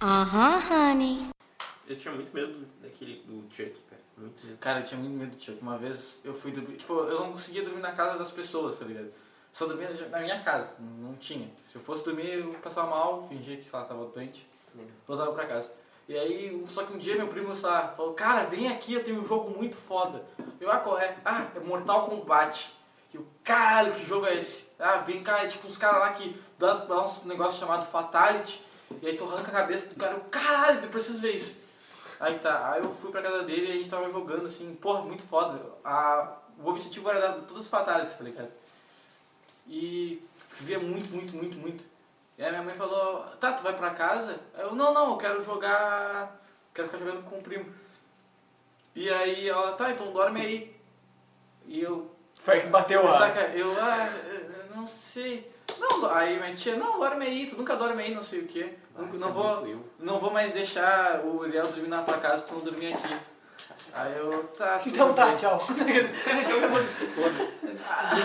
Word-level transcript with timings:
Uh-huh, 0.00 0.60
honey. 0.70 1.28
Eu 1.88 1.96
tinha 1.96 2.14
muito 2.14 2.32
medo 2.32 2.64
daquele 2.80 3.20
do 3.26 3.42
Chuck, 3.52 3.74
cara. 3.90 4.02
Muito 4.16 4.46
medo. 4.46 4.58
Cara, 4.58 4.80
eu 4.80 4.84
tinha 4.84 5.00
muito 5.00 5.16
medo 5.16 5.36
do 5.36 5.42
Chuck. 5.42 5.60
Uma 5.60 5.76
vez 5.76 6.20
eu 6.22 6.32
fui 6.32 6.52
dormir. 6.52 6.76
Tipo, 6.76 7.00
eu 7.00 7.18
não 7.18 7.32
conseguia 7.32 7.64
dormir 7.64 7.80
na 7.80 7.90
casa 7.90 8.16
das 8.16 8.30
pessoas, 8.30 8.78
tá 8.78 8.84
ligado? 8.84 9.12
Só 9.52 9.66
dormia 9.66 9.90
na 10.10 10.20
minha 10.20 10.40
casa, 10.42 10.76
não 10.78 11.14
tinha. 11.14 11.50
Se 11.68 11.76
eu 11.76 11.80
fosse 11.82 12.04
dormir, 12.04 12.34
eu 12.34 12.52
passava 12.62 12.88
mal, 12.88 13.26
fingia 13.28 13.56
que, 13.56 13.68
sei 13.68 13.76
lá, 13.76 13.84
tava 13.84 14.04
doente, 14.04 14.48
voltava 15.06 15.32
pra 15.32 15.46
casa. 15.46 15.72
E 16.06 16.16
aí, 16.16 16.64
só 16.68 16.84
que 16.84 16.92
um 16.94 16.98
dia 16.98 17.16
meu 17.16 17.26
primo, 17.26 17.52
lá, 17.60 17.88
falou, 17.88 18.14
cara, 18.14 18.44
vem 18.44 18.68
aqui, 18.68 18.94
eu 18.94 19.02
tenho 19.02 19.20
um 19.20 19.26
jogo 19.26 19.50
muito 19.50 19.76
foda. 19.76 20.24
Eu, 20.60 20.70
ah, 20.70 20.78
qual 20.78 20.98
é? 20.98 21.16
Ah, 21.24 21.48
é 21.56 21.60
Mortal 21.60 22.06
Kombat. 22.06 22.72
Eu, 23.12 23.26
caralho, 23.42 23.94
que 23.94 24.06
jogo 24.06 24.26
é 24.26 24.36
esse? 24.38 24.68
Ah, 24.78 24.98
vem 24.98 25.24
cá, 25.24 25.42
é 25.42 25.48
tipo 25.48 25.66
uns 25.66 25.76
caras 25.76 26.00
lá 26.00 26.12
que 26.12 26.40
dá, 26.58 26.74
dá 26.74 27.04
um 27.04 27.24
negócio 27.24 27.58
chamado 27.58 27.84
Fatality, 27.86 28.62
e 29.02 29.06
aí 29.06 29.16
tu 29.16 29.24
arranca 29.24 29.50
a 29.50 29.60
cabeça 29.60 29.88
do 29.88 29.96
cara, 29.96 30.14
eu, 30.14 30.20
caralho, 30.30 30.82
eu 30.82 30.88
preciso 30.88 31.20
ver 31.20 31.32
isso. 31.32 31.62
Aí 32.20 32.38
tá, 32.38 32.72
aí 32.72 32.82
eu 32.82 32.92
fui 32.92 33.10
pra 33.10 33.22
casa 33.22 33.44
dele 33.44 33.68
e 33.68 33.72
a 33.72 33.76
gente 33.76 33.90
tava 33.90 34.10
jogando 34.10 34.46
assim, 34.46 34.74
porra, 34.74 35.02
muito 35.02 35.22
foda. 35.22 35.60
A, 35.84 36.36
o 36.58 36.68
objetivo 36.68 37.08
era 37.08 37.20
dar 37.20 37.32
todos 37.42 37.64
os 37.64 37.68
fatalities, 37.68 38.16
tá 38.16 38.24
ligado? 38.24 38.50
E 39.66 40.22
chovia 40.52 40.78
muito, 40.78 41.10
muito, 41.10 41.36
muito, 41.36 41.56
muito. 41.56 41.84
E 42.36 42.42
aí 42.42 42.50
minha 42.50 42.62
mãe 42.62 42.74
falou, 42.74 43.24
tá, 43.40 43.52
tu 43.52 43.62
vai 43.62 43.76
pra 43.76 43.90
casa? 43.90 44.38
Eu, 44.56 44.74
não, 44.74 44.92
não, 44.92 45.10
eu 45.10 45.16
quero 45.16 45.42
jogar, 45.42 46.40
quero 46.74 46.88
ficar 46.88 46.98
jogando 46.98 47.24
com 47.28 47.38
o 47.38 47.42
primo. 47.42 47.66
E 48.94 49.08
aí 49.10 49.48
ela, 49.48 49.72
tá, 49.72 49.90
então 49.90 50.12
dorme 50.12 50.40
aí. 50.40 50.76
E 51.66 51.82
eu, 51.82 52.10
Foi 52.42 52.60
que 52.60 52.66
bateu 52.68 53.04
lá. 53.04 53.18
saca, 53.18 53.40
eu, 53.54 53.70
ah, 53.80 54.08
eu 54.68 54.76
não 54.76 54.86
sei. 54.86 55.52
Não, 55.80 56.10
aí 56.10 56.38
minha 56.38 56.54
tia, 56.54 56.76
não, 56.76 56.98
dorme 56.98 57.24
aí, 57.24 57.46
tu 57.46 57.56
nunca 57.56 57.76
dorme 57.76 58.02
aí, 58.02 58.14
não 58.14 58.22
sei 58.22 58.40
o 58.40 58.46
quê. 58.46 58.74
Ah, 58.96 59.02
não, 59.02 59.08
não 59.08 59.28
é 59.28 59.32
vou, 59.32 59.66
eu. 59.66 59.84
não 59.98 60.20
vou 60.20 60.30
mais 60.30 60.52
deixar 60.52 61.20
o 61.24 61.38
Uriel 61.38 61.68
dormir 61.68 61.88
na 61.88 62.02
tua 62.02 62.18
casa 62.18 62.38
se 62.42 62.48
tu 62.48 62.54
não 62.54 62.60
dormir 62.62 62.94
aqui. 62.94 63.16
Aí 63.92 64.16
eu, 64.16 64.44
tá, 64.56 64.80
Então 64.86 65.12
tá, 65.14 65.26
bem. 65.26 65.36
tchau. 65.36 65.60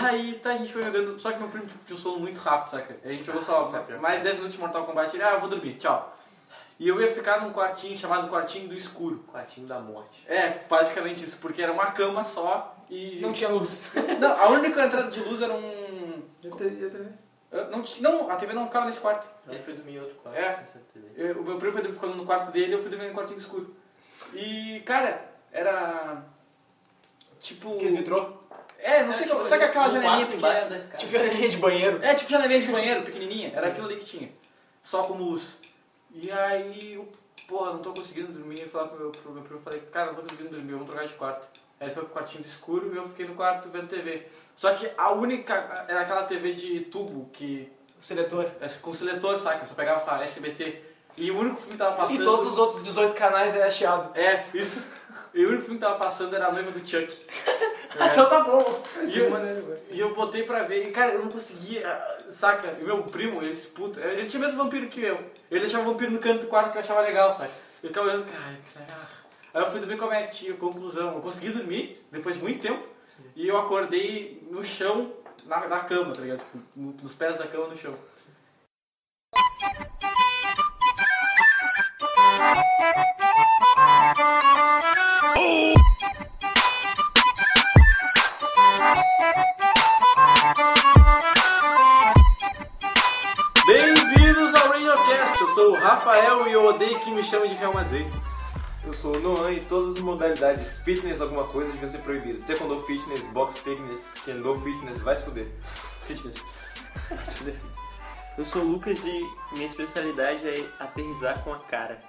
Aí 0.04 0.34
tá, 0.34 0.50
a 0.50 0.56
gente 0.58 0.72
foi 0.72 0.84
jogando, 0.84 1.18
só 1.18 1.32
que 1.32 1.38
meu 1.38 1.48
primo 1.48 1.66
tinha 1.86 1.96
um 1.96 2.00
sono 2.00 2.18
muito 2.18 2.38
rápido, 2.38 2.70
saca? 2.70 2.96
A 3.04 3.08
gente 3.08 3.24
jogou 3.24 3.42
só 3.42 3.62
Isso 3.62 3.76
é 3.76 3.96
mais 3.96 4.22
10 4.22 4.36
minutos 4.36 4.54
de 4.54 4.60
Mortal 4.60 4.84
Kombat, 4.84 5.14
ele, 5.16 5.24
ah, 5.24 5.32
eu 5.32 5.40
vou 5.40 5.48
dormir, 5.48 5.74
tchau. 5.74 6.16
E 6.78 6.88
eu 6.88 7.00
ia 7.00 7.12
ficar 7.12 7.40
num 7.40 7.52
quartinho 7.52 7.96
chamado 7.96 8.28
Quartinho 8.28 8.68
do 8.68 8.74
Escuro. 8.74 9.24
Quartinho 9.32 9.66
da 9.66 9.78
morte. 9.78 10.24
É, 10.26 10.60
basicamente 10.68 11.24
isso, 11.24 11.38
porque 11.38 11.62
era 11.62 11.72
uma 11.72 11.92
cama 11.92 12.24
só 12.24 12.76
e... 12.90 13.20
Não 13.20 13.32
tinha 13.32 13.48
luz. 13.48 13.90
Não, 14.18 14.32
a 14.32 14.48
única 14.48 14.84
entrada 14.84 15.10
de 15.10 15.20
luz 15.20 15.40
era 15.40 15.54
um... 15.54 16.22
E 16.42 16.48
a 16.48 16.50
TV? 16.50 16.90
Ah, 16.92 17.23
Não, 17.70 17.84
não, 18.00 18.30
a 18.30 18.36
TV 18.36 18.52
não 18.52 18.66
ficava 18.66 18.86
nesse 18.86 18.98
quarto. 19.00 19.28
Ele 19.48 19.58
foi 19.60 19.74
dormir 19.74 19.94
em 19.94 20.00
outro 20.00 20.16
quarto. 20.16 20.36
É. 20.36 20.64
Eu- 21.16 21.40
o 21.40 21.44
meu 21.44 21.56
primo 21.56 21.72
foi 21.72 21.92
ficando 21.92 22.16
no 22.16 22.26
quarto 22.26 22.50
dele, 22.50 22.74
eu 22.74 22.80
fui 22.80 22.90
dormir 22.90 23.08
no 23.08 23.14
quartinho 23.14 23.38
escuro. 23.38 23.74
E, 24.32 24.82
cara, 24.84 25.24
era... 25.52 26.24
Tipo... 27.38 27.76
Aqueles 27.76 27.96
vitrô. 27.96 28.32
É, 28.78 29.02
não 29.04 29.12
sei, 29.12 29.26
tipo, 29.26 29.44
sabe 29.44 29.64
aquela 29.64 29.88
um 29.88 29.92
janelinha 29.92 30.26
quarto 30.26 30.36
embaixo 30.36 30.66
pequena? 30.66 30.96
Tipo 30.98 31.12
janelinha 31.12 31.48
de 31.48 31.56
banheiro. 31.56 32.04
É, 32.04 32.14
tipo 32.14 32.30
janelinha 32.30 32.60
de 32.60 32.66
banheiro, 32.66 33.02
pequenininha. 33.02 33.52
Era 33.54 33.68
aquilo 33.68 33.86
ali 33.86 33.96
que 33.96 34.04
tinha. 34.04 34.32
Só 34.82 35.04
como 35.04 35.24
luz. 35.24 35.58
E 36.10 36.30
aí, 36.30 36.94
eu, 36.94 37.08
porra, 37.48 37.72
não 37.72 37.78
tô 37.80 37.94
conseguindo 37.94 38.32
dormir. 38.32 38.60
Eu 38.60 38.68
falei 38.68 38.88
pro 38.88 38.98
meu, 38.98 39.10
pro 39.10 39.32
meu 39.32 39.42
primo, 39.42 39.60
falei, 39.60 39.80
cara, 39.92 40.08
não 40.08 40.16
tô 40.16 40.22
conseguindo 40.22 40.50
dormir, 40.50 40.72
vamos 40.72 40.86
trocar 40.86 41.06
de 41.06 41.14
quarto. 41.14 41.48
Aí 41.80 41.88
ele 41.88 41.94
foi 41.94 42.04
pro 42.04 42.14
quartinho 42.14 42.42
do 42.42 42.46
escuro 42.46 42.92
e 42.92 42.96
eu 42.96 43.08
fiquei 43.08 43.26
no 43.26 43.34
quarto 43.34 43.68
vendo 43.68 43.88
TV. 43.88 44.26
Só 44.54 44.72
que 44.74 44.90
a 44.96 45.12
única, 45.12 45.86
era 45.88 46.02
aquela 46.02 46.24
TV 46.24 46.52
de 46.52 46.80
tubo 46.80 47.28
que, 47.32 47.70
seletor. 48.00 48.46
é, 48.60 48.68
com 48.80 48.94
seletor, 48.94 49.38
saca? 49.38 49.66
Você 49.66 49.74
pegava, 49.74 50.00
sei 50.00 50.12
lá, 50.12 50.22
SBT. 50.22 50.82
E 51.16 51.30
o 51.30 51.38
único 51.38 51.56
filme 51.56 51.72
que 51.72 51.78
tava 51.78 51.96
passando... 51.96 52.20
E 52.20 52.24
todos 52.24 52.46
os 52.46 52.58
outros 52.58 52.84
18 52.84 53.14
canais 53.14 53.54
é 53.54 53.70
chiado. 53.70 54.16
É, 54.18 54.46
isso. 54.52 54.86
E 55.32 55.44
o 55.44 55.48
único 55.48 55.62
filme 55.64 55.78
que 55.78 55.84
tava 55.84 55.98
passando 55.98 56.34
era 56.34 56.46
a 56.46 56.52
noiva 56.52 56.70
do 56.70 56.86
Chuck. 56.86 57.12
Então 57.94 58.28
tá 58.28 58.40
bom. 58.42 58.82
E 59.06 59.18
eu, 59.18 59.78
e 59.90 60.00
eu 60.00 60.14
botei 60.14 60.42
pra 60.42 60.64
ver, 60.64 60.88
e 60.88 60.90
cara, 60.90 61.12
eu 61.12 61.20
não 61.20 61.28
conseguia, 61.28 62.02
saca? 62.28 62.74
E 62.80 62.84
meu 62.84 63.04
primo, 63.04 63.40
ele 63.40 63.56
puta, 63.56 64.00
ele 64.00 64.26
tinha 64.26 64.42
o 64.42 64.44
mesmo 64.44 64.64
vampiro 64.64 64.88
que 64.88 65.00
eu. 65.00 65.16
Ele 65.50 65.60
deixava 65.60 65.88
o 65.88 65.92
vampiro 65.92 66.10
no 66.10 66.18
canto 66.18 66.40
do 66.40 66.46
quarto 66.48 66.72
que 66.72 66.78
eu 66.78 66.82
achava 66.82 67.02
legal, 67.02 67.30
saca? 67.30 67.52
Eu 67.82 67.88
ficava 67.90 68.08
olhando, 68.08 68.24
cara, 68.24 68.56
que 68.62 68.68
será? 68.68 68.98
Aí 69.54 69.62
eu 69.62 69.70
fui 69.70 69.78
dormir 69.80 69.96
com 69.96 70.06
a 70.06 70.08
minha 70.10 70.26
tia, 70.26 70.54
conclusão, 70.54 71.14
eu 71.14 71.20
consegui 71.20 71.50
dormir, 71.50 72.04
depois 72.10 72.36
de 72.36 72.42
muito 72.42 72.60
tempo, 72.60 72.86
e 73.36 73.46
eu 73.46 73.56
acordei 73.56 74.44
no 74.50 74.64
chão, 74.64 75.12
na, 75.46 75.68
na 75.68 75.80
cama, 75.80 76.12
tá 76.12 76.20
ligado? 76.22 76.42
No- 76.74 76.92
Nos 77.00 77.14
pés 77.14 77.38
da 77.38 77.46
cama 77.46 77.68
no 77.68 77.76
chão. 77.76 77.94
Bem-vindos 93.66 94.54
ao 94.54 94.68
RadioCast, 94.68 95.40
eu 95.40 95.48
sou 95.48 95.70
o 95.72 95.74
Rafael 95.74 96.46
e 96.48 96.52
eu 96.52 96.64
odeio 96.66 96.98
que 97.00 97.10
me 97.10 97.22
chamem 97.24 97.48
de 97.50 97.56
Real 97.56 97.72
Madrid. 97.72 98.06
Eu 98.86 98.92
sou 98.92 99.16
o 99.16 99.20
Noan 99.20 99.52
e 99.52 99.60
todas 99.60 99.96
as 99.96 100.02
modalidades 100.02 100.78
fitness, 100.78 101.20
alguma 101.20 101.44
coisa, 101.44 101.70
deviam 101.72 101.88
ser 101.90 101.98
proibidas. 101.98 102.42
Taekwondo 102.42 102.78
fitness, 102.80 103.26
box 103.28 103.58
fitness, 103.58 104.12
kendo 104.24 104.54
fitness, 104.60 105.00
vai 105.00 105.16
se 105.16 105.24
fuder. 105.24 105.48
Fitness. 106.04 106.36
Vai 107.08 107.24
se 107.24 107.34
fuder, 107.36 107.54
fitness. 107.54 107.76
Eu 108.36 108.44
sou 108.44 108.62
o 108.62 108.66
Lucas 108.66 108.98
e 109.04 109.26
minha 109.52 109.66
especialidade 109.66 110.46
é 110.46 110.68
aterrizar 110.78 111.42
com 111.42 111.52
a 111.54 111.60
cara. 111.60 112.02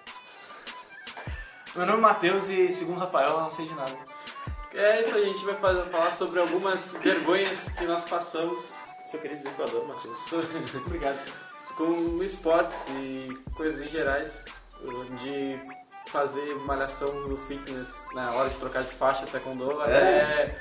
Meu 1.75 1.85
nome 1.85 1.99
é 1.99 2.01
Matheus 2.01 2.49
e, 2.49 2.71
segundo 2.73 2.97
o 2.97 2.99
Rafael, 2.99 3.29
eu 3.29 3.41
não 3.41 3.51
sei 3.51 3.67
de 3.67 3.73
nada. 3.73 3.97
É 4.73 4.99
isso 5.01 5.15
aí, 5.15 5.23
a 5.23 5.25
gente 5.27 5.45
vai 5.45 5.55
fazer- 5.55 5.89
falar 5.89 6.11
sobre 6.11 6.39
algumas 6.39 6.91
vergonhas 6.93 7.69
que 7.77 7.85
nós 7.85 8.03
passamos 8.03 8.75
Só 9.09 9.17
queria 9.19 9.37
dizer 9.37 9.53
que 9.53 9.59
eu 9.61 9.65
adoro 9.65 9.87
Matheus. 9.87 10.19
Obrigado. 10.85 11.19
com 11.77 12.21
esportes 12.23 12.85
e 12.89 13.29
coisas 13.53 13.81
em 13.81 13.87
gerais, 13.89 14.45
de 15.21 15.59
fazer 16.07 16.55
malhação 16.65 17.11
no 17.27 17.37
fitness 17.37 18.05
na 18.13 18.31
hora 18.31 18.49
de 18.49 18.57
trocar 18.57 18.83
de 18.83 18.91
faixa 18.93 19.25
taekwondo, 19.27 19.81
até 19.81 20.55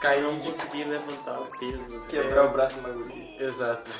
cair 0.00 0.22
Não 0.22 0.38
de... 0.38 0.50
consegui 0.52 0.84
levantar 0.84 1.40
o 1.40 1.46
peso. 1.58 2.00
Quebrar 2.08 2.44
o 2.46 2.50
braço 2.50 2.76
no 2.76 2.82
bagulho. 2.82 3.12
Exato. 3.42 3.90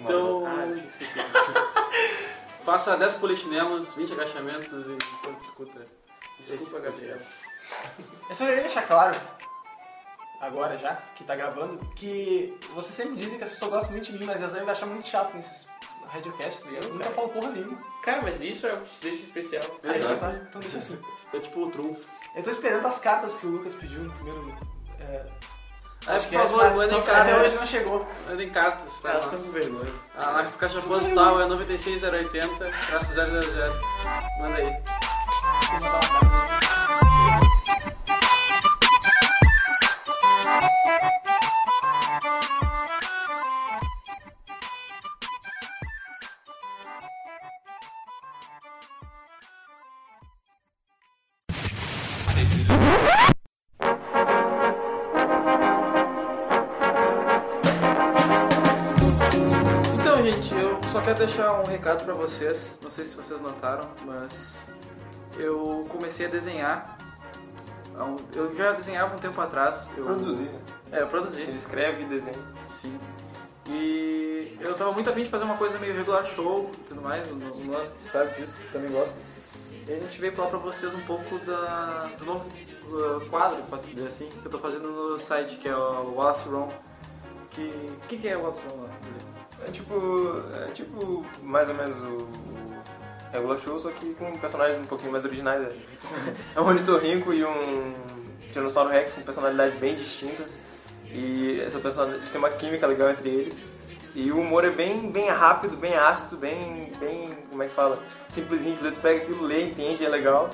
Então, 0.00 0.46
Ah, 0.46 0.66
eu 0.66 0.76
esquecido. 0.78 1.24
faça 2.64 2.96
10 2.96 3.14
polichinelos, 3.16 3.94
20 3.94 4.12
agachamentos 4.12 4.86
e 4.86 4.92
enquanto 4.92 5.40
escuta. 5.42 5.86
Desculpa, 6.38 6.80
Gabriel. 6.80 7.18
Eu 8.28 8.34
só 8.34 8.44
queria 8.46 8.62
deixar 8.62 8.82
claro, 8.86 9.14
agora 10.40 10.76
já, 10.78 10.94
que 11.14 11.22
tá 11.24 11.36
gravando, 11.36 11.78
que 11.94 12.58
vocês 12.74 12.94
sempre 12.94 13.16
dizem 13.16 13.38
que 13.38 13.44
as 13.44 13.50
pessoas 13.50 13.70
gostam 13.70 13.92
muito 13.92 14.10
de 14.10 14.18
mim, 14.18 14.24
mas 14.24 14.42
às 14.42 14.52
vezes 14.52 14.64
vai 14.64 14.74
achar 14.74 14.86
muito 14.86 15.06
chato 15.06 15.34
nesses 15.34 15.68
radiocasts, 16.10 16.60
tá 16.62 16.68
ligado? 16.68 16.84
Eu 16.84 16.92
nunca 16.92 17.04
cara. 17.04 17.14
falo 17.16 17.28
porra 17.30 17.48
nenhuma. 17.50 17.78
Cara, 18.02 18.22
mas 18.22 18.40
isso 18.40 18.66
é 18.66 18.72
o 18.74 18.80
que 18.80 18.90
te 18.90 19.00
deixa 19.02 19.22
especial. 19.24 19.62
Aí, 19.84 19.98
Exato. 20.00 20.20
tá, 20.20 20.32
então 20.48 20.60
deixa 20.60 20.78
assim. 20.78 20.98
É 21.32 21.38
tipo 21.38 21.60
o 21.66 21.70
trunfo. 21.70 22.00
Eu 22.34 22.42
tô 22.42 22.50
esperando 22.50 22.86
as 22.86 22.98
cartas 23.00 23.34
que 23.36 23.46
o 23.46 23.50
Lucas 23.50 23.74
pediu 23.74 24.00
no 24.00 24.12
primeiro. 24.12 24.56
É, 25.00 25.26
Ah, 26.06 26.14
por 26.18 26.22
favor, 26.22 26.74
mandem 26.74 27.02
que 27.02 27.10
Até 27.10 27.22
hoje 27.22 27.34
cartas. 27.34 27.54
não 27.60 27.66
chegou. 27.66 28.08
Mandem 28.28 28.50
cartas 28.50 28.94
pra 28.98 29.10
Elas 29.12 29.26
nós. 29.26 29.34
estão 29.34 29.52
com 29.52 29.58
vergonha. 29.58 29.92
A 30.16 30.42
nossa 30.42 30.58
caixa 30.58 30.80
postal 30.82 31.40
é 31.42 31.46
96080, 31.46 32.70
traço 32.86 33.12
000. 33.14 33.26
Manda 34.40 34.56
aí. 34.56 36.29
Recado 61.80 62.04
pra 62.04 62.12
vocês. 62.12 62.78
Não 62.82 62.90
sei 62.90 63.06
se 63.06 63.16
vocês 63.16 63.40
notaram, 63.40 63.88
mas 64.04 64.70
eu 65.38 65.86
comecei 65.88 66.26
a 66.26 66.28
desenhar. 66.28 66.98
Eu 68.34 68.54
já 68.54 68.72
desenhava 68.72 69.16
um 69.16 69.18
tempo 69.18 69.40
atrás. 69.40 69.90
Eu, 69.96 70.04
Produzir, 70.04 70.44
né? 70.44 70.60
É, 70.92 71.02
eu 71.02 71.06
produzi. 71.08 71.40
Ele 71.40 71.56
escreve 71.56 72.02
e 72.02 72.06
desenha. 72.06 72.38
Sim. 72.66 72.98
E 73.66 74.56
eu 74.60 74.74
tava 74.74 74.92
muito 74.92 75.08
afim 75.08 75.22
de 75.22 75.30
fazer 75.30 75.44
uma 75.44 75.56
coisa 75.56 75.78
meio 75.78 75.94
regular 75.94 76.24
show 76.24 76.70
e 76.74 76.76
tudo 76.84 77.00
mais, 77.00 77.30
o 77.30 77.34
Luan 77.34 77.86
sabe 78.04 78.34
disso, 78.34 78.56
que 78.56 78.72
também 78.72 78.90
gosta. 78.90 79.16
E 79.86 79.92
a 79.92 79.98
gente 79.98 80.20
veio 80.20 80.34
falar 80.34 80.48
pra 80.48 80.58
vocês 80.58 80.94
um 80.94 81.00
pouco 81.02 81.38
da, 81.38 82.10
do 82.18 82.24
novo 82.24 82.46
uh, 82.46 83.28
quadro, 83.30 83.62
pode 83.64 83.86
dizer 83.86 84.08
assim, 84.08 84.28
que 84.28 84.44
eu 84.44 84.50
tô 84.50 84.58
fazendo 84.58 84.90
no 84.90 85.18
site, 85.18 85.56
que 85.58 85.68
é 85.68 85.76
o 85.76 86.14
Wallace 86.14 86.48
Ron. 86.48 86.68
Que. 87.50 87.62
O 87.62 88.08
que, 88.08 88.18
que 88.18 88.28
é 88.28 88.36
lá? 88.36 88.50
Quer 88.52 88.60
dizer, 88.60 89.29
É 89.66 89.70
tipo. 89.70 90.42
É 90.66 90.70
tipo 90.72 91.24
mais 91.42 91.68
ou 91.68 91.74
menos 91.74 91.96
o. 91.98 92.28
Regular 93.32 93.58
Show, 93.58 93.78
só 93.78 93.90
que 93.90 94.12
com 94.14 94.36
personagens 94.38 94.80
um 94.80 94.86
pouquinho 94.86 95.12
mais 95.12 95.24
originais. 95.24 95.62
né? 95.62 95.72
É 96.56 96.60
um 96.60 96.66
ornitorrinco 96.66 97.32
e 97.32 97.44
um 97.44 97.94
Tiranossauro 98.50 98.90
Rex 98.90 99.12
com 99.12 99.22
personalidades 99.22 99.76
bem 99.76 99.94
distintas. 99.94 100.58
E 101.06 101.60
essa 101.60 101.78
personalidade, 101.78 102.22
eles 102.22 102.30
têm 102.30 102.40
uma 102.40 102.50
química 102.50 102.86
legal 102.86 103.10
entre 103.10 103.28
eles. 103.28 103.68
E 104.14 104.32
o 104.32 104.40
humor 104.40 104.64
é 104.64 104.70
bem, 104.70 105.10
bem 105.10 105.28
rápido, 105.28 105.76
bem 105.76 105.94
ácido, 105.94 106.36
bem, 106.36 106.92
bem, 106.98 107.38
como 107.48 107.62
é 107.62 107.68
que 107.68 107.74
fala? 107.74 108.02
Simplesinho 108.28 108.76
tu 108.76 109.00
pega 109.00 109.22
aquilo, 109.22 109.44
lê, 109.44 109.62
entende, 109.66 110.04
é 110.04 110.08
legal. 110.08 110.50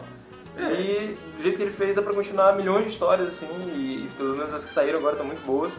E 0.58 1.16
do 1.36 1.42
jeito 1.42 1.56
que 1.56 1.62
ele 1.62 1.70
fez 1.70 1.94
dá 1.94 2.02
pra 2.02 2.12
continuar 2.12 2.54
milhões 2.56 2.84
de 2.84 2.90
histórias 2.90 3.28
assim, 3.28 3.48
e 3.74 4.10
pelo 4.16 4.36
menos 4.36 4.52
as 4.52 4.64
que 4.64 4.70
saíram 4.70 4.98
agora 4.98 5.12
estão 5.12 5.26
muito 5.26 5.44
boas. 5.44 5.72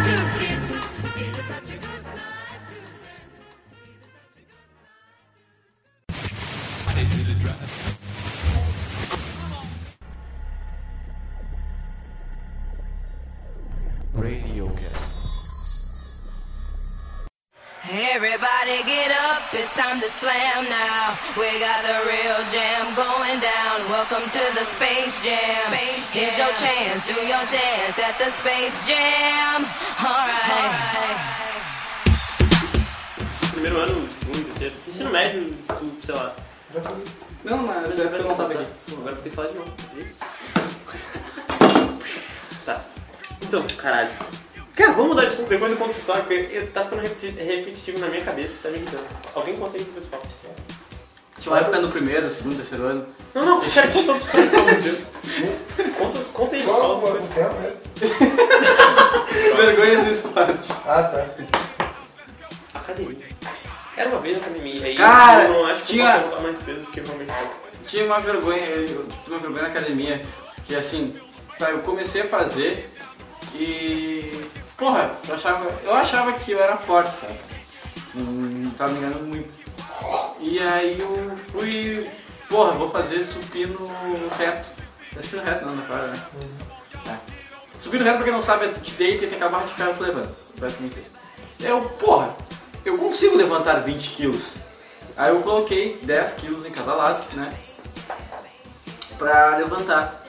Everybody 18.14 18.86
get 18.86 19.10
up, 19.10 19.42
it's 19.54 19.74
time 19.76 20.00
to 20.00 20.08
slam 20.08 20.70
now. 20.70 21.18
We 21.36 21.50
got 21.58 21.82
the 21.82 21.98
real 22.06 22.46
jam 22.54 22.94
going 22.94 23.40
down. 23.40 23.90
Welcome 23.90 24.30
to 24.30 24.44
the 24.54 24.64
Space 24.66 25.26
Jam. 25.26 25.74
Here's 25.74 26.38
your 26.38 26.54
chance, 26.54 27.08
do 27.08 27.16
your 27.16 27.44
dance 27.50 27.98
at 27.98 28.20
the 28.20 28.30
Space 28.30 28.88
Jam. 28.88 29.66
Alright. 29.98 31.18
Primeiro 33.52 33.80
ano, 33.80 34.08
segundo, 34.12 34.46
terceiro. 34.60 34.76
Ensino 34.88 35.10
médio, 35.10 35.52
tu, 35.80 35.92
sei 36.06 36.14
lá. 36.14 36.36
Não, 37.44 37.58
mas 37.66 38.00
é 38.00 38.04
porque 38.04 38.22
eu 38.22 38.28
não 38.28 38.36
tava 38.36 38.54
aqui. 38.54 38.68
Agora 38.92 39.16
vou 39.16 39.24
ter 39.24 39.30
que 39.32 39.36
falar 39.36 39.48
de 39.48 39.56
novo. 39.56 39.74
Tá. 42.64 42.80
Então, 43.42 43.66
caralho. 43.76 44.12
Cara, 44.76 44.92
vamos 44.94 45.10
mudar 45.10 45.22
de 45.26 45.28
assunto, 45.34 45.50
depois 45.50 45.72
eu 45.72 45.78
conto 45.78 45.92
essa 45.92 46.00
história, 46.00 46.24
porque 46.24 46.48
eu- 46.52 46.68
tá 46.72 46.84
ficando 46.84 47.02
repeti- 47.04 47.40
repetitivo 47.40 48.00
na 48.00 48.08
minha 48.08 48.24
cabeça, 48.24 48.54
tá 48.64 48.70
me 48.70 48.78
irritando. 48.78 49.04
Alguém 49.36 49.56
conta 49.56 49.78
aí 49.78 49.84
pro 49.84 50.02
pessoal. 50.02 50.22
Tinha 51.40 51.54
uma 51.54 51.60
época 51.62 51.80
no 51.82 51.92
primeiro, 51.92 52.32
segundo, 52.32 52.56
terceiro 52.56 52.86
ano. 52.86 53.06
Não, 53.36 53.46
não, 53.46 53.68
já 53.70 53.86
te 53.88 54.02
conta, 54.06 54.26
pelo 54.32 54.60
amor 54.62 54.76
de 54.76 54.82
Deus. 54.90 55.00
Conta, 55.98 56.20
conta 56.34 56.56
aí, 56.56 56.64
Qual 56.64 57.02
fala. 57.02 57.14
o 57.14 57.22
mesmo? 57.62 57.80
Vergonhas 59.58 60.06
do 60.06 60.12
esporte. 60.12 60.72
Ah, 60.88 61.04
tá. 61.04 61.26
Academia. 62.74 63.18
Era 63.96 64.10
uma 64.10 64.20
vez 64.20 64.38
na 64.38 64.44
academia, 64.48 64.86
aí 64.86 64.96
Cara, 64.96 65.44
eu 65.44 65.54
não 65.54 65.66
acho 65.68 65.82
que 65.82 65.88
tinha- 65.88 66.16
eu 66.18 66.42
mais 66.42 66.58
peso 66.58 66.80
do 66.80 66.88
que 66.92 67.00
eu 67.00 67.04
realmente. 67.06 67.32
Tinha 67.86 68.06
uma 68.06 68.20
vergonha, 68.20 68.66
eu 68.66 68.88
tive 69.24 69.30
uma 69.36 69.40
vergonha 69.40 69.62
na 69.64 69.70
academia, 69.70 70.26
que 70.66 70.76
assim, 70.76 71.16
tá, 71.60 71.70
eu 71.70 71.80
comecei 71.80 72.22
a 72.24 72.26
fazer 72.26 72.90
e. 73.54 74.32
Porra, 74.78 75.12
eu 75.28 75.36
achava, 75.36 75.70
eu 75.84 75.96
achava 75.96 76.34
que 76.34 76.52
eu 76.52 76.62
era 76.62 76.78
forte, 76.78 77.16
sabe? 77.16 77.40
Não, 78.14 78.26
não 78.26 78.72
tava 78.72 78.94
me 78.94 79.00
enganando 79.00 79.26
muito. 79.26 79.54
E 80.40 80.60
aí 80.60 81.00
eu 81.00 81.38
fui. 81.52 82.10
Porra, 82.50 82.74
vou 82.74 82.90
fazer 82.90 83.24
supino 83.24 83.90
reto. 84.38 84.70
É 85.16 85.22
supino 85.22 85.44
reto 85.44 85.66
não, 85.66 85.76
na 85.76 85.84
cara, 85.84 86.08
né? 86.08 86.28
É. 87.08 87.18
Supino 87.80 88.04
reto, 88.04 88.18
pra 88.18 88.24
quem 88.24 88.34
não 88.34 88.42
sabe, 88.42 88.66
é 88.66 88.68
de 88.70 88.92
deita 88.94 89.26
e 89.26 89.28
tem 89.28 89.36
aquela 89.36 89.52
barra 89.52 89.66
de 89.66 89.74
ferro 89.74 89.94
que 89.94 90.04
levanta. 90.04 90.34
Basicamente 90.58 91.00
isso. 91.00 91.12
Eu, 91.60 91.82
porra, 92.00 92.36
eu 92.84 92.98
consigo 92.98 93.36
levantar 93.36 93.80
20 93.80 94.10
quilos. 94.10 94.58
Aí 95.16 95.30
eu 95.30 95.42
coloquei 95.42 96.00
10 96.04 96.34
quilos 96.34 96.66
em 96.66 96.72
cada 96.72 96.96
lado, 96.96 97.24
né? 97.36 97.54
Pra 99.18 99.58
levantar. 99.58 100.23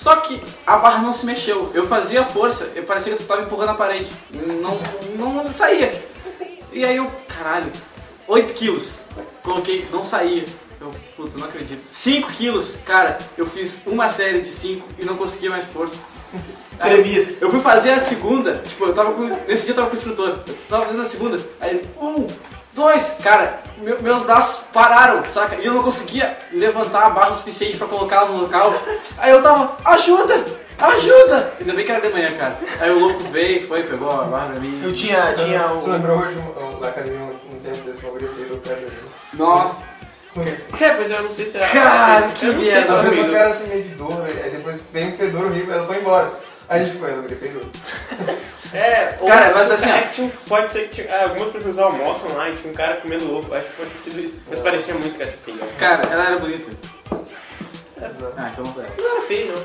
Só 0.00 0.16
que 0.16 0.40
a 0.66 0.78
barra 0.78 1.02
não 1.02 1.12
se 1.12 1.26
mexeu. 1.26 1.70
Eu 1.74 1.86
fazia 1.86 2.24
força, 2.24 2.72
eu 2.74 2.84
parecia 2.84 3.14
que 3.14 3.22
eu 3.22 3.26
tava 3.26 3.42
empurrando 3.42 3.68
a 3.68 3.74
parede. 3.74 4.10
Não, 4.32 4.80
não 5.18 5.52
saía. 5.52 5.92
E 6.72 6.82
aí 6.86 6.96
eu, 6.96 7.12
caralho, 7.28 7.70
8 8.26 8.54
quilos. 8.54 9.00
Coloquei, 9.42 9.86
não 9.92 10.02
saía. 10.02 10.46
Eu, 10.80 10.90
puta, 11.14 11.36
não 11.36 11.46
acredito. 11.46 11.84
5 11.84 12.32
quilos, 12.32 12.78
cara, 12.86 13.18
eu 13.36 13.44
fiz 13.44 13.82
uma 13.84 14.08
série 14.08 14.40
de 14.40 14.48
5 14.48 14.88
e 15.00 15.04
não 15.04 15.18
conseguia 15.18 15.50
mais 15.50 15.66
força. 15.66 15.98
Aí 16.78 16.94
Tremias. 16.94 17.42
Eu 17.42 17.50
fui 17.50 17.60
fazer 17.60 17.90
a 17.90 18.00
segunda, 18.00 18.62
tipo, 18.66 18.86
eu 18.86 18.94
tava 18.94 19.12
com. 19.12 19.24
Nesse 19.24 19.64
dia 19.64 19.72
eu 19.72 19.76
tava 19.76 19.88
com 19.88 19.96
o 19.96 19.98
instrutor. 19.98 20.40
Eu 20.48 20.54
tava 20.66 20.86
fazendo 20.86 21.02
a 21.02 21.06
segunda, 21.06 21.38
aí 21.60 21.76
ele, 21.76 21.90
um, 22.00 22.26
dois, 22.72 23.16
cara, 23.22 23.60
meu- 23.78 24.00
meus 24.02 24.22
braços 24.22 24.66
pararam, 24.72 25.22
saca? 25.28 25.56
E 25.56 25.66
eu 25.66 25.74
não 25.74 25.82
conseguia 25.82 26.36
levantar 26.52 27.06
a 27.06 27.10
barra 27.10 27.30
o 27.30 27.34
suficiente 27.34 27.76
pra 27.76 27.86
colocar 27.86 28.16
ela 28.16 28.30
no 28.30 28.42
local. 28.42 28.72
Aí 29.18 29.30
eu 29.30 29.42
tava, 29.42 29.76
ajuda! 29.84 30.44
Ajuda! 30.78 31.52
Ainda 31.60 31.74
bem 31.74 31.84
que 31.84 31.92
era 31.92 32.00
de 32.00 32.08
manhã, 32.08 32.32
cara. 32.38 32.56
Aí 32.80 32.90
o 32.90 32.98
louco 32.98 33.20
veio, 33.24 33.66
foi, 33.68 33.82
pegou 33.82 34.10
a 34.10 34.24
barra 34.24 34.46
pra 34.46 34.60
mim. 34.60 34.80
Eu 34.82 34.94
tinha, 34.94 35.34
tinha 35.34 35.68
Você 35.68 35.90
um... 35.90 35.92
lembrou 35.92 36.18
hoje 36.18 36.42
na 36.80 36.88
academia 36.88 37.20
um, 37.20 37.54
um 37.54 37.60
tempo 37.60 37.82
desse 37.86 38.02
bagulho 38.02 38.28
que 38.28 38.50
eu 38.50 38.60
quero 38.64 38.90
Nossa? 39.34 39.90
É, 40.80 40.90
pois 40.94 41.10
eu 41.10 41.22
não 41.24 41.32
sei 41.32 41.50
se 41.50 41.56
era. 41.56 41.68
Cara, 41.68 42.28
que 42.28 42.46
merda, 42.46 42.94
Às 42.94 43.02
vezes 43.02 43.26
os 43.26 43.32
caras 43.32 43.56
assim 43.56 43.66
meio 43.66 43.82
de 43.82 43.94
dor, 43.96 44.24
aí 44.24 44.50
depois 44.50 44.80
vem 44.92 45.08
um 45.08 45.16
fedor 45.16 45.44
horrível, 45.46 45.74
ela 45.74 45.86
foi 45.86 45.98
embora. 45.98 46.30
Aí 46.68 46.80
a 46.80 46.84
gente 46.84 46.98
foi, 46.98 47.10
lembrei 47.10 47.36
fedor. 47.36 47.64
É, 48.72 49.16
ou- 49.20 49.26
Cara, 49.26 49.52
mas 49.52 49.70
assim, 49.70 49.90
é 49.90 50.02
tinha 50.14 50.30
pode 50.48 50.70
ser 50.70 50.88
que 50.88 51.02
tinha, 51.02 51.12
ah, 51.14 51.24
algumas 51.24 51.52
pessoas 51.52 51.78
almoçam 51.78 52.32
lá 52.36 52.48
e 52.50 52.56
tinha 52.56 52.72
um 52.72 52.76
cara 52.76 52.96
comendo 52.98 53.34
ovo. 53.34 53.52
Acho 53.54 53.70
que 53.70 53.76
pode 53.76 53.90
ter 53.90 53.98
sido 54.00 54.20
isso. 54.20 54.40
Mas 54.48 54.60
parecia 54.60 54.94
muito 54.94 55.18
cara 55.18 55.32
feio. 55.32 55.58
cara, 55.78 56.02
ela 56.12 56.26
era 56.26 56.38
bonita. 56.38 56.70
Ah, 58.36 58.50
então 58.52 58.64
não 58.64 58.72
foi 58.72 58.84
ela. 58.84 58.92
Não 58.96 59.12
era 59.16 59.22
feio, 59.26 59.52
não. 59.52 59.64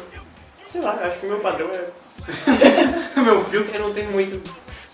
Sei 0.67 0.81
lá, 0.81 1.00
acho 1.03 1.19
que 1.19 1.25
o 1.25 1.29
meu 1.29 1.39
padrão 1.39 1.69
é. 1.71 1.85
Meu 3.21 3.43
filtro. 3.45 3.75
Eu 3.75 3.81
não 3.81 3.93
tenho 3.93 4.12
muito. 4.12 4.41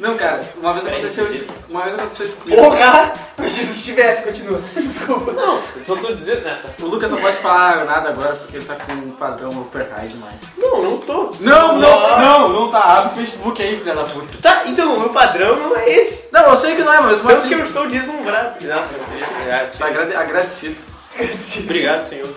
Não, 0.02 0.18
cara, 0.18 0.42
uma 0.58 0.74
vez 0.74 0.88
aconteceu 0.88 1.28
isso. 1.28 1.46
Uma 1.70 1.84
vez 1.84 1.96
aconteceu 1.96 2.26
isso 2.26 2.36
comigo. 2.38 2.62
Porra! 2.62 3.14
Mas 3.38 3.52
se 3.52 3.84
tivesse, 3.84 4.24
continua. 4.24 4.60
Desculpa. 4.76 5.32
Não, 5.32 5.56
eu 5.56 5.84
só 5.86 5.96
tô 5.96 6.14
dizendo. 6.14 6.48
Ah, 6.48 6.60
tá. 6.64 6.70
O 6.84 6.88
Lucas 6.88 7.12
não 7.12 7.20
pode 7.22 7.38
falar 7.38 7.86
nada 7.86 8.10
agora 8.10 8.36
porque 8.36 8.58
ele 8.58 8.66
tá 8.66 8.76
com 8.76 8.92
um 8.94 9.12
padrão 9.12 9.52
super 9.54 9.88
high 9.92 10.08
demais. 10.08 10.42
Não, 10.58 10.82
não 10.82 10.98
tô. 10.98 11.32
Não, 11.40 11.78
não, 11.78 12.20
não, 12.20 12.50
não 12.50 12.72
tá. 12.72 12.80
Abre 12.80 13.14
o 13.14 13.16
Facebook 13.18 13.62
aí, 13.62 13.78
filha 13.78 13.96
da 13.96 14.04
puta. 14.06 14.38
Tá, 14.42 14.64
então 14.66 14.96
o 14.96 15.00
meu 15.00 15.10
padrão 15.10 15.56
não 15.58 15.78
é 15.78 15.90
esse. 15.90 16.30
Não, 16.32 16.42
eu 16.48 16.56
sei 16.56 16.76
que 16.76 16.84
não 16.84 16.94
é, 16.94 17.00
mas 17.02 17.22
Tanto 17.22 17.34
assim, 17.34 17.48
que 17.50 17.54
eu 17.54 17.64
estou 17.64 17.88
deslumbrado. 17.88 18.66
Nossa, 18.68 18.94
Deus. 18.94 19.78
tá 19.78 19.86
agrade- 19.86 20.16
agradecido. 20.16 20.91
Obrigado, 21.64 22.02
senhor. 22.08 22.34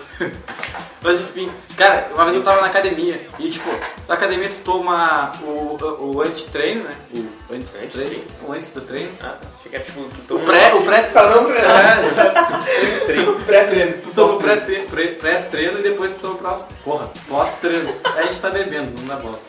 Mas 1.01 1.21
enfim, 1.21 1.51
cara, 1.77 2.09
uma 2.13 2.23
vez 2.25 2.35
eu 2.35 2.43
tava 2.43 2.61
na 2.61 2.67
academia 2.67 3.25
e 3.37 3.49
tipo, 3.49 3.69
na 4.07 4.15
academia 4.15 4.49
tu 4.49 4.57
toma 4.63 5.33
o, 5.41 5.77
o, 5.79 6.15
o 6.15 6.21
anti-treino, 6.21 6.83
né? 6.83 6.95
O 7.13 7.53
antes 7.53 7.73
do 7.75 7.87
treino. 7.87 8.23
O 8.47 8.51
antes 8.51 8.71
do 8.71 8.81
treino. 8.81 9.11
Ah, 9.21 9.37
tá. 9.39 9.47
Achei 9.59 9.69
que 9.69 9.75
era 9.75 9.85
tipo. 9.85 10.01
Tu 10.03 10.21
O 10.21 10.27
toma 10.27 10.41
um 10.41 10.45
pré, 10.45 10.73
o 10.73 10.81
pré, 10.83 11.01
Pra 11.03 11.29
não 11.29 11.45
treinar. 11.45 11.99
é, 11.99 13.05
treino. 13.05 13.39
Pré-treino. 13.45 14.01
tu 14.01 14.11
toma 14.15 14.33
o 14.33 14.39
pré-treino 14.39 14.87
pré, 14.89 15.07
pré-treino 15.09 15.79
e 15.79 15.83
depois 15.83 16.15
tu 16.15 16.21
toma 16.21 16.33
o 16.33 16.37
próximo. 16.37 16.67
Porra, 16.83 17.09
pós-treino. 17.27 17.95
Aí 18.15 18.23
a 18.23 18.25
gente 18.25 18.41
tá 18.41 18.49
bebendo, 18.49 18.99
não 18.99 19.07
dá 19.07 19.15
bola. 19.17 19.39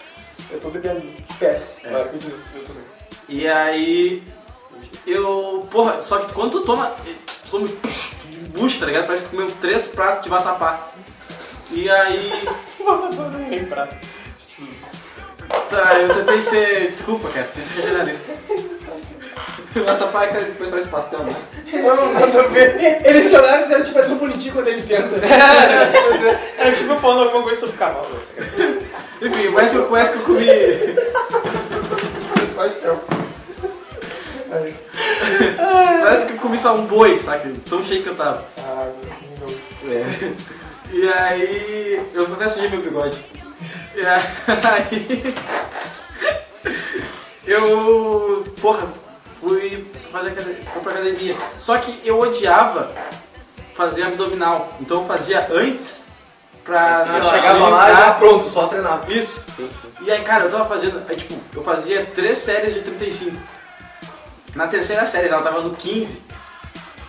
Eu 0.51 0.61
tô 0.61 0.69
gritando 0.71 0.99
FPS. 1.31 1.79
É. 1.85 1.91
Vai, 1.91 2.05
continua. 2.05 2.39
Eu 2.55 2.65
também. 2.65 2.83
E 3.31 3.49
aí. 3.49 4.23
Eu. 5.07 5.67
Porra, 5.71 6.03
só 6.03 6.19
que 6.19 6.33
quando 6.35 6.53
tu 6.53 6.61
toma. 6.61 6.95
Tu 7.45 7.51
toma 7.51 7.69
bucho, 8.57 8.81
tá 8.81 8.87
ligado? 8.87 9.07
Parece 9.07 9.25
que 9.25 9.31
comeu 9.31 9.51
três 9.61 9.87
pratos 9.89 10.25
de 10.25 10.31
vatapá. 10.31 10.91
E 11.71 11.89
aí. 11.89 12.49
Tem 13.49 13.65
prato. 13.65 13.97
Tá, 15.71 15.95
eu 15.95 16.15
tentei 16.15 16.43
ser. 16.43 16.89
Desculpa, 16.89 17.29
cara, 17.29 17.47
tentei 17.47 17.65
ser 17.65 17.81
regionalista. 17.83 18.33
Vatapá 19.85 20.25
é 20.25 20.27
que 20.29 20.39
depois 20.39 20.71
parece 20.71 20.89
pastel, 20.89 21.19
né? 21.21 21.35
Não, 21.73 22.13
nada 22.15 22.41
a 22.41 22.47
ver. 22.47 23.03
Eles 23.05 23.31
chamaram 23.31 23.61
e 23.61 23.63
fizeram 23.65 23.85
tipo 23.85 23.99
Pedro 23.99 24.17
Bonitinho 24.17 24.55
quando 24.55 24.69
ele 24.69 24.83
tenta. 24.83 25.17
É 26.59 26.71
tipo 26.73 26.97
falando 26.97 27.25
alguma 27.25 27.43
coisa 27.45 27.61
sobre 27.61 27.77
cavalo. 27.77 28.19
Enfim, 29.21 29.53
parece 29.53 29.77
que, 29.77 29.83
parece 29.85 30.13
que 30.13 30.19
eu 30.19 30.23
comi. 30.23 30.47
Pastel. 32.55 33.16
Parece 36.03 36.27
que 36.27 36.33
eu 36.33 36.39
comi 36.39 36.59
só 36.59 36.75
um 36.75 36.87
boi, 36.87 37.19
saca? 37.19 37.51
Tão 37.69 37.83
cheio 37.83 38.03
que 38.03 38.09
eu 38.09 38.17
tava. 38.17 38.45
Ah. 38.59 38.91
É. 39.85 40.07
E 40.93 41.09
aí. 41.09 42.11
Eu 42.15 42.27
só 42.27 42.35
até 42.35 42.49
sujei 42.49 42.69
meu 42.69 42.81
bigode. 42.81 43.25
E 43.95 44.07
aí. 44.07 45.35
Eu. 47.47 48.45
Porra, 48.61 48.89
fui 49.41 49.85
fazer 50.11 50.31
academia, 50.31 50.63
fui 50.73 50.83
pra 50.83 50.93
academia. 50.93 51.37
Só 51.59 51.79
que 51.79 52.01
eu 52.05 52.19
odiava 52.21 52.93
fazer 53.75 54.03
abdominal. 54.03 54.73
Então 54.81 55.03
eu 55.03 55.07
fazia 55.07 55.47
antes 55.51 56.07
pra. 56.65 57.07
Sei 57.07 57.21
lá, 57.21 57.31
chegava 57.31 57.69
lá 57.69 57.95
já 57.95 58.15
pronto, 58.15 58.45
só 58.45 58.67
treinava. 58.67 59.13
Isso. 59.13 59.45
Sim, 59.57 59.71
sim. 59.81 60.05
E 60.05 60.11
aí, 60.11 60.23
cara, 60.23 60.45
eu 60.45 60.51
tava 60.51 60.65
fazendo. 60.67 61.03
Aí, 61.09 61.17
tipo, 61.17 61.35
eu 61.55 61.63
fazia 61.63 62.05
três 62.07 62.39
séries 62.39 62.75
de 62.75 62.81
35. 62.83 63.37
Na 64.57 64.67
terceira 64.67 65.05
série, 65.07 65.29
ela 65.29 65.43
tava 65.43 65.61
no 65.61 65.75
15. 65.75 66.23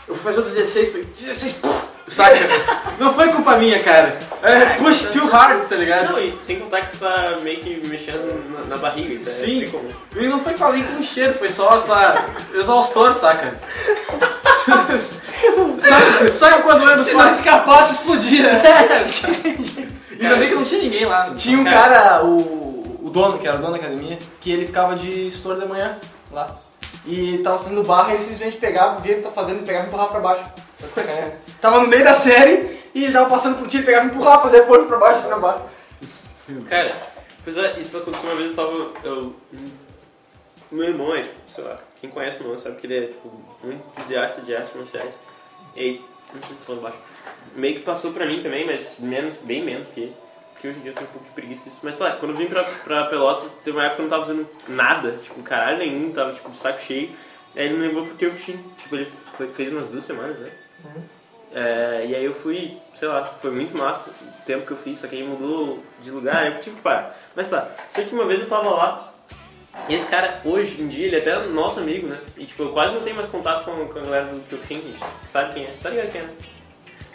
Eu 0.06 0.14
fui 0.16 0.24
fazer 0.24 0.40
o 0.42 0.44
16, 0.44 0.92
foi 0.92 1.04
16, 1.06 1.54
puf, 1.54 1.86
saca? 2.06 2.36
Não 3.00 3.14
foi 3.14 3.30
culpa 3.32 3.56
minha, 3.56 3.82
cara. 3.82 4.20
É, 4.44 4.76
push 4.76 5.12
too 5.12 5.26
hard, 5.28 5.62
tá 5.62 5.76
ligado? 5.76 6.12
Não, 6.12 6.20
e 6.20 6.38
sem 6.42 6.60
contar 6.60 6.82
que 6.82 6.98
tu 6.98 7.00
tá 7.00 7.40
meio 7.42 7.62
que 7.62 7.88
mexendo 7.88 8.44
na, 8.52 8.76
na 8.76 8.78
barriga, 8.78 9.14
isso 9.14 9.30
Sim. 9.30 9.58
é 9.58 9.62
bem 9.62 9.70
comum. 9.70 9.92
E 10.16 10.28
não 10.28 10.40
foi 10.42 10.58
só 10.58 10.72
nem 10.72 10.84
com 10.84 11.02
cheiro, 11.02 11.36
foi 11.36 11.50
só, 11.50 11.78
sei 11.80 11.90
lá, 11.90 12.26
exaustor, 12.54 13.14
saca? 13.14 13.58
sabe, 15.80 16.32
sabe 16.36 16.64
quando 16.64 16.84
eu 16.84 17.04
Se 17.04 17.14
não 17.14 17.28
escapasse, 17.28 17.94
explodia. 17.94 18.52
Ainda 20.20 20.36
bem 20.36 20.50
que 20.50 20.56
não 20.56 20.64
tinha 20.64 20.82
ninguém 20.82 21.06
lá. 21.06 21.34
Tinha 21.36 21.60
um 21.60 21.64
cara, 21.64 22.26
o, 22.26 23.00
o 23.04 23.10
dono, 23.10 23.38
que 23.40 23.48
era 23.48 23.58
o 23.58 23.62
dono 23.62 23.74
da 23.74 23.78
academia, 23.78 24.18
que 24.42 24.52
ele 24.52 24.66
ficava 24.66 24.96
de 24.96 25.28
estouro 25.28 25.60
de 25.60 25.68
manhã 25.68 25.98
lá. 26.32 26.67
E 27.08 27.38
tava 27.38 27.58
fazendo 27.58 27.84
barra 27.84 28.12
e 28.12 28.16
ele 28.16 28.24
simplesmente 28.24 28.58
pegava, 28.58 29.00
via 29.00 29.14
o 29.14 29.18
que 29.18 29.24
tá 29.24 29.32
fazendo, 29.32 29.66
pegava 29.66 29.86
e 29.86 29.88
empurrava 29.88 30.12
pra 30.12 30.20
baixo. 30.20 30.46
Você 30.78 31.04
ganhar. 31.04 31.32
Tava 31.62 31.80
no 31.80 31.88
meio 31.88 32.04
da 32.04 32.14
série 32.14 32.78
e 32.94 33.06
ele 33.06 33.14
tava 33.14 33.30
passando 33.30 33.58
por 33.58 33.68
ti, 33.70 33.78
ele 33.78 33.86
pegava 33.86 34.06
e 34.06 34.10
empurrava, 34.10 34.44
fazia 34.44 34.66
força 34.66 34.88
pra 34.88 34.98
baixo, 34.98 35.20
assim 35.20 35.30
na 35.30 35.40
barra. 35.40 35.66
Cara, 36.68 36.94
pois 37.46 37.58
é, 37.58 37.80
isso 37.80 37.98
aconteceu 37.98 38.30
uma 38.30 38.36
vez, 38.36 38.50
eu 38.50 38.56
tava. 38.56 38.92
Eu, 39.06 39.36
meu 40.70 40.84
irmão 40.84 41.16
é, 41.16 41.24
tipo, 41.24 41.36
sei 41.50 41.64
lá, 41.64 41.80
quem 42.02 42.10
conhece 42.10 42.42
o 42.42 42.44
irmão 42.44 42.58
sabe 42.58 42.76
que 42.76 42.88
ele 42.88 42.98
é, 42.98 43.08
tipo, 43.08 43.32
um 43.64 43.72
entusiasta 43.72 44.42
de 44.42 44.54
artes 44.54 44.76
marciais. 44.76 45.14
E 45.78 46.02
não 46.34 46.44
sei 46.44 46.58
se 46.58 46.66
falando 46.66 46.82
baixo, 46.82 46.98
meio 47.56 47.76
que 47.76 47.84
passou 47.84 48.12
pra 48.12 48.26
mim 48.26 48.44
também, 48.44 48.66
mas 48.66 49.00
menos, 49.00 49.36
bem 49.44 49.64
menos 49.64 49.90
que 49.90 50.02
ele. 50.02 50.16
Porque 50.58 50.70
hoje 50.70 50.80
em 50.80 50.82
dia 50.82 50.92
eu 50.92 50.96
tenho 50.96 51.08
um 51.08 51.14
pouco 51.14 51.28
de 51.28 51.32
preguiça 51.34 51.70
disso. 51.70 51.82
Mas 51.84 51.96
tá, 51.98 52.12
quando 52.14 52.32
eu 52.32 52.38
vim 52.38 52.48
pra, 52.48 52.64
pra 52.64 53.06
Pelotas, 53.06 53.48
teve 53.64 53.78
uma 53.78 53.86
época 53.86 53.98
que 53.98 54.02
eu 54.02 54.04
não 54.06 54.10
tava 54.10 54.26
fazendo 54.26 54.50
nada, 54.70 55.12
tipo, 55.24 55.42
caralho 55.44 55.78
nenhum, 55.78 56.12
tava 56.12 56.34
tipo 56.34 56.50
de 56.50 56.58
saco 56.58 56.82
cheio. 56.82 57.12
Aí 57.56 57.66
ele 57.66 57.76
me 57.76 57.88
levou 57.88 58.06
pro 58.06 58.16
Kyokushin. 58.16 58.60
Tipo, 58.78 58.96
ele 58.96 59.06
foi, 59.06 59.54
fez 59.54 59.72
umas 59.72 59.90
duas 59.90 60.04
semanas, 60.04 60.40
né? 60.40 60.52
É, 61.54 62.06
e 62.08 62.16
aí 62.16 62.26
eu 62.26 62.34
fui, 62.34 62.78
sei 62.94 63.08
lá, 63.08 63.24
foi 63.24 63.52
muito 63.52 63.78
massa 63.78 64.10
o 64.10 64.46
tempo 64.46 64.66
que 64.66 64.72
eu 64.72 64.78
fiz, 64.78 65.00
só 65.00 65.08
que 65.08 65.16
aí 65.16 65.24
mudou 65.24 65.84
de 66.02 66.12
lugar, 66.12 66.46
eu 66.46 66.60
tive 66.60 66.76
que 66.76 66.82
parar. 66.82 67.18
Mas 67.36 67.50
tá, 67.50 67.70
só 67.90 68.02
que 68.02 68.14
uma 68.14 68.26
vez 68.26 68.42
eu 68.42 68.48
tava 68.48 68.70
lá, 68.70 69.14
e 69.88 69.96
esse 69.96 70.08
cara, 70.08 70.42
hoje 70.44 70.82
em 70.82 70.88
dia, 70.88 71.08
ele 71.08 71.16
é 71.16 71.20
até 71.20 71.48
nosso 71.48 71.80
amigo, 71.80 72.08
né? 72.08 72.20
E 72.36 72.46
tipo, 72.46 72.64
eu 72.64 72.74
quase 72.74 72.94
não 72.94 73.02
tenho 73.02 73.16
mais 73.16 73.30
contato 73.30 73.64
com, 73.64 73.88
com 73.88 74.00
a 74.00 74.02
galera 74.02 74.26
do 74.26 74.42
Kyokushin, 74.50 74.82
que 74.82 75.30
sabe 75.30 75.54
quem 75.54 75.64
é, 75.64 75.78
tá 75.82 75.90
ligado 75.90 76.12
quem 76.12 76.22
é, 76.22 76.24
né? 76.26 76.34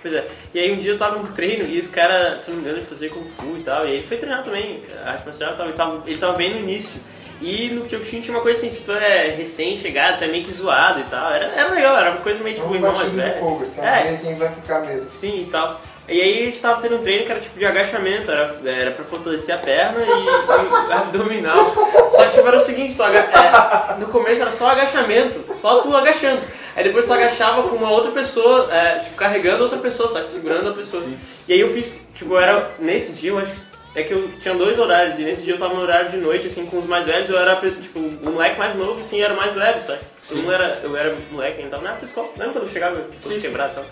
Pois 0.03 0.13
é, 0.13 0.25
e 0.53 0.59
aí 0.59 0.73
um 0.73 0.77
dia 0.79 0.91
eu 0.93 0.99
tava 0.99 1.17
no 1.17 1.29
treino 1.29 1.65
e 1.65 1.79
esse 1.79 1.89
cara, 1.89 2.37
se 2.39 2.51
não 2.51 2.57
me 2.57 2.63
engano, 2.63 2.79
ele 2.79 2.85
fazia 2.87 3.09
Kung 3.09 3.25
Fu 3.39 3.57
e 3.57 3.63
tal, 3.63 3.87
e 3.87 3.91
aí 3.91 3.95
ele 3.99 4.07
foi 4.07 4.17
treinar 4.17 4.43
também, 4.43 4.83
arte 5.05 5.25
marcial 5.25 5.53
e 5.53 5.57
tal, 5.57 5.67
ele 5.67 5.75
tava, 5.77 6.03
ele 6.05 6.19
tava 6.19 6.33
bem 6.37 6.51
no 6.51 6.59
início. 6.59 7.01
E 7.41 7.71
no 7.71 7.85
Kyokushin 7.87 8.21
tinha 8.21 8.37
uma 8.37 8.43
coisa 8.43 8.59
assim, 8.59 8.71
se 8.71 8.83
tu 8.83 8.93
é 8.93 9.35
recém-chegado, 9.37 10.23
é 10.23 10.29
meio 10.29 10.45
que 10.45 10.53
zoado 10.53 11.01
e 11.01 11.05
tal, 11.05 11.33
era, 11.33 11.47
era 11.47 11.71
legal, 11.71 11.97
era 11.97 12.11
uma 12.13 12.21
coisa 12.21 12.43
meio 12.43 12.55
tipo 12.55 12.69
Um 12.69 12.75
irmão 12.75 12.93
mais 12.93 13.11
velho. 13.11 13.35
fogo, 13.41 13.65
É, 13.65 13.91
tá 13.91 14.03
vendo 14.03 14.21
quem 14.21 14.35
vai 14.37 14.49
ficar 14.49 14.81
mesmo. 14.83 15.09
Sim 15.09 15.43
e 15.43 15.47
tal. 15.47 15.81
E 16.09 16.21
aí 16.21 16.43
a 16.43 16.45
gente 16.47 16.61
tava 16.61 16.81
tendo 16.83 16.97
um 16.97 17.03
treino 17.03 17.25
que 17.25 17.33
era 17.33 17.41
tipo 17.41 17.59
de 17.59 17.65
agachamento, 17.67 18.31
era, 18.31 18.55
era 18.65 18.91
pra 18.93 19.05
fortalecer 19.05 19.55
a 19.55 19.59
perna 19.59 19.99
e, 20.05 20.93
abdominal. 20.93 21.75
Só 22.13 22.25
que 22.27 22.35
tipo, 22.37 22.47
era 22.47 22.57
o 22.57 22.61
seguinte, 22.61 22.95
tu 22.95 23.03
é, 23.03 23.97
no 23.99 24.07
começo 24.07 24.43
era 24.43 24.53
só 24.53 24.69
agachamento, 24.71 25.45
só 25.57 25.81
tu 25.81 25.97
agachando. 25.97 26.41
Aí 26.75 26.85
depois 26.85 27.05
tu 27.05 27.13
agachava 27.13 27.69
com 27.69 27.77
uma 27.77 27.91
outra 27.91 28.11
pessoa, 28.11 28.73
é, 28.73 29.01
tipo, 29.01 29.17
carregando 29.17 29.65
outra 29.65 29.79
pessoa, 29.79 30.09
só 30.09 30.21
que 30.23 30.31
segurando 30.31 30.71
a 30.71 30.73
pessoa. 30.73 31.03
E 31.47 31.53
aí 31.53 31.61
eu 31.61 31.69
fiz, 31.69 32.01
tipo, 32.15 32.37
era 32.39 32.71
nesse 32.79 33.13
dia, 33.13 33.31
eu 33.31 33.39
acho 33.39 33.53
que 33.53 33.73
é 33.95 34.03
que 34.03 34.13
eu 34.13 34.31
tinha 34.41 34.55
dois 34.55 34.79
horários, 34.79 35.19
e 35.19 35.23
nesse 35.23 35.43
dia 35.43 35.53
eu 35.53 35.59
tava 35.59 35.75
no 35.75 35.83
horário 35.83 36.11
de 36.11 36.17
noite, 36.17 36.47
assim, 36.47 36.65
com 36.65 36.79
os 36.79 36.87
mais 36.87 37.05
velhos, 37.05 37.29
eu 37.29 37.39
era, 37.39 37.57
tipo, 37.57 37.99
o 37.99 38.31
moleque 38.31 38.59
mais 38.59 38.75
novo, 38.75 39.01
assim, 39.01 39.21
era 39.21 39.35
mais 39.35 39.55
leve, 39.55 39.81
sabe? 39.83 40.01
Eu 40.31 40.51
era, 40.51 40.81
eu 40.83 40.97
era 40.97 41.15
moleque, 41.31 41.59
ainda 41.59 41.77
tava 41.77 41.83
na 41.83 41.99
escola, 42.03 42.29
lembra 42.39 42.55
quando 42.55 42.65
eu 42.65 42.73
chegava, 42.73 42.97
todo 42.97 43.21
Sim, 43.21 43.35
sim. 43.35 43.41
quebrado 43.41 43.73
e 43.73 43.75
tal. 43.75 43.85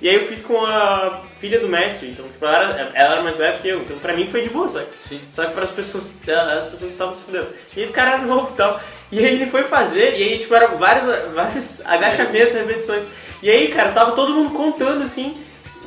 E 0.00 0.08
aí 0.08 0.14
eu 0.14 0.22
fiz 0.22 0.44
com 0.44 0.64
a 0.64 1.24
filha 1.40 1.58
do 1.58 1.66
mestre, 1.66 2.10
então, 2.10 2.28
tipo, 2.28 2.44
ela 2.46 2.72
era, 2.72 2.92
ela 2.94 3.14
era 3.14 3.22
mais 3.22 3.36
leve 3.36 3.58
que 3.58 3.68
eu, 3.68 3.80
então 3.80 3.98
pra 3.98 4.12
mim 4.12 4.28
foi 4.30 4.42
de 4.42 4.48
boa, 4.48 4.68
sabe? 4.68 4.86
Sim. 4.96 5.20
Só 5.32 5.44
que 5.44 5.58
as 5.58 5.70
pessoas, 5.70 6.16
as 6.28 6.66
pessoas 6.66 6.92
estavam 6.92 7.14
se 7.16 7.24
fudendo. 7.24 7.48
E 7.76 7.80
esse 7.82 7.92
cara 7.92 8.12
era 8.12 8.22
novo 8.22 8.52
e 8.52 8.56
tal. 8.56 8.80
E 9.10 9.18
aí 9.18 9.34
ele 9.34 9.46
foi 9.50 9.64
fazer, 9.64 10.16
e 10.18 10.22
aí, 10.22 10.38
tipo, 10.38 10.54
eram 10.54 10.76
vários, 10.76 11.04
vários 11.34 11.80
agachamentos, 11.86 12.54
repetições. 12.54 13.04
E 13.42 13.48
aí, 13.50 13.68
cara, 13.68 13.92
tava 13.92 14.12
todo 14.12 14.34
mundo 14.34 14.50
contando 14.50 15.02
assim. 15.04 15.36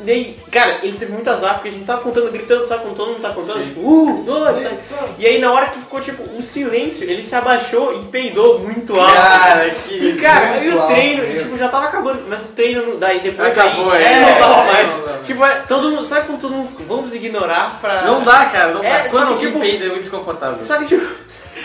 E 0.04 0.10
aí, 0.10 0.40
cara, 0.52 0.80
ele 0.82 0.98
teve 0.98 1.12
muito 1.12 1.30
azar, 1.30 1.54
porque 1.56 1.70
a 1.70 1.72
gente 1.72 1.86
tava 1.86 2.02
contando, 2.02 2.32
gritando, 2.32 2.66
sabe? 2.66 2.82
Quando 2.82 2.96
todo 2.96 3.10
mundo 3.10 3.22
tá 3.22 3.30
contando, 3.34 3.60
Sim. 3.60 3.66
tipo, 3.66 3.82
um, 3.88 4.24
dois, 4.24 4.80
sabe? 4.80 5.12
E 5.20 5.28
aí, 5.28 5.38
na 5.40 5.54
hora 5.54 5.68
que 5.68 5.78
ficou, 5.78 6.02
tipo, 6.02 6.24
um 6.36 6.42
silêncio, 6.42 7.08
ele 7.08 7.22
se 7.22 7.36
abaixou 7.36 8.02
e 8.02 8.06
peidou 8.06 8.58
muito 8.58 9.00
alto. 9.00 9.14
Cara, 9.14 9.70
que. 9.70 9.94
E 9.94 10.14
cara, 10.20 10.54
aí 10.54 10.74
o 10.74 10.88
treino, 10.88 11.24
e, 11.24 11.44
tipo, 11.44 11.56
já 11.56 11.70
tava 11.70 11.86
acabando, 11.86 12.24
mas 12.28 12.42
o 12.46 12.48
treino 12.54 12.84
não- 12.88 12.98
daí 12.98 13.20
depois 13.20 13.52
Acabou, 13.52 13.94
é. 13.94 14.04
é, 14.04 14.20
não 14.22 14.40
dava 14.40 14.62
É, 14.70 14.74
mais. 14.74 14.98
não 14.98 15.06
dava. 15.06 15.24
tipo, 15.24 15.46
é, 15.46 15.56
todo 15.68 15.90
mundo, 15.92 16.08
sabe 16.08 16.26
como 16.26 16.40
todo 16.40 16.54
mundo, 16.56 16.70
vamos 16.88 17.14
ignorar 17.14 17.78
pra... 17.80 18.02
Não 18.04 18.24
dá, 18.24 18.46
cara, 18.46 18.74
não 18.74 18.84
É, 18.84 19.04
dá. 19.04 19.10
Quando 19.10 19.38
que, 19.38 19.46
tipo, 19.46 19.60
peida 19.60 19.86
é 19.86 19.90
muito 19.90 20.02
desconfortável. 20.02 20.60
Só 20.62 20.78
que, 20.80 20.86
tipo, 20.86 21.06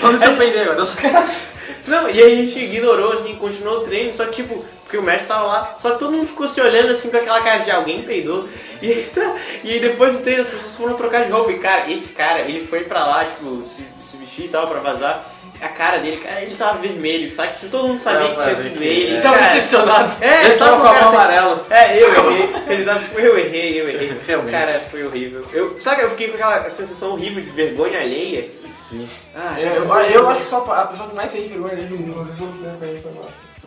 Quando 0.01 0.19
você 0.19 0.31
peidei, 0.31 0.63
agora, 0.63 0.79
não 0.79 0.87
sacanagem. 0.87 1.43
Não, 1.87 2.09
e 2.11 2.21
aí 2.23 2.33
a 2.33 2.37
gente 2.45 2.59
ignorou, 2.59 3.13
assim, 3.13 3.35
continuou 3.37 3.79
o 3.79 3.81
treino, 3.85 4.13
só 4.13 4.25
que 4.27 4.43
tipo, 4.43 4.65
porque 4.83 4.97
o 4.97 5.03
mestre 5.03 5.29
tava 5.29 5.45
lá, 5.47 5.75
só 5.79 5.93
que 5.93 5.99
todo 6.01 6.13
mundo 6.13 6.27
ficou 6.27 6.47
se 6.49 6.61
olhando 6.61 6.91
assim 6.93 7.11
com 7.11 7.17
aquela 7.17 7.41
cara 7.41 7.59
de 7.61 7.71
alguém 7.71 8.03
peidou. 8.03 8.49
E 8.83 8.93
aí, 8.93 9.11
tá- 9.15 9.35
e 9.65 9.73
aí 9.73 9.81
depois 9.81 10.15
do 10.19 10.23
treino 10.23 10.43
as 10.43 10.49
pessoas 10.49 10.77
foram 10.77 10.95
trocar 10.97 11.25
de 11.25 11.31
roupa 11.31 11.51
e 11.51 11.59
cara, 11.59 11.91
esse 11.91 12.11
cara, 12.11 12.41
ele 12.41 12.67
foi 12.67 12.81
pra 12.85 13.07
lá, 13.07 13.25
tipo, 13.25 13.65
se, 13.67 13.83
se 14.03 14.19
vestir 14.19 14.45
e 14.45 14.49
tal, 14.49 14.67
pra 14.67 14.81
vazar. 14.81 15.27
A 15.61 15.69
cara 15.69 15.99
dele, 15.99 16.19
cara, 16.19 16.43
ele 16.43 16.55
tava 16.55 16.79
vermelho, 16.79 17.31
sabe? 17.31 17.55
Tipo, 17.55 17.71
todo 17.71 17.89
mundo 17.89 17.99
sabia 17.99 18.29
Não, 18.29 18.37
que 18.37 18.43
tinha 18.43 18.57
sido 18.57 18.83
ele. 18.83 19.07
é. 19.07 19.11
Ele 19.15 19.21
tava 19.23 19.39
decepcionado. 19.39 20.15
É, 20.25 20.45
Ele 20.45 20.55
sabe 20.57 20.71
tava 20.71 20.77
o 20.77 20.81
com 20.81 20.87
a 20.87 20.93
cara 20.93 21.05
mão 21.05 21.15
amarela. 21.15 21.67
É, 21.71 22.03
eu 22.03 22.15
errei. 22.15 22.51
Ele 22.69 22.85
tava 22.85 22.99
tipo, 23.01 23.19
eu 23.21 23.39
errei, 23.39 23.81
eu 23.81 23.89
errei. 23.89 24.17
Realmente. 24.27 24.53
Cara, 24.53 24.73
foi 24.73 25.05
horrível. 25.07 25.47
Eu, 25.53 25.77
sabe, 25.79 26.03
eu 26.03 26.11
fiquei 26.11 26.29
com 26.29 26.35
aquela 26.35 26.69
sensação 26.71 27.13
horrível 27.13 27.43
de 27.43 27.51
vergonha 27.51 28.01
alheia. 28.01 28.51
Sim. 28.67 29.09
Ah, 29.35 29.59
Eu, 29.59 29.69
eu, 29.85 29.95
eu 29.95 30.29
acho 30.29 30.41
que 30.43 30.47
só 30.47 30.59
a 30.65 30.87
pessoa 30.87 31.09
que 31.09 31.15
mais 31.17 31.31
sente 31.31 31.49
vergonha 31.49 31.77
dele 31.77 31.89
no 31.91 31.97
mundo. 31.99 32.11
Inclusive, 32.11 32.41
eu 32.43 32.47
não 32.49 32.59
tenho 32.59 32.77
pra 32.77 32.89
ele, 32.89 33.01
foi 33.01 33.13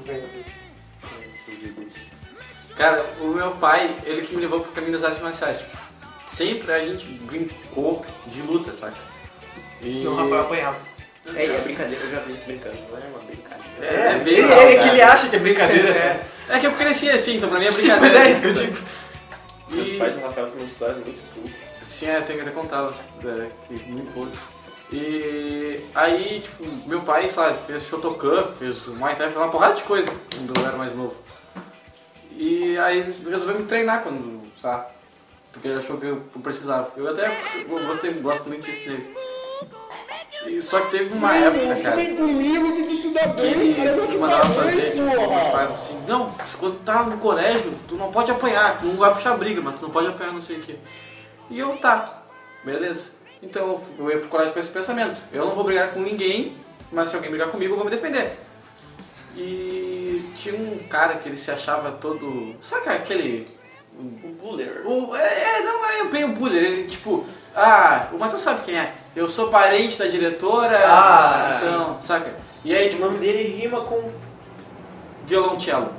Davi. 0.05 0.45
Cara, 2.75 3.05
o 3.19 3.27
meu 3.27 3.51
pai, 3.51 3.93
ele 4.05 4.21
que 4.21 4.33
me 4.35 4.41
levou 4.41 4.61
pro 4.61 4.71
caminho 4.71 4.93
das 4.93 5.03
artes 5.03 5.21
marciais. 5.21 5.57
Tipo, 5.57 5.77
sempre 6.27 6.71
a 6.71 6.79
gente 6.79 7.05
brincou 7.05 8.05
de 8.27 8.41
luta, 8.41 8.73
saca? 8.73 8.93
E... 9.81 9.93
Senão 9.93 10.13
o 10.13 10.15
Rafael 10.15 10.41
apanhava. 10.41 10.88
É, 11.35 11.45
é 11.45 11.57
brincadeira, 11.59 12.03
eu 12.03 12.11
já 12.11 12.19
vi 12.19 12.33
isso 12.33 12.43
brincando, 12.45 12.77
não 12.89 12.97
é 12.97 13.01
uma 13.07 13.19
brincadeira. 13.19 13.85
É, 13.85 14.17
bem 14.19 14.33
Ele, 14.33 14.41
legal, 14.43 14.61
ele 14.61 14.75
cara. 14.75 14.83
que 14.83 14.89
ele 14.95 15.01
acha 15.01 15.29
que 15.29 15.35
é 15.35 15.39
brincadeira. 15.39 15.89
É, 15.89 16.25
é 16.49 16.59
que 16.59 16.67
eu 16.67 16.71
cresci 16.73 17.09
assim, 17.09 17.37
então 17.37 17.49
pra 17.49 17.59
mim 17.59 17.65
é 17.65 17.71
Sim, 17.71 17.77
brincadeira. 17.89 18.19
mas 18.19 18.27
é 18.27 18.31
isso 18.31 18.41
que 18.41 18.47
eu 18.47 18.53
digo. 18.53 18.77
Meus 19.69 19.87
E... 19.87 19.97
pais 19.97 20.15
do 20.15 20.21
Rafael 20.21 20.47
histórias 20.47 20.97
muito 20.97 21.17
estúpidas. 21.19 21.59
Sim, 21.83 22.07
é, 22.07 22.17
eu 22.17 22.21
tenho 22.23 22.39
que 22.39 22.47
até 22.47 22.51
contar 22.59 22.77
elas, 22.77 23.01
é, 23.25 23.47
que 23.67 23.73
me 23.89 24.01
impôs. 24.01 24.35
E 24.91 25.79
aí, 25.93 26.41
tipo, 26.43 26.65
meu 26.87 27.01
pai, 27.01 27.29
sabe, 27.29 27.59
fez 27.67 27.83
Shotokan, 27.83 28.43
fez 28.57 28.87
Muay 28.87 29.15
Thai, 29.15 29.27
fez 29.27 29.37
uma 29.37 29.51
porrada 29.51 29.75
de 29.75 29.83
coisa 29.83 30.11
quando 30.35 30.59
eu 30.59 30.67
era 30.67 30.77
mais 30.77 30.95
novo. 30.95 31.15
E 32.31 32.77
aí 32.79 32.99
eles 32.99 33.19
resolveram 33.23 33.59
me 33.59 33.65
treinar 33.67 34.01
quando, 34.01 34.47
sabe? 34.59 34.85
Porque 35.51 35.67
ele 35.67 35.77
achou 35.77 35.97
que 35.97 36.07
eu 36.07 36.23
precisava. 36.41 36.91
Eu 36.97 37.07
até 37.07 37.27
eu 37.67 37.85
gostei, 37.85 38.11
gosto 38.13 38.47
muito 38.47 38.65
disso 38.65 38.89
dele. 38.89 39.15
E 40.47 40.61
só 40.61 40.79
que 40.81 40.91
teve 40.91 41.13
uma 41.13 41.35
época, 41.35 41.81
cara, 41.81 41.95
que 41.97 43.41
ele 43.41 44.17
mandava 44.17 44.53
fazer, 44.53 44.91
tipo, 44.91 45.19
algumas 45.19 45.47
partes 45.47 45.75
assim, 45.77 46.01
não, 46.07 46.33
quando 46.59 46.83
tá 46.83 47.03
no 47.03 47.17
colégio, 47.17 47.73
tu 47.87 47.95
não 47.95 48.11
pode 48.11 48.31
apanhar, 48.31 48.79
tu 48.79 48.85
não 48.85 48.95
vai 48.95 49.13
puxar 49.13 49.37
briga, 49.37 49.61
mas 49.61 49.75
tu 49.75 49.83
não 49.83 49.89
pode 49.89 50.07
apanhar 50.07 50.31
não 50.31 50.41
sei 50.41 50.57
o 50.57 50.61
quê. 50.61 50.75
E 51.49 51.59
eu, 51.59 51.75
tá, 51.77 52.23
beleza. 52.63 53.09
Então 53.41 53.81
eu 53.97 54.09
ia 54.09 54.19
pro 54.19 54.29
colégio 54.29 54.53
com 54.53 54.59
esse 54.59 54.69
pensamento. 54.69 55.21
Eu 55.33 55.45
não 55.45 55.55
vou 55.55 55.63
brigar 55.63 55.91
com 55.91 55.99
ninguém, 55.99 56.55
mas 56.91 57.09
se 57.09 57.15
alguém 57.15 57.31
brigar 57.31 57.49
comigo, 57.49 57.73
eu 57.73 57.77
vou 57.77 57.85
me 57.85 57.91
defender. 57.91 58.37
E 59.35 60.23
tinha 60.35 60.55
um 60.55 60.79
cara 60.89 61.15
que 61.15 61.29
ele 61.29 61.37
se 61.37 61.51
achava 61.51 61.91
todo. 61.91 62.55
Sabe 62.61 62.89
aquele. 62.89 63.47
O 63.97 64.29
Buller. 64.41 64.83
O, 64.85 65.15
é, 65.15 65.57
é, 65.57 65.63
não 65.63 65.85
é 65.85 66.03
bem 66.05 66.25
o 66.25 66.33
Buller, 66.33 66.63
ele 66.63 66.87
tipo. 66.87 67.25
Ah, 67.55 68.07
o 68.11 68.17
Matheus 68.17 68.41
sabe 68.41 68.63
quem 68.65 68.77
é. 68.77 68.93
Eu 69.15 69.27
sou 69.27 69.49
parente 69.49 69.97
da 69.97 70.07
diretora. 70.07 70.79
Ah, 70.87 71.51
então, 71.57 71.99
saca? 72.01 72.33
E 72.63 72.75
aí, 72.75 72.87
O 72.87 72.89
tipo, 72.91 73.05
nome 73.05 73.17
dele 73.19 73.55
rima 73.59 73.81
com. 73.81 74.11
violoncelo. 75.25 75.93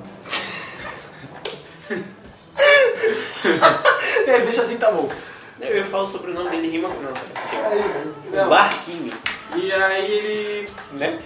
É, 4.27 4.39
deixa 4.41 4.63
assim, 4.63 4.77
tá 4.77 4.91
bom. 4.93 5.09
Eu 5.61 5.85
falar 5.87 6.09
sobre 6.09 6.31
o 6.31 6.35
nome 6.35 6.51
dele 6.51 6.69
rima 6.71 6.89
com. 6.89 7.01
Não, 7.01 7.13
Não. 8.33 8.49
Barquinho. 8.49 9.13
E 9.57 9.73
aí 9.73 10.11
ele. 10.13 10.71
Né? 10.93 11.19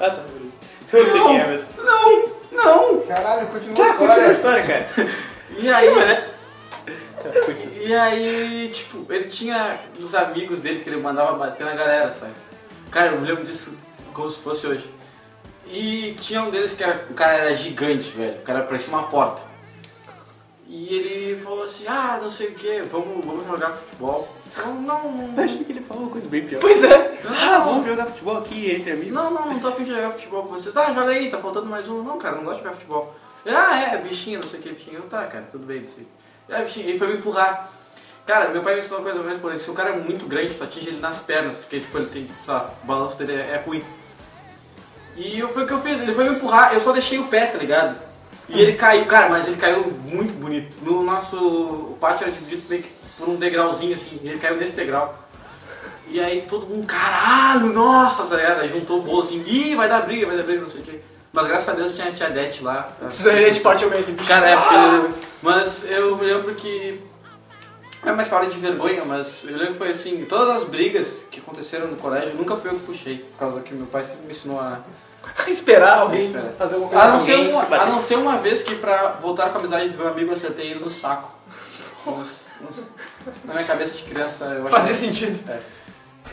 Ah, 0.00 0.10
tá, 0.10 0.22
beleza. 0.22 0.52
Eu 0.92 1.04
sei 1.12 1.20
quem 1.22 1.40
é, 1.40 1.46
mas. 1.46 1.64
Não, 1.76 2.30
não! 2.52 3.00
Caralho, 3.02 3.46
continua 3.48 3.76
Tá, 3.76 3.90
a 3.90 3.94
continua 3.94 4.14
a 4.28 4.32
história. 4.32 4.60
história, 4.60 4.86
cara. 4.94 5.10
E 5.58 5.70
aí, 5.70 5.94
né? 5.94 6.24
E 7.80 7.94
aí, 7.94 8.70
tipo, 8.72 9.06
ele 9.12 9.24
tinha 9.24 9.80
uns 10.00 10.14
amigos 10.14 10.60
dele 10.60 10.82
que 10.82 10.88
ele 10.88 11.00
mandava 11.00 11.32
bater 11.36 11.64
na 11.64 11.74
galera, 11.74 12.12
sabe? 12.12 12.32
Cara, 12.90 13.08
eu 13.08 13.20
me 13.20 13.26
lembro 13.26 13.44
disso 13.44 13.76
como 14.12 14.30
se 14.30 14.38
fosse 14.38 14.66
hoje. 14.66 14.90
E 15.66 16.14
tinha 16.20 16.42
um 16.42 16.50
deles 16.50 16.74
que 16.74 16.82
era, 16.82 17.06
o 17.10 17.14
cara 17.14 17.32
era 17.32 17.56
gigante, 17.56 18.10
velho. 18.10 18.38
O 18.40 18.42
cara 18.42 18.62
parecia 18.62 18.92
uma 18.92 19.04
porta. 19.04 19.42
E 20.66 20.94
ele 20.94 21.40
falou 21.42 21.64
assim, 21.64 21.84
ah, 21.86 22.18
não 22.20 22.30
sei 22.30 22.48
o 22.48 22.54
que, 22.54 22.80
vamos, 22.82 23.24
vamos 23.24 23.46
jogar 23.46 23.72
futebol. 23.72 24.26
Eu, 24.56 24.74
não, 24.74 25.12
não, 25.12 25.34
achei 25.44 25.64
que 25.64 25.72
ele 25.72 25.82
falou 25.82 26.04
uma 26.04 26.12
coisa 26.12 26.28
bem 26.28 26.46
pior. 26.46 26.60
Pois 26.60 26.82
é. 26.82 27.18
Ah, 27.26 27.58
vamos 27.58 27.86
jogar 27.86 28.06
futebol 28.06 28.38
aqui 28.38 28.70
entre 28.70 28.92
amigos. 28.92 29.12
não, 29.12 29.30
não, 29.32 29.52
não 29.52 29.60
tô 29.60 29.68
afim 29.68 29.84
de 29.84 29.90
jogar 29.90 30.12
futebol 30.12 30.42
com 30.44 30.48
vocês. 30.48 30.74
Ah, 30.76 30.92
joga 30.92 31.10
aí, 31.10 31.30
tá 31.30 31.38
faltando 31.38 31.66
mais 31.66 31.88
um. 31.88 32.02
Não, 32.02 32.18
cara, 32.18 32.36
não 32.36 32.44
gosto 32.44 32.58
de 32.58 32.64
jogar 32.64 32.74
futebol. 32.74 33.14
Ele, 33.44 33.54
ah, 33.54 33.92
é, 33.92 33.98
bichinho, 33.98 34.40
não 34.40 34.48
sei 34.48 34.60
o 34.60 34.62
que, 34.62 34.72
bichinho. 34.72 34.96
Eu, 34.96 35.02
tá, 35.02 35.26
cara, 35.26 35.46
tudo 35.50 35.66
bem, 35.66 35.80
não 35.80 35.88
sei. 35.88 36.06
É, 36.06 36.06
bichinho, 36.06 36.21
ele 36.60 36.98
foi 36.98 37.08
me 37.08 37.14
empurrar. 37.14 37.70
Cara, 38.26 38.50
meu 38.50 38.62
pai 38.62 38.74
me 38.74 38.80
ensinou 38.80 39.00
uma 39.00 39.04
coisa 39.04 39.22
mais 39.22 39.38
por 39.38 39.58
Se 39.58 39.70
o 39.70 39.74
cara 39.74 39.90
é 39.90 39.96
muito 39.96 40.26
grande, 40.26 40.54
tu 40.54 40.62
atinge 40.62 40.88
ele 40.88 41.00
nas 41.00 41.20
pernas, 41.20 41.58
porque 41.58 41.80
tipo, 41.80 41.98
ele 41.98 42.06
tem, 42.06 42.24
sei 42.44 42.54
lá, 42.54 42.72
o 42.82 42.86
balanço 42.86 43.18
dele 43.18 43.32
é, 43.32 43.54
é 43.54 43.62
ruim. 43.64 43.82
E 45.16 45.38
eu, 45.38 45.48
foi 45.52 45.64
o 45.64 45.66
que 45.66 45.72
eu 45.72 45.80
fiz, 45.80 46.00
ele 46.00 46.14
foi 46.14 46.28
me 46.28 46.36
empurrar, 46.36 46.72
eu 46.72 46.80
só 46.80 46.92
deixei 46.92 47.18
o 47.18 47.26
pé, 47.26 47.46
tá 47.46 47.58
ligado? 47.58 47.96
E 48.48 48.60
ele 48.60 48.74
caiu, 48.74 49.06
cara, 49.06 49.28
mas 49.28 49.46
ele 49.46 49.56
caiu 49.56 49.84
muito 50.04 50.34
bonito. 50.34 50.76
No 50.82 51.02
nosso. 51.02 51.36
O 51.36 51.96
pátio 52.00 52.24
era 52.24 52.32
dividido 52.32 52.62
meio 52.68 52.82
que 52.82 52.90
por 53.18 53.28
um 53.28 53.36
degrauzinho 53.36 53.94
assim, 53.94 54.18
e 54.22 54.28
ele 54.28 54.38
caiu 54.38 54.56
nesse 54.56 54.74
degrau. 54.74 55.18
E 56.08 56.20
aí 56.20 56.42
todo 56.42 56.66
mundo, 56.66 56.86
caralho, 56.86 57.72
nossa, 57.72 58.24
tá 58.24 58.36
ligado? 58.36 58.60
Aí 58.60 58.68
juntou 58.68 58.98
o 58.98 59.02
bolo 59.02 59.22
assim, 59.22 59.42
ih, 59.46 59.74
vai 59.74 59.88
dar 59.88 60.02
briga, 60.02 60.26
vai 60.26 60.36
dar 60.36 60.42
briga, 60.42 60.60
não 60.60 60.68
sei 60.68 60.80
o 60.80 60.84
quê. 60.84 61.00
Mas 61.32 61.46
graças 61.46 61.68
a 61.68 61.72
Deus 61.72 61.92
tinha 61.92 62.08
a 62.08 62.12
tia 62.12 62.28
Dete 62.28 62.62
lá. 62.62 62.92
Precisaria 62.98 63.50
de 63.50 63.60
parte 63.60 63.84
eu 63.84 63.90
meio 63.90 64.02
assim. 64.02 64.14
Cara, 64.16 64.50
é 64.50 64.56
porque... 64.56 65.22
Mas 65.42 65.84
eu 65.90 66.16
me 66.16 66.24
lembro 66.26 66.54
que... 66.54 67.00
É 68.04 68.10
uma 68.10 68.22
história 68.22 68.48
de 68.50 68.58
vergonha, 68.58 69.04
mas 69.04 69.44
eu 69.44 69.52
lembro 69.56 69.72
que 69.74 69.78
foi 69.78 69.90
assim, 69.90 70.24
todas 70.24 70.48
as 70.48 70.64
brigas 70.64 71.24
que 71.30 71.38
aconteceram 71.38 71.86
no 71.86 71.96
colégio, 71.96 72.34
nunca 72.34 72.56
fui 72.56 72.70
eu 72.70 72.74
que 72.74 72.84
puxei, 72.86 73.18
por 73.18 73.38
causa 73.38 73.60
que 73.60 73.72
meu 73.72 73.86
pai 73.86 74.04
sempre 74.04 74.26
me 74.26 74.32
ensinou 74.32 74.58
a... 74.58 74.80
Esperar 75.46 75.98
alguém 76.00 76.24
Esperar. 76.26 76.52
fazer 76.58 76.74
alguma 76.74 76.90
coisa. 76.90 77.04
A 77.04 77.12
não, 77.12 77.20
ser 77.20 77.36
uma, 77.36 77.62
a 77.62 77.86
não 77.86 78.00
ser 78.00 78.16
uma 78.18 78.38
vez 78.38 78.62
que 78.62 78.74
pra 78.74 79.12
voltar 79.22 79.50
com 79.50 79.56
a 79.56 79.60
amizade 79.60 79.90
do 79.90 79.98
meu 79.98 80.08
amigo 80.08 80.30
eu 80.30 80.34
acertei 80.34 80.72
ele 80.72 80.80
no 80.80 80.90
saco. 80.90 81.32
Sei. 81.98 82.84
Na 83.44 83.54
minha 83.54 83.64
cabeça 83.66 83.96
de 83.98 84.02
criança 84.02 84.46
eu 84.46 84.62
acho 84.66 84.70
Fazia 84.76 84.92
que- 84.94 84.98
sentido. 84.98 85.38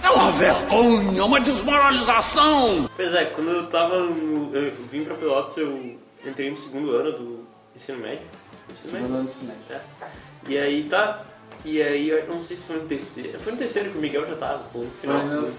É 0.03 0.09
uma 0.09 0.31
vergonha, 0.31 1.23
uma 1.23 1.39
desmoralização. 1.39 2.89
Pois 2.95 3.13
é, 3.13 3.25
quando 3.25 3.51
eu 3.51 3.67
tava. 3.67 3.99
no- 3.99 4.55
Eu 4.55 4.71
vim 4.89 5.03
pra 5.03 5.13
Pelotas, 5.13 5.55
eu 5.57 5.97
entrei 6.25 6.49
no 6.49 6.57
segundo 6.57 6.91
ano 6.95 7.11
do 7.11 7.45
ensino 7.75 7.99
médio. 7.99 8.23
Segundo 8.83 9.13
ano 9.15 9.23
do 9.23 9.29
ensino 9.29 9.47
médio. 9.69 9.81
E 10.47 10.57
aí 10.57 10.83
tá. 10.89 11.21
E 11.65 11.81
aí 11.81 12.09
eu 12.09 12.25
não 12.27 12.41
sei 12.41 12.55
se 12.57 12.63
foi 12.65 12.77
no 12.77 12.85
terceiro. 12.85 13.37
Foi 13.39 13.51
no 13.51 13.57
terceiro 13.57 13.89
que 13.91 13.97
o 13.97 14.01
Miguel 14.01 14.25
já 14.27 14.35
tava, 14.35 14.59
foi 14.71 14.85
no 14.85 14.91
final. 14.91 15.19
Foi 15.27 15.37
assim. 15.39 15.53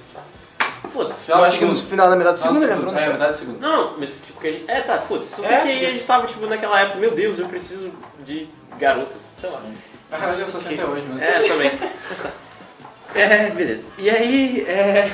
Foda-se. 0.92 1.30
Eu 1.30 1.44
acho 1.44 1.58
que 1.58 1.64
no 1.66 1.76
final 1.76 2.08
da 2.08 2.16
metade 2.16 2.38
do 2.38 2.42
segundo 2.42 2.62
ele 2.62 2.66
Segundo, 2.72 2.88
entrou, 2.88 2.98
É, 3.02 3.04
né? 3.04 3.08
verdade, 3.10 3.38
segundo. 3.38 3.60
Não, 3.60 3.98
mas 3.98 4.20
tipo 4.26 4.40
que 4.40 4.48
a 4.48 4.52
gente. 4.52 4.70
É, 4.70 4.80
tá, 4.80 4.98
foda-se. 4.98 5.34
Só 5.36 5.42
sei 5.44 5.56
É? 5.56 5.60
que 5.60 5.68
aí 5.68 5.86
a 5.86 5.90
gente 5.90 6.04
tava, 6.06 6.26
tipo, 6.26 6.46
naquela 6.46 6.80
época, 6.80 6.98
meu 6.98 7.10
Deus, 7.10 7.38
eu 7.38 7.46
preciso 7.48 7.92
de 8.24 8.48
garotas. 8.78 9.20
Sei 9.38 9.50
lá. 9.50 9.62
Na 10.10 10.16
verdade 10.18 10.40
eu 10.40 10.48
sou 10.48 10.60
sempre 10.60 10.82
hoje, 10.84 11.06
mas... 11.08 11.22
É, 11.22 11.48
também. 11.48 11.70
É, 13.14 13.50
beleza. 13.50 13.86
E 13.98 14.08
aí, 14.08 14.64
é. 14.66 15.10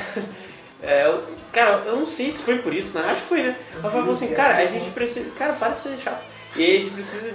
é, 0.81 1.05
eu- 1.07 1.23
cara, 1.51 1.83
eu 1.85 1.95
não 1.97 2.05
sei 2.05 2.31
se 2.31 2.39
foi 2.43 2.59
por 2.59 2.73
isso, 2.73 2.97
né? 2.97 3.03
Acho 3.09 3.21
que 3.21 3.27
foi, 3.27 3.43
né? 3.43 3.55
Rafael 3.75 3.91
falou 4.03 4.11
assim, 4.11 4.33
cara, 4.33 4.57
a 4.57 4.65
gente 4.65 4.89
precisa. 4.91 5.29
Cara, 5.31 5.53
para 5.53 5.69
de 5.73 5.79
ser 5.81 5.97
chato. 6.03 6.23
E 6.55 6.63
aí 6.63 6.77
a 6.77 6.79
gente 6.79 6.91
precisa 6.93 7.33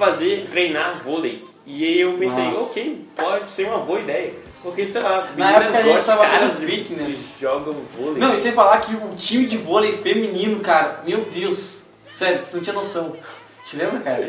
fazer, 0.00 0.48
treinar 0.50 1.02
vôlei. 1.04 1.44
E 1.66 1.84
aí 1.84 2.00
eu 2.00 2.14
pensei, 2.14 2.42
Nossa. 2.44 2.62
ok, 2.62 3.06
pode 3.14 3.50
ser 3.50 3.66
uma 3.66 3.78
boa 3.78 4.00
ideia. 4.00 4.32
Porque, 4.62 4.86
sei 4.86 5.00
lá, 5.00 5.28
Na 5.36 5.52
época 5.52 5.78
a 5.78 5.82
gente 5.82 6.04
tava 6.04 6.26
caras 6.26 6.58
fitness. 6.58 7.36
jogam 7.40 7.74
vôlei. 7.96 8.18
Não, 8.18 8.34
e 8.34 8.38
sem 8.38 8.52
falar 8.52 8.78
que 8.80 8.94
o 8.94 9.14
time 9.16 9.46
de 9.46 9.56
vôlei 9.56 9.92
feminino, 9.98 10.60
cara, 10.60 11.02
meu 11.06 11.24
Deus, 11.26 11.84
sério, 12.14 12.44
você 12.44 12.56
não 12.56 12.62
tinha 12.62 12.74
noção. 12.74 13.16
Te 13.64 13.76
lembra, 13.76 14.00
cara? 14.00 14.28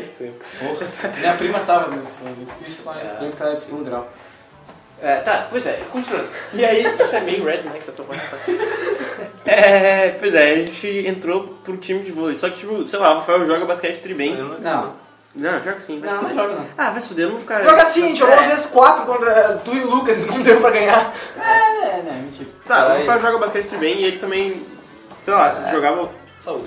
Porra, 0.60 1.12
minha 1.18 1.34
prima 1.34 1.58
tava 1.60 1.96
nisso. 1.96 2.20
Isso 2.64 2.82
lá, 2.86 2.94
minha 2.94 3.14
prima 3.14 3.32
tava 3.32 3.54
de 3.56 3.62
segundo 3.62 3.84
grau. 3.84 4.08
É, 5.02 5.16
tá, 5.16 5.48
pois 5.50 5.66
é, 5.66 5.80
continuando. 5.90 6.28
E 6.54 6.64
aí, 6.64 6.84
isso 6.84 7.16
é 7.16 7.20
meio 7.22 7.44
red, 7.44 7.62
né, 7.62 7.80
que 7.82 7.88
eu 7.88 7.94
tô 7.94 8.04
falando. 8.04 8.22
É, 9.44 10.10
pois 10.20 10.32
é, 10.34 10.52
a 10.52 10.54
gente 10.54 10.86
entrou 11.04 11.58
pro 11.64 11.76
time 11.76 12.00
de 12.00 12.12
vôlei. 12.12 12.36
Só 12.36 12.48
que, 12.48 12.60
tipo, 12.60 12.86
sei 12.86 12.98
lá, 13.00 13.12
o 13.12 13.18
Rafael 13.18 13.44
joga 13.44 13.66
basquete 13.66 14.00
tri 14.00 14.14
bem. 14.14 14.36
Não, 14.36 14.94
Não, 15.34 15.62
joga 15.62 15.78
sim, 15.80 15.98
vai 15.98 16.10
não, 16.10 16.16
se 16.18 16.22
não 16.24 16.30
fuder. 16.30 16.44
joga 16.44 16.54
não. 16.60 16.66
Ah, 16.76 16.90
vai 16.90 17.00
se 17.00 17.08
fuder, 17.08 17.24
eu 17.24 17.28
não 17.30 17.36
vou 17.36 17.40
ficar... 17.42 17.62
Joga 17.64 17.84
gente 17.86 18.18
jogou 18.18 18.34
É. 18.34 18.38
uma 18.40 18.48
vez 18.48 18.66
4 18.66 19.06
contra 19.06 19.60
tu 19.64 19.74
e 19.74 19.80
o 19.82 19.88
Lucas, 19.90 20.26
não 20.26 20.42
deu 20.42 20.60
pra 20.60 20.70
ganhar. 20.70 21.14
É, 21.40 22.02
não, 22.04 22.14
mentira. 22.22 22.50
Tá, 22.66 22.86
o 22.86 22.98
Rafael 22.98 23.20
joga 23.20 23.38
basquete 23.38 23.76
bem 23.76 23.96
e 24.00 24.04
ele 24.04 24.18
também, 24.18 24.66
sei 25.22 25.32
lá, 25.32 25.70
jogava... 25.70 26.10
Saúde. 26.40 26.66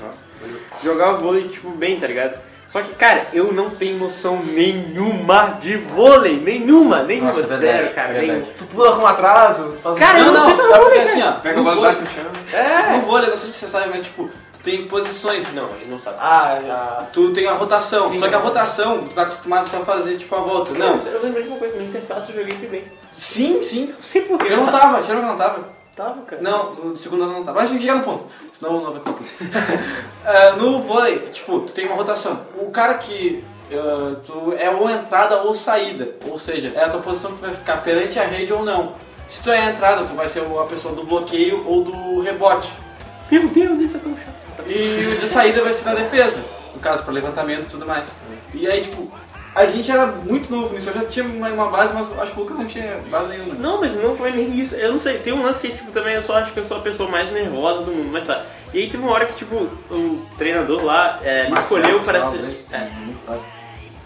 Jogava 0.84 1.18
vôlei, 1.18 1.48
tipo, 1.48 1.70
bem, 1.72 2.00
tá 2.00 2.08
ligado? 2.08 2.40
Só 2.68 2.82
que, 2.82 2.96
cara, 2.96 3.28
eu 3.32 3.54
não 3.54 3.70
tenho 3.70 4.00
noção 4.00 4.38
nenhuma 4.44 5.58
de 5.60 5.78
vôlei. 5.78 6.40
Nenhuma, 6.40 7.00
nenhuma. 7.04 7.30
Nossa, 7.32 7.44
é 7.44 7.48
zero, 7.48 7.62
verdade, 7.62 7.94
cara, 7.94 8.08
verdade. 8.14 8.32
nenhuma. 8.40 8.52
Tu 8.58 8.66
pula 8.66 8.96
com 8.98 9.06
atraso, 9.06 9.76
faz 9.84 9.96
um- 9.96 10.00
Cara, 10.00 10.18
eu 10.20 10.26
não, 10.26 10.34
não 10.34 10.40
não, 10.40 10.46
sei 10.48 10.56
jogar 10.58 10.76
é 10.76 10.80
vôlei, 10.80 11.02
assim, 11.04 11.22
ó, 11.24 11.32
Pega 11.34 11.60
a 11.60 11.62
no 11.62 11.64
bola 11.64 11.92
no 11.92 12.08
chão. 12.10 12.24
É. 12.54 12.92
no 12.98 13.02
vôlei, 13.02 13.30
não 13.30 13.38
sei 13.38 13.52
se 13.52 13.58
você 13.60 13.68
sabe, 13.68 13.90
mas 13.90 14.02
tipo, 14.04 14.30
tem 14.66 14.86
posições. 14.88 15.54
Não, 15.54 15.70
ele 15.76 15.86
não 15.90 16.00
sabe. 16.00 16.18
Ah, 16.20 16.60
já. 16.66 17.08
Tu 17.14 17.32
tem 17.32 17.48
a 17.48 17.54
rotação, 17.54 18.10
Sim, 18.10 18.20
só 18.20 18.28
que 18.28 18.36
a 18.36 18.40
rotação, 18.40 19.04
tu 19.04 19.14
tá 19.14 19.22
acostumado 19.22 19.70
só 19.70 19.78
a 19.78 19.86
fazer 19.86 20.18
tipo 20.18 20.36
a 20.36 20.42
volta. 20.42 20.74
Não, 20.74 20.96
eu 20.96 21.24
lembrei 21.24 21.44
de 21.44 21.50
uma 21.50 21.60
coisa, 21.60 21.78
no 21.78 21.84
Interpasso 21.84 22.32
eu 22.32 22.40
joguei 22.40 22.68
bem. 22.68 22.84
sim, 23.16 23.62
sim. 23.62 23.86
Não 23.86 24.04
sei 24.04 24.24
porquê. 24.24 24.48
Eu 24.52 24.58
não 24.58 24.72
tava, 24.72 25.02
tinha 25.04 25.16
que 25.16 25.24
eu 25.24 25.28
não 25.28 25.38
tava. 25.38 25.76
Tava, 25.96 26.22
cara. 26.24 26.42
Não, 26.42 26.74
no 26.74 26.98
segundo 26.98 27.24
ano 27.24 27.34
não 27.34 27.44
tava. 27.44 27.62
Mas 27.62 27.70
a 27.70 27.74
gente 27.74 27.84
chega 27.84 27.96
no 27.96 28.04
ponto, 28.04 28.26
senão 28.52 28.82
não 28.82 28.92
vai 28.92 29.00
ficar. 29.00 29.16
Ah, 30.28 30.56
no 30.58 30.82
vôlei, 30.82 31.20
tipo, 31.32 31.60
tu 31.60 31.72
tem 31.72 31.86
uma 31.86 31.96
rotação. 31.96 32.42
O 32.58 32.72
cara 32.72 32.96
que 32.96 33.44
ah, 33.72 34.16
tu 34.26 34.54
é 34.58 34.70
ou 34.72 34.90
entrada 34.90 35.44
ou 35.44 35.54
saída, 35.54 36.16
ou 36.28 36.40
seja, 36.40 36.74
é 36.76 36.84
a 36.84 36.90
tua 36.90 37.00
posição 37.00 37.32
que 37.32 37.38
tu 37.38 37.42
vai 37.42 37.54
ficar 37.54 37.78
perante 37.84 38.20
a 38.20 38.24
rede 38.24 38.52
ou 38.52 38.66
não. 38.66 38.94
Se 39.30 39.44
tu 39.44 39.52
é 39.52 39.60
a 39.60 39.72
entrada, 39.72 40.04
tu 40.04 40.16
vai 40.16 40.28
ser 40.28 40.42
a 40.42 40.64
pessoa 40.66 40.96
do 40.96 41.04
bloqueio 41.04 41.64
ou 41.68 41.84
do 41.84 42.22
rebote. 42.22 42.85
Meu 43.32 43.48
Deus, 43.48 43.80
isso 43.80 43.98
é 43.98 44.00
tão 44.00 44.16
chato. 44.18 44.36
E 44.68 45.14
o 45.14 45.20
de 45.20 45.28
saída 45.28 45.64
vai 45.64 45.74
ser 45.74 45.86
na 45.86 45.96
defesa, 45.96 46.44
no 46.74 46.80
caso, 46.80 47.04
para 47.04 47.14
levantamento 47.14 47.64
e 47.64 47.70
tudo 47.70 47.86
mais. 47.86 48.16
E 48.54 48.68
aí, 48.68 48.82
tipo, 48.82 49.12
a 49.56 49.66
gente 49.66 49.90
era 49.90 50.06
muito 50.06 50.52
novo 50.52 50.74
nisso. 50.74 50.90
Eu 50.90 50.94
já 50.94 51.06
tinha 51.06 51.26
uma, 51.26 51.70
base, 51.70 51.94
mas 51.94 52.12
acho 52.20 52.34
que 52.34 52.40
o 52.40 52.44
Lucas 52.44 52.58
não 52.58 52.66
tinha 52.66 53.00
base 53.10 53.30
nenhuma. 53.30 53.54
Não, 53.56 53.80
mas 53.80 53.96
não 53.96 54.16
foi 54.16 54.32
nem 54.32 54.54
isso. 54.54 54.76
Eu 54.76 54.92
não 54.92 55.00
sei, 55.00 55.18
tem 55.20 55.34
um 55.34 55.44
lance 55.44 55.60
que, 55.60 55.70
tipo, 55.70 55.92
também 55.92 56.16
eu 56.16 56.22
só 56.22 56.36
acho 56.36 56.52
que 56.52 56.60
eu 56.60 56.64
sou 56.64 56.78
a 56.78 56.82
pessoa 56.82 57.10
mais 57.10 57.32
nervosa 57.32 57.84
do 57.84 57.92
mundo, 57.92 58.10
mas 58.12 58.26
tá. 58.26 58.46
E 58.74 58.80
aí 58.80 58.90
teve 58.90 59.02
uma 59.02 59.14
hora 59.14 59.26
que, 59.26 59.34
tipo, 59.34 59.56
o 59.56 60.26
treinador 60.38 60.84
lá 60.84 61.20
é, 61.24 61.46
me 61.46 61.52
Marcelo, 61.52 61.80
escolheu 61.80 62.04
para 62.04 62.22
ser. 62.22 62.38
né? 62.40 62.56
é, 62.74 63.56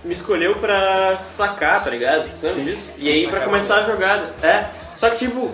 me 0.04 0.14
escolheu 0.14 0.56
pra 0.56 1.18
sacar, 1.18 1.84
tá 1.84 1.90
ligado? 1.90 2.30
Sim. 2.44 2.66
disso? 2.66 2.90
E 2.98 3.10
aí 3.10 3.24
pra 3.24 3.40
sacar 3.40 3.46
começar 3.50 3.76
a 3.78 3.84
jogada. 3.84 4.36
É. 4.44 4.66
Só 4.96 5.10
que, 5.10 5.18
tipo, 5.18 5.52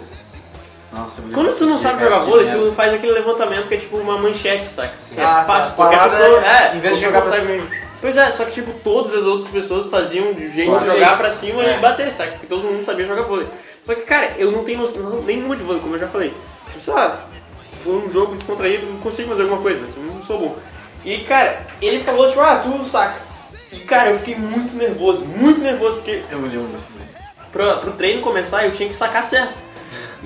Nossa, 0.95 1.21
quando 1.33 1.55
tu 1.57 1.65
não 1.65 1.77
sabe 1.77 1.99
jogar 1.99 2.19
vôlei, 2.19 2.49
tu 2.49 2.71
faz 2.73 2.93
aquele 2.93 3.11
levantamento 3.13 3.67
que 3.67 3.75
é 3.75 3.77
tipo 3.77 3.97
uma 3.97 4.17
manchete, 4.17 4.65
saca? 4.67 4.93
Que 5.13 5.19
Ah, 5.19 5.41
é 5.41 5.45
fácil, 5.45 5.69
tá. 5.71 5.75
qualquer 5.75 6.03
pessoa. 6.03 6.41
é- 6.45 6.71
É, 6.73 6.75
em 6.75 6.79
vez 6.79 6.95
de 6.97 7.01
jogar 7.03 7.21
pra 7.21 7.31
consegue- 7.31 7.85
Pois 8.01 8.17
é, 8.17 8.31
só 8.31 8.45
que 8.45 8.51
tipo, 8.51 8.71
todas 8.83 9.13
as 9.13 9.23
outras 9.23 9.49
pessoas 9.49 9.89
faziam 9.89 10.33
de 10.33 10.49
jeito 10.51 10.77
de 10.79 10.85
jogar 10.85 11.17
pra 11.17 11.31
cima 11.31 11.63
É. 11.63 11.75
e 11.75 11.79
bater, 11.79 12.11
saca? 12.11 12.31
Porque 12.33 12.45
todo 12.47 12.63
mundo 12.63 12.83
sabia 12.83 13.05
jogar 13.05 13.23
vôlei. 13.23 13.47
Só 13.81 13.93
que, 13.95 14.01
cara, 14.01 14.31
eu 14.37 14.51
não 14.51 14.63
tenho 14.63 14.79
noção 14.79 15.21
nenhuma 15.23 15.55
de 15.55 15.63
vôlei, 15.63 15.81
como 15.81 15.95
eu 15.95 15.99
já 15.99 16.07
falei. 16.07 16.33
Tipo, 16.67 16.81
sei 16.81 16.93
lá, 16.93 17.19
for 17.83 17.95
um 18.03 18.11
jogo 18.11 18.35
descontraído, 18.35 18.85
eu 18.85 18.95
consigo 19.01 19.29
fazer 19.29 19.43
alguma 19.43 19.61
coisa, 19.61 19.79
mas 19.85 19.95
eu 19.97 20.03
não 20.03 20.21
sou 20.21 20.39
bom. 20.39 20.55
E, 21.03 21.19
cara, 21.19 21.61
ele 21.81 22.03
falou, 22.03 22.27
tipo, 22.29 22.41
ah, 22.41 22.57
tu 22.63 22.85
saca. 22.85 23.19
E, 23.71 23.79
cara, 23.79 24.11
eu 24.11 24.19
fiquei 24.19 24.35
muito 24.35 24.75
nervoso, 24.75 25.25
muito 25.25 25.59
nervoso, 25.61 25.95
porque 25.95 26.23
Eu 26.31 26.39
me 26.39 26.47
lembro 26.49 26.67
desse 26.67 26.85
pra, 27.51 27.75
pro 27.77 27.91
treino 27.93 28.21
começar 28.21 28.65
eu 28.65 28.71
tinha 28.71 28.87
que 28.87 28.95
sacar 28.95 29.23
certo. 29.23 29.63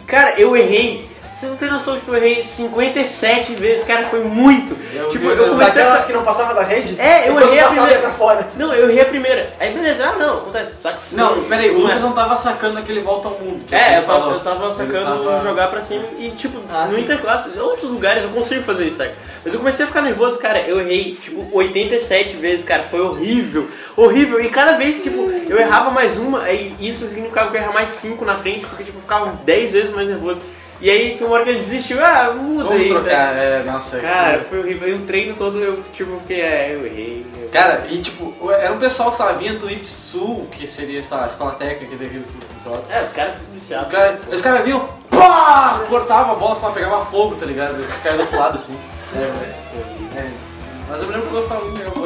Cara, 0.09 0.39
eu 0.39 0.57
errei. 0.57 1.07
Você 1.39 1.45
não 1.45 1.55
tem 1.55 1.69
noção 1.69 1.95
de 1.95 2.01
que 2.01 2.07
eu 2.09 2.15
errei 2.17 2.43
57 2.43 3.53
vezes, 3.55 3.85
cara, 3.85 4.07
foi 4.07 4.19
muito. 4.25 4.75
tipo, 5.09 5.25
eu 5.25 5.51
comecei 5.51 5.81
a 5.81 5.95
que 5.97 6.11
não 6.11 6.23
passava 6.23 6.53
da 6.53 6.63
rede? 6.63 6.99
É, 6.99 7.29
eu 7.29 7.39
errei 7.39 7.59
a 7.61 7.67
primeira. 7.69 7.99
pra 7.99 8.09
fora. 8.09 8.47
Não, 8.57 8.73
eu 8.73 8.89
errei 8.89 9.01
a 9.01 9.05
primeira. 9.05 9.53
Aí 9.57 9.73
beleza, 9.73 10.05
ah 10.05 10.17
não, 10.17 10.39
acontece, 10.39 10.73
saca? 10.81 10.99
Não, 11.13 11.41
peraí, 11.43 11.69
o 11.71 11.75
é. 11.79 11.81
Lucas 11.83 12.01
não 12.01 12.11
tava 12.11 12.35
sacando 12.35 12.77
aquele 12.79 12.99
volta 13.01 13.29
ao 13.29 13.35
mundo. 13.35 13.63
que 13.65 13.73
É, 13.73 13.99
eu 13.99 14.03
tava, 14.03 14.31
eu 14.31 14.39
tava 14.41 14.73
sacando 14.73 15.23
tava- 15.23 15.39
jogar 15.41 15.69
pra 15.69 15.79
cima 15.79 16.03
e, 16.17 16.29
tipo, 16.31 16.59
Ah, 16.69 16.87
no 16.87 16.95
sim. 16.95 17.01
interclasse, 17.03 17.49
em 17.55 17.59
outros 17.61 17.89
lugares 17.89 18.23
eu 18.25 18.31
consigo 18.31 18.61
fazer 18.63 18.87
isso, 18.87 18.97
sabe? 18.97 19.11
Mas 19.45 19.53
eu 19.53 19.59
comecei 19.61 19.85
a 19.85 19.87
ficar 19.87 20.01
nervoso, 20.01 20.37
cara, 20.39 20.59
eu 20.59 20.81
errei, 20.81 21.17
tipo, 21.23 21.47
87 21.53 22.35
vezes, 22.35 22.65
cara, 22.65 22.83
foi 22.83 22.99
horrível, 22.99 23.65
horrível. 23.95 24.41
E 24.41 24.49
cada 24.49 24.73
vez, 24.73 25.01
tipo, 25.01 25.31
eu 25.47 25.57
errava 25.57 25.89
mais 25.91 26.17
uma, 26.17 26.43
aí 26.43 26.75
isso 26.81 27.07
significava 27.07 27.49
que 27.49 27.55
eu 27.55 27.61
ia 27.61 27.65
errar 27.65 27.73
mais 27.73 27.87
5 27.89 28.25
na 28.25 28.35
frente, 28.35 28.65
porque, 28.65 28.83
tipo, 28.83 28.97
eu 28.97 29.01
ficava 29.01 29.39
10 29.45 29.71
vezes 29.71 29.95
mais 29.95 30.09
nervoso. 30.09 30.41
E 30.81 30.89
aí, 30.89 31.17
tem 31.17 31.27
uma 31.27 31.35
hora 31.35 31.43
que 31.43 31.49
ele 31.49 31.59
desistiu, 31.59 31.97
ah, 32.03 32.33
muda 32.33 32.63
Vamos 32.63 32.81
isso, 32.81 32.93
trocar, 32.95 33.35
é, 33.35 33.63
nossa. 33.63 33.99
Cara, 33.99 34.37
que- 34.39 34.45
foi 34.45 34.59
horrível. 34.59 34.87
E 34.87 34.93
o 34.93 34.99
treino 35.05 35.35
todo 35.35 35.59
eu, 35.59 35.83
tipo, 35.93 36.17
fiquei, 36.21 36.39
é, 36.41 36.73
eu 36.73 36.85
errei. 36.85 37.25
eu- 37.41 37.49
Cara, 37.49 37.85
e 37.89 38.01
tipo, 38.01 38.33
era 38.51 38.71
um 38.71 38.77
pessoal 38.79 39.11
que 39.11 39.17
tava 39.17 39.33
vindo 39.33 39.59
do 39.59 39.69
IF 39.69 39.85
Sul, 39.85 40.47
que 40.51 40.65
seria 40.65 41.03
sei 41.03 41.17
lá, 41.17 41.25
a 41.25 41.27
escola 41.27 41.51
técnica 41.51 41.97
daquele 41.97 42.23
episódio. 42.55 42.83
É, 42.89 43.03
os 43.03 43.11
caras 43.11 43.41
tudo 43.41 43.53
viciados. 43.53 43.91
Cara, 43.91 44.19
os 44.31 44.41
caras 44.41 44.63
vinham, 44.63 44.87
pá, 45.09 45.81
cortava 45.89 46.31
a 46.31 46.35
bola, 46.35 46.55
só 46.55 46.69
pegava 46.71 47.05
fogo, 47.07 47.35
tá 47.35 47.45
ligado? 47.45 47.75
Caíam 48.01 48.17
do 48.17 48.21
outro 48.23 48.37
lado 48.39 48.55
assim. 48.55 48.77
É, 49.15 50.19
é. 50.19 50.29
Mas 50.87 51.01
eu 51.01 51.07
lembro 51.07 51.21
que 51.23 51.27
eu 51.27 51.31
gostava 51.41 51.65
muito 51.65 51.77
de 51.77 51.83
jogar 51.83 51.99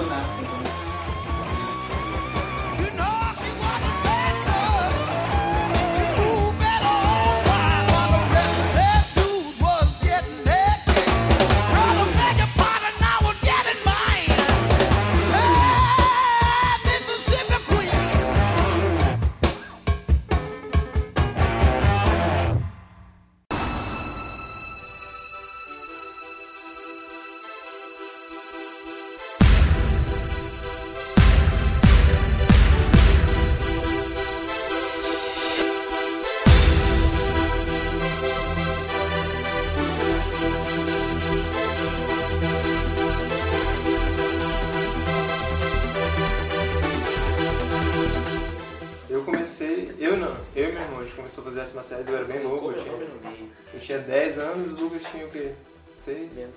6? 56.04 56.34
Menos. 56.34 56.56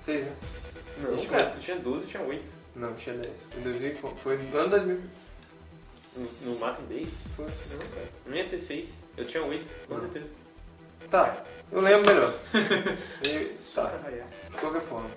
6, 0.00 0.24
né? 0.24 0.32
Não, 0.98 1.16
que- 1.16 1.26
cara, 1.26 1.44
tu 1.46 1.60
tinha 1.60 1.76
12, 1.78 2.04
eu 2.04 2.08
tinha 2.10 2.22
8. 2.22 2.50
Não, 2.74 2.92
tinha 2.94 3.16
10. 3.16 3.46
Em 3.56 3.60
2000, 3.62 3.96
foi 4.22 4.36
no 4.38 4.58
ano 4.58 4.70
2000. 4.70 5.00
No, 6.16 6.28
no 6.52 6.58
Matem 6.60 6.84
Day? 6.86 7.08
Foi. 7.36 7.44
Não, 7.46 7.78
cara. 7.78 8.08
Não 8.26 8.36
ia 8.36 8.48
ter 8.48 8.58
6. 8.58 8.88
Eu 9.16 9.26
tinha 9.26 9.42
8, 9.44 9.66
com 9.88 10.00
certeza. 10.00 10.30
Tá, 11.10 11.44
eu 11.70 11.80
lembro 11.80 12.06
melhor. 12.06 12.32
E- 13.26 13.56
tá, 13.74 13.92
de 14.50 14.56
qualquer 14.58 14.82
forma. 14.82 15.10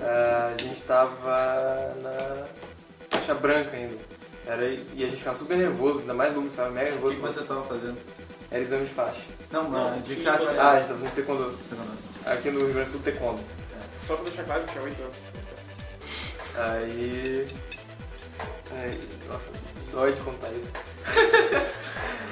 Ah, 0.00 0.54
a 0.58 0.62
gente 0.62 0.82
tava 0.82 1.94
na 2.02 2.46
faixa 3.10 3.34
branca 3.34 3.76
ainda. 3.76 3.96
Era, 4.46 4.64
e 4.66 5.04
a 5.04 5.06
gente 5.06 5.16
ficava 5.18 5.36
super 5.36 5.56
nervoso, 5.56 6.00
ainda 6.00 6.14
mais 6.14 6.32
o 6.32 6.36
Lucas 6.36 6.52
ficava 6.52 6.70
mega 6.70 6.90
O 6.90 6.92
nervoso. 6.94 7.10
que, 7.14 7.20
que 7.20 7.26
vocês 7.26 7.44
estavam 7.44 7.64
fazendo? 7.64 7.98
Era 8.50 8.60
exame 8.62 8.84
de 8.86 8.90
faixa. 8.92 9.20
Não, 9.52 9.64
Não, 9.70 9.90
não, 9.90 10.00
de 10.00 10.14
que 10.16 10.22
você 10.22 10.28
Ah, 10.28 10.32
a 10.34 10.38
gente 10.38 10.56
tava 10.56 10.84
fazendo 10.84 11.14
taekwondo. 11.14 11.42
Não, 11.70 12.07
Aqui 12.26 12.50
no 12.50 12.60
Rio 12.60 12.74
Grande 12.74 12.90
do 12.90 12.92
Sul, 12.92 13.00
taekwondo. 13.04 13.40
Só 14.06 14.14
pra 14.14 14.24
deixar 14.24 14.44
claro 14.44 14.62
que 14.64 14.68
eu 14.68 14.72
tinha 14.72 14.84
8 14.84 15.02
anos. 15.02 15.16
Aí... 16.56 17.48
Aí... 18.72 19.00
Nossa, 19.28 19.48
dói 19.92 20.12
de 20.12 20.20
contar 20.20 20.48
isso. 20.50 20.70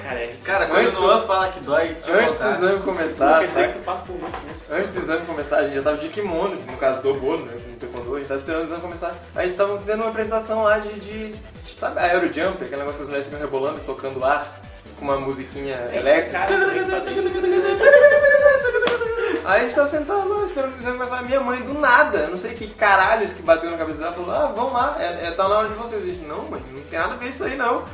Cara, 0.02 0.20
é. 0.20 0.34
Cara, 0.44 0.66
quando 0.66 0.96
o 0.96 1.00
Luan 1.00 1.26
fala 1.26 1.48
que 1.50 1.60
dói, 1.60 1.94
te 1.94 2.10
Antes 2.10 2.34
do 2.34 2.38
contar. 2.38 2.54
exame 2.54 2.82
começar, 2.82 3.46
sabe? 3.46 3.68
que 3.68 3.78
tu 3.78 3.84
passa 3.84 4.02
por 4.04 4.16
muito, 4.16 4.36
né? 4.38 4.54
Antes 4.70 4.94
do 4.94 5.00
exame 5.00 5.26
começar, 5.26 5.56
a 5.58 5.64
gente 5.64 5.74
já 5.74 5.82
tava 5.82 5.98
de 5.98 6.08
kimono, 6.08 6.60
no 6.60 6.76
caso 6.76 7.02
do 7.02 7.14
bolo, 7.14 7.44
né? 7.44 7.52
No 7.54 7.76
taekwondo, 7.76 8.14
a 8.14 8.18
gente 8.18 8.28
tava 8.28 8.40
esperando 8.40 8.60
o 8.60 8.64
exame 8.64 8.82
começar. 8.82 9.14
Aí 9.34 9.44
a 9.44 9.48
gente 9.48 9.56
tava 9.56 9.82
tendo 9.84 10.00
uma 10.02 10.10
apresentação 10.10 10.62
lá 10.62 10.78
de, 10.78 10.92
de, 11.00 11.32
de 11.32 11.80
sabe, 11.80 11.98
aerojump, 12.00 12.62
aquele 12.62 12.76
negócio 12.76 12.96
que 12.96 13.02
as 13.02 13.06
mulheres 13.08 13.26
ficam 13.26 13.40
rebolando 13.40 13.78
e 13.78 13.80
socando 13.80 14.20
o 14.20 14.24
ar 14.24 14.60
com 14.98 15.04
uma 15.04 15.18
musiquinha 15.18 15.76
elétrica. 15.92 16.38
Cara, 16.38 16.46
também 16.56 16.84
que 16.84 16.90
faz 16.90 17.08
isso. 17.08 17.26
Aí 19.46 19.60
a 19.60 19.64
gente 19.64 19.74
tava 19.76 19.86
sentado 19.86 20.28
lá, 20.28 20.44
esperando 20.44 20.72
que 20.74 20.80
exame 20.80 20.98
começar. 20.98 21.22
Minha 21.22 21.40
mãe, 21.40 21.62
do 21.62 21.74
nada, 21.74 22.26
não 22.26 22.36
sei 22.36 22.54
que 22.54 22.66
caralhos 22.68 23.32
que 23.32 23.42
bateu 23.42 23.70
na 23.70 23.76
cabeça 23.76 23.98
dela, 23.98 24.12
falou: 24.12 24.32
Ah, 24.32 24.52
vamos 24.54 24.72
lá, 24.72 24.96
é, 24.98 25.28
é, 25.28 25.30
tá 25.30 25.48
na 25.48 25.58
hora 25.58 25.68
de 25.68 25.74
vocês. 25.74 26.02
A 26.02 26.06
gente, 26.06 26.20
não, 26.26 26.42
mãe, 26.44 26.60
não 26.72 26.82
tem 26.82 26.98
nada 26.98 27.14
a 27.14 27.16
ver 27.16 27.28
isso 27.28 27.44
aí 27.44 27.56
não. 27.56 27.84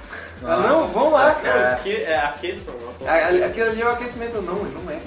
Ela, 0.43 0.57
não, 0.57 0.87
vamos 0.88 1.12
lá, 1.12 1.29
Não, 1.35 1.41
cara. 1.43 1.77
os 1.77 1.83
que 1.83 1.95
é, 1.95 2.19
aqueçam. 2.19 2.75
A- 3.07 3.12
a- 3.12 3.47
Aquilo 3.47 3.69
ali 3.71 3.81
é 3.83 3.85
o 3.87 3.91
aquecimento. 3.93 4.41
Não, 4.43 4.55
mãe, 4.55 4.73
não 4.73 4.91
é. 4.91 4.99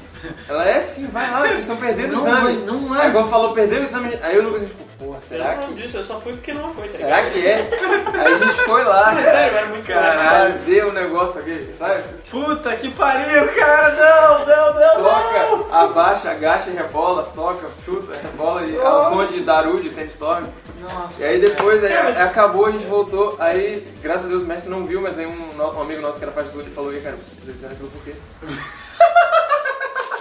Ela 0.48 0.68
é 0.70 0.82
sim, 0.82 1.08
vai 1.08 1.30
lá, 1.32 1.42
vocês 1.42 1.60
estão 1.60 1.76
perdendo 1.78 2.14
o 2.14 2.16
Não, 2.18 2.28
exame. 2.28 2.44
mãe, 2.44 2.56
não 2.66 2.96
é. 2.96 3.06
Aí 3.06 3.12
quando 3.12 3.30
falou 3.30 3.54
perder 3.54 3.82
o 3.82 3.84
exame, 3.84 4.20
aí 4.22 4.38
o 4.40 4.44
Lucas 4.44 4.64
ficou, 4.70 4.86
porra, 5.00 5.22
será 5.22 5.54
eu 5.54 5.60
que. 5.60 5.66
não 5.68 5.74
disse, 5.76 5.96
eu 5.96 6.04
só 6.04 6.20
fui 6.20 6.34
porque 6.34 6.54
não 6.54 6.74
foi, 6.74 6.88
tá 6.88 6.98
Será 6.98 7.24
que 7.24 7.46
é? 7.48 7.70
Aí 8.14 8.34
a 8.34 8.38
gente 8.38 8.54
foi 8.62 8.84
lá, 8.84 9.12
Mas 9.16 9.26
sério, 9.26 9.58
era 9.58 9.68
muito 9.68 9.88
cara, 9.88 10.52
fazer 10.52 10.86
o 10.86 10.92
negócio 10.94 11.42
aqui, 11.42 11.74
sabe? 11.78 12.04
Puta 12.30 12.76
que 12.76 12.92
pariu, 12.92 13.48
cara, 13.56 13.92
não, 13.92 14.46
não, 14.46 14.74
não, 14.74 14.96
Soca, 14.96 15.76
abaixa, 15.76 16.32
agacha, 16.32 16.72
rebola, 16.72 17.24
soca, 17.24 17.68
chuta, 17.84 18.14
rebola 18.22 18.66
e 18.66 18.78
ao 18.80 19.10
som 19.10 19.26
de 19.26 19.42
Darude, 19.42 19.90
Sandstorm. 19.92 20.46
Nossa. 20.82 21.24
E 21.24 21.26
aí 21.26 21.40
depois 21.40 21.84
aí, 21.84 21.94
acabou, 22.22 22.66
a 22.66 22.72
gente 22.72 22.86
voltou, 22.86 23.36
aí 23.40 23.88
graças 24.02 24.26
a 24.26 24.30
Deus 24.30 24.44
o 24.44 24.46
mestre 24.46 24.70
não 24.70 24.86
viu, 24.86 25.02
mas 25.02 25.18
aí 25.18 25.26
um, 25.26 25.58
um 25.58 25.82
amigo 25.82 26.02
nosso 26.02 26.18
que 26.20 26.26
era 26.26 26.34
faixa 26.34 26.50
azul, 26.50 26.62
ele 26.62 26.72
falou, 26.72 26.94
e 26.94 27.00
cara, 27.02 27.16
vocês 27.16 27.56
fizeram 27.56 27.74
aquilo 27.74 27.90
por 27.90 28.04
quê? 28.04 28.14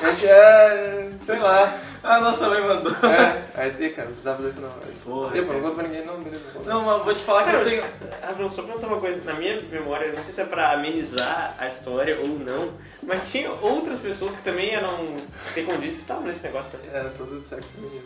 A 0.05 0.11
gente 0.11 0.27
é, 0.27 1.11
sei 1.25 1.39
lá, 1.39 1.79
A 2.03 2.21
nossa 2.21 2.49
mãe 2.49 2.61
mandou. 2.61 2.93
é, 3.09 3.43
aí 3.55 3.69
assim, 3.69 3.89
cara, 3.91 4.09
não 4.09 4.13
precisava 4.15 4.37
fazer 4.37 4.49
isso 4.51 4.61
não. 4.61 4.71
Porra, 5.05 5.37
eu, 5.37 5.47
pô, 5.47 5.53
não 5.55 5.61
conto 5.63 5.75
pra 5.75 5.85
ninguém, 5.85 6.05
não, 6.05 6.21
beleza, 6.21 6.43
não 6.67 6.83
mas 6.83 7.03
vou 7.03 7.15
te 7.15 7.25
falar 7.25 7.45
que 7.45 7.57
eu 7.57 7.65
tenho. 7.65 7.85
Ah, 8.23 8.33
não, 8.39 8.51
só 8.51 8.63
perguntar 8.63 8.87
uma 8.89 9.01
coisa. 9.01 9.23
Na 9.25 9.35
minha 9.35 9.61
memória, 9.63 10.13
não 10.13 10.23
sei 10.23 10.35
se 10.35 10.41
é 10.41 10.45
pra 10.45 10.73
amenizar 10.73 11.55
a 11.59 11.69
história 11.69 12.19
ou 12.21 12.29
não, 12.29 12.73
mas 13.03 13.31
tinha 13.31 13.51
outras 13.51 14.01
pessoas 14.01 14.33
que 14.37 14.43
também 14.43 14.75
eram 14.75 15.17
taekwondistas 15.55 15.97
que 15.97 16.03
estavam 16.03 16.25
nesse 16.25 16.43
negócio 16.43 16.73
também. 16.73 16.91
Era 16.93 17.09
todo 17.11 17.41
sexo 17.41 17.71
feminino. 17.75 18.05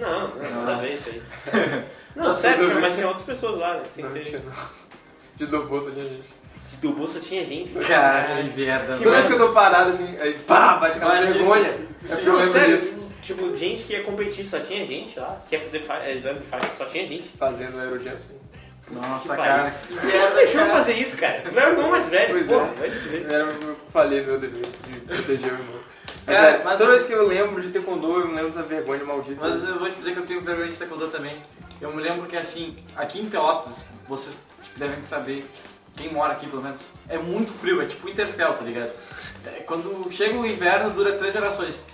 Não, 0.00 0.28
não, 0.28 0.64
nada 0.64 0.76
a 0.76 0.80
ver 0.80 0.92
isso 0.92 1.10
aí. 1.10 1.84
Não, 2.16 2.36
sério, 2.36 2.80
mas 2.80 2.94
tinha 2.94 3.06
outras 3.08 3.26
pessoas 3.26 3.58
lá, 3.58 3.74
né? 3.74 3.82
Sem 3.94 4.04
Não, 4.04 4.12
ser... 4.12 4.24
tinha 4.24 4.40
não. 4.40 4.52
De 5.36 5.46
do 5.46 5.64
bolso 5.64 5.90
tinha 5.90 6.04
gente. 6.04 6.24
Do 6.80 6.92
bolso 6.92 7.20
tinha 7.20 7.44
gente. 7.44 7.72
Cara, 7.86 8.24
que 8.24 8.60
merda. 8.60 8.96
Toda 8.98 9.10
vez 9.12 9.26
que 9.26 9.32
eu 9.32 9.38
tô 9.38 9.52
parado 9.52 9.90
assim, 9.90 10.16
aí 10.20 10.34
pá, 10.46 10.76
bate 10.76 10.96
aquela 10.98 11.20
vergonha. 11.20 11.68
É 11.68 11.78
porque 12.06 12.28
eu 12.28 12.36
lembro 12.36 12.52
sério, 12.52 12.76
disso. 12.76 13.08
tipo, 13.22 13.56
gente 13.56 13.84
que 13.84 13.92
ia 13.94 14.02
competir, 14.02 14.46
só 14.46 14.58
tinha 14.60 14.86
gente 14.86 15.18
lá. 15.18 15.40
Que 15.48 15.56
ia 15.56 15.62
fazer 15.62 15.80
fa- 15.80 16.08
exame 16.10 16.40
de 16.40 16.46
faixa, 16.46 16.68
só 16.76 16.84
tinha 16.84 17.06
gente. 17.08 17.30
Fazendo 17.38 17.78
aerojump, 17.80 18.16
sim. 18.22 18.38
Nossa, 18.90 19.34
cara. 19.34 19.70
Que 19.88 19.94
merda, 19.94 20.34
deixa 20.34 20.60
eu 20.60 20.66
fazer 20.70 20.92
isso, 20.94 21.16
cara. 21.16 21.40
Tu 21.42 21.58
é 21.58 21.70
irmão 21.70 21.90
mais 21.90 22.06
velho, 22.06 22.34
Pois 22.34 22.46
porra, 22.46 22.70
é. 22.82 23.32
Era, 23.34 23.44
eu 23.44 23.76
falei 23.90 24.20
meu 24.22 24.38
dever 24.38 24.60
de 24.86 25.00
proteger 25.00 25.52
o 25.52 25.54
irmão. 25.56 25.80
Mas, 26.26 26.36
Cara, 26.36 26.48
é, 26.50 26.62
mas 26.64 26.72
toda 26.78 26.84
eu- 26.84 26.90
vez 26.96 27.06
que 27.06 27.12
eu 27.14 27.26
lembro 27.26 27.62
de 27.62 27.70
taekwondo, 27.70 28.06
eu 28.20 28.28
me 28.28 28.34
lembro 28.34 28.50
dessa 28.50 28.62
vergonha 28.62 29.04
maldita. 29.04 29.38
Mas 29.40 29.66
eu 29.66 29.78
vou 29.78 29.88
te 29.88 29.94
dizer 29.96 30.12
que 30.12 30.18
eu 30.18 30.26
tenho 30.26 30.42
vergonha 30.42 30.68
de 30.68 30.76
taekwondo 30.76 31.08
também. 31.08 31.36
Eu 31.80 31.92
me 31.94 32.02
lembro 32.02 32.26
que 32.26 32.36
assim, 32.36 32.76
aqui 32.96 33.20
em 33.22 33.26
Pelotas, 33.30 33.84
vocês 34.06 34.38
tipo, 34.62 34.78
devem 34.78 35.02
saber, 35.04 35.46
quem 35.96 36.12
mora 36.12 36.32
aqui 36.32 36.46
pelo 36.48 36.62
menos, 36.62 36.80
é 37.08 37.18
muito 37.18 37.52
frio, 37.52 37.80
é 37.80 37.86
tipo 37.86 38.08
Interfell, 38.08 38.54
tá 38.54 38.64
ligado? 38.64 38.90
É, 39.46 39.60
quando 39.60 40.10
chega 40.12 40.36
o 40.36 40.46
inverno, 40.46 40.90
dura 40.90 41.12
três 41.18 41.32
gerações. 41.32 41.84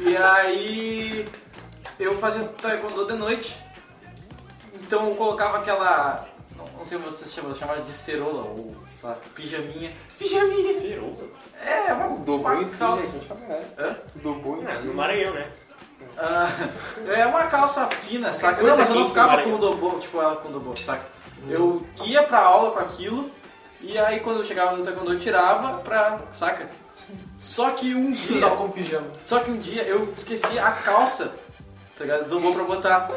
E 0.00 0.16
aí 0.16 1.28
eu 1.98 2.14
fazia 2.14 2.44
taekwondo 2.44 3.06
de 3.06 3.14
noite, 3.14 3.58
então 4.74 5.08
eu 5.08 5.14
colocava 5.16 5.58
aquela, 5.58 6.26
não 6.76 6.86
sei 6.86 6.98
se 6.98 7.04
vocês 7.04 7.32
chamam, 7.32 7.54
chamaram 7.54 7.82
de 7.82 7.92
cerola, 7.92 8.44
ou 8.44 8.76
sei 9.00 9.08
lá, 9.10 9.16
pijaminha. 9.34 9.92
Pijaminha! 10.18 10.80
Cerola? 10.80 11.28
É, 11.64 11.92
uma, 11.92 12.16
Do 12.18 12.36
uma 12.36 12.54
em 12.62 12.68
calça. 12.68 13.20
Hã? 13.78 13.96
Do 14.16 14.34
bom 14.34 14.58
em 14.58 14.64
Ah, 14.64 14.74
si. 14.76 14.86
no 14.86 14.94
Maranhão, 14.94 15.34
né? 15.34 15.50
Ah, 16.16 16.48
é 17.12 17.26
uma 17.26 17.44
calça 17.48 17.86
fina, 17.88 18.32
saca? 18.32 18.62
Não, 18.62 18.76
mas 18.76 18.88
eu 18.88 18.94
não 18.94 19.08
ficava 19.08 19.42
com 19.42 19.54
o 19.54 19.58
dobô, 19.58 19.98
tipo 19.98 20.20
ela 20.20 20.36
com 20.36 20.48
o 20.48 20.52
dobô, 20.52 20.76
saca? 20.76 21.04
Eu 21.48 21.84
ia 22.04 22.22
pra 22.22 22.40
aula 22.40 22.70
com 22.72 22.80
aquilo, 22.80 23.30
e 23.80 23.98
aí 23.98 24.20
quando 24.20 24.38
eu 24.38 24.44
chegava 24.44 24.76
no 24.76 24.84
taekwondo 24.84 25.12
eu 25.12 25.18
tirava 25.18 25.78
pra, 25.78 26.18
saca? 26.34 26.68
Só 27.38 27.70
que 27.70 27.94
um 27.94 28.10
dia, 28.10 28.36
Usava 28.38 28.56
como 28.56 28.72
pijama. 28.72 29.06
só 29.22 29.38
que 29.40 29.50
um 29.50 29.58
dia 29.58 29.82
eu 29.84 30.12
esqueci 30.16 30.58
a 30.58 30.70
calça, 30.72 31.32
tá 31.96 32.04
ligado? 32.04 32.28
Dobô 32.28 32.52
pra 32.52 32.64
botar. 32.64 33.10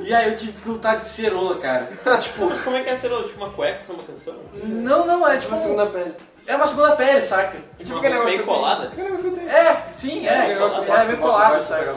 E 0.00 0.12
aí 0.12 0.30
eu 0.32 0.36
tive 0.36 0.52
que 0.52 0.68
lutar 0.68 0.98
de 0.98 1.04
cerola, 1.06 1.56
cara. 1.58 1.88
Tipo, 2.20 2.46
Mas 2.46 2.60
como 2.62 2.76
é 2.76 2.82
que 2.82 2.90
é 2.90 2.96
cerola? 2.96 3.22
Tipo 3.24 3.38
uma 3.44 3.52
cueca, 3.52 3.82
samba 3.84 4.02
canção? 4.02 4.34
não, 4.64 5.06
não, 5.06 5.28
é 5.28 5.38
tipo 5.38 5.52
Uma 5.52 5.58
segunda 5.58 5.86
pele. 5.86 6.14
É 6.46 6.56
uma 6.56 6.66
segunda 6.66 6.96
pele, 6.96 7.22
saca? 7.22 7.58
É 7.78 7.84
tipo 7.84 7.98
aquele 7.98 8.14
negócio 8.14 8.36
bem 8.36 8.46
colada? 8.46 8.88
Aquele 8.88 9.02
negócio 9.04 9.24
que 9.24 9.30
eu 9.30 9.36
tenho. 9.38 9.50
É, 9.50 9.86
sim, 9.92 10.26
é, 10.26 10.46
que 10.46 10.52
é, 10.52 10.58
bota- 10.58 10.80
bem 11.04 11.14
embaixo 11.16 11.68
saca? 11.68 11.96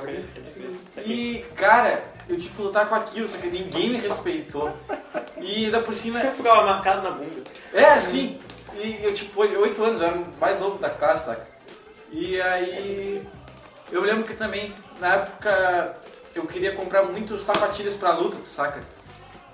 E, 0.98 1.46
cara, 1.56 2.04
eu 2.30 2.38
tive 2.38 2.56
que 2.56 2.62
lutar 2.62 2.88
com 2.88 2.96
aquilo, 2.96 3.28
só 3.28 3.38
que 3.38 3.48
ninguém 3.48 3.90
me 3.90 3.98
respeitou. 3.98 4.76
E 5.38 5.66
ainda 5.66 5.82
por 5.82 5.96
cima. 5.96 6.22
Eu 6.22 6.32
ficava 6.32 6.66
marcado 6.66 7.02
na 7.02 7.12
bunda. 7.12 7.42
É, 7.74 8.00
sim. 8.00 8.40
E 8.76 9.04
eu, 9.04 9.14
tipo, 9.14 9.42
8 9.42 9.84
anos, 9.84 10.02
eu 10.02 10.08
era 10.08 10.18
o 10.18 10.26
mais 10.40 10.60
novo 10.60 10.78
da 10.78 10.90
classe, 10.90 11.26
saca? 11.26 11.46
E 12.12 12.42
aí. 12.42 13.28
Eu 13.92 14.02
lembro 14.02 14.24
que 14.24 14.34
também, 14.34 14.74
na 15.00 15.16
época, 15.16 15.98
eu 16.34 16.46
queria 16.48 16.76
comprar 16.76 17.04
muito 17.04 17.38
sapatilhas 17.38 17.96
pra 17.96 18.12
luta, 18.12 18.38
saca? 18.44 18.82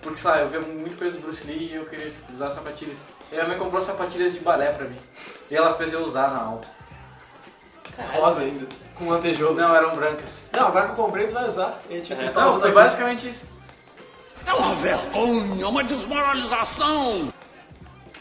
Porque, 0.01 0.17
sei 0.17 0.29
lá, 0.29 0.39
eu 0.39 0.47
via 0.47 0.61
muita 0.61 0.95
coisa 0.95 1.17
do 1.17 1.21
Bruce 1.21 1.45
Lee 1.45 1.71
e 1.71 1.75
eu 1.75 1.85
queria 1.85 2.05
tipo, 2.05 2.33
usar 2.33 2.53
sapatilhas. 2.53 2.99
E 3.31 3.35
a 3.35 3.39
minha 3.39 3.49
mãe 3.49 3.57
comprou 3.57 3.81
sapatilhas 3.81 4.31
de 4.33 4.39
balé 4.39 4.71
pra 4.71 4.87
mim. 4.87 4.95
E 5.51 5.55
ela 5.55 5.73
fez 5.73 5.91
eu 5.91 6.05
usar 6.05 6.29
na 6.29 6.41
aula. 6.41 6.61
Rosa 8.13 8.41
ainda. 8.41 8.65
Com 8.99 9.11
antejogo. 9.13 9.53
Não, 9.55 9.75
eram 9.75 9.95
brancas. 9.95 10.43
Não, 10.51 10.67
agora 10.67 10.85
que 10.87 10.91
eu 10.91 10.95
comprei, 11.05 11.25
tu 11.27 11.33
vai 11.33 11.47
usar. 11.47 11.81
E 11.89 11.93
a 11.93 11.99
gente 11.99 12.11
É. 12.13 12.15
vai 12.17 12.31
tá 12.33 12.41
Não, 12.45 12.59
foi 12.59 12.69
aqui. 12.69 12.75
basicamente 12.75 13.29
isso. 13.29 13.49
É 14.45 14.53
uma 14.53 14.75
vergonha, 14.75 15.67
uma 15.67 15.83
desmoralização. 15.83 17.33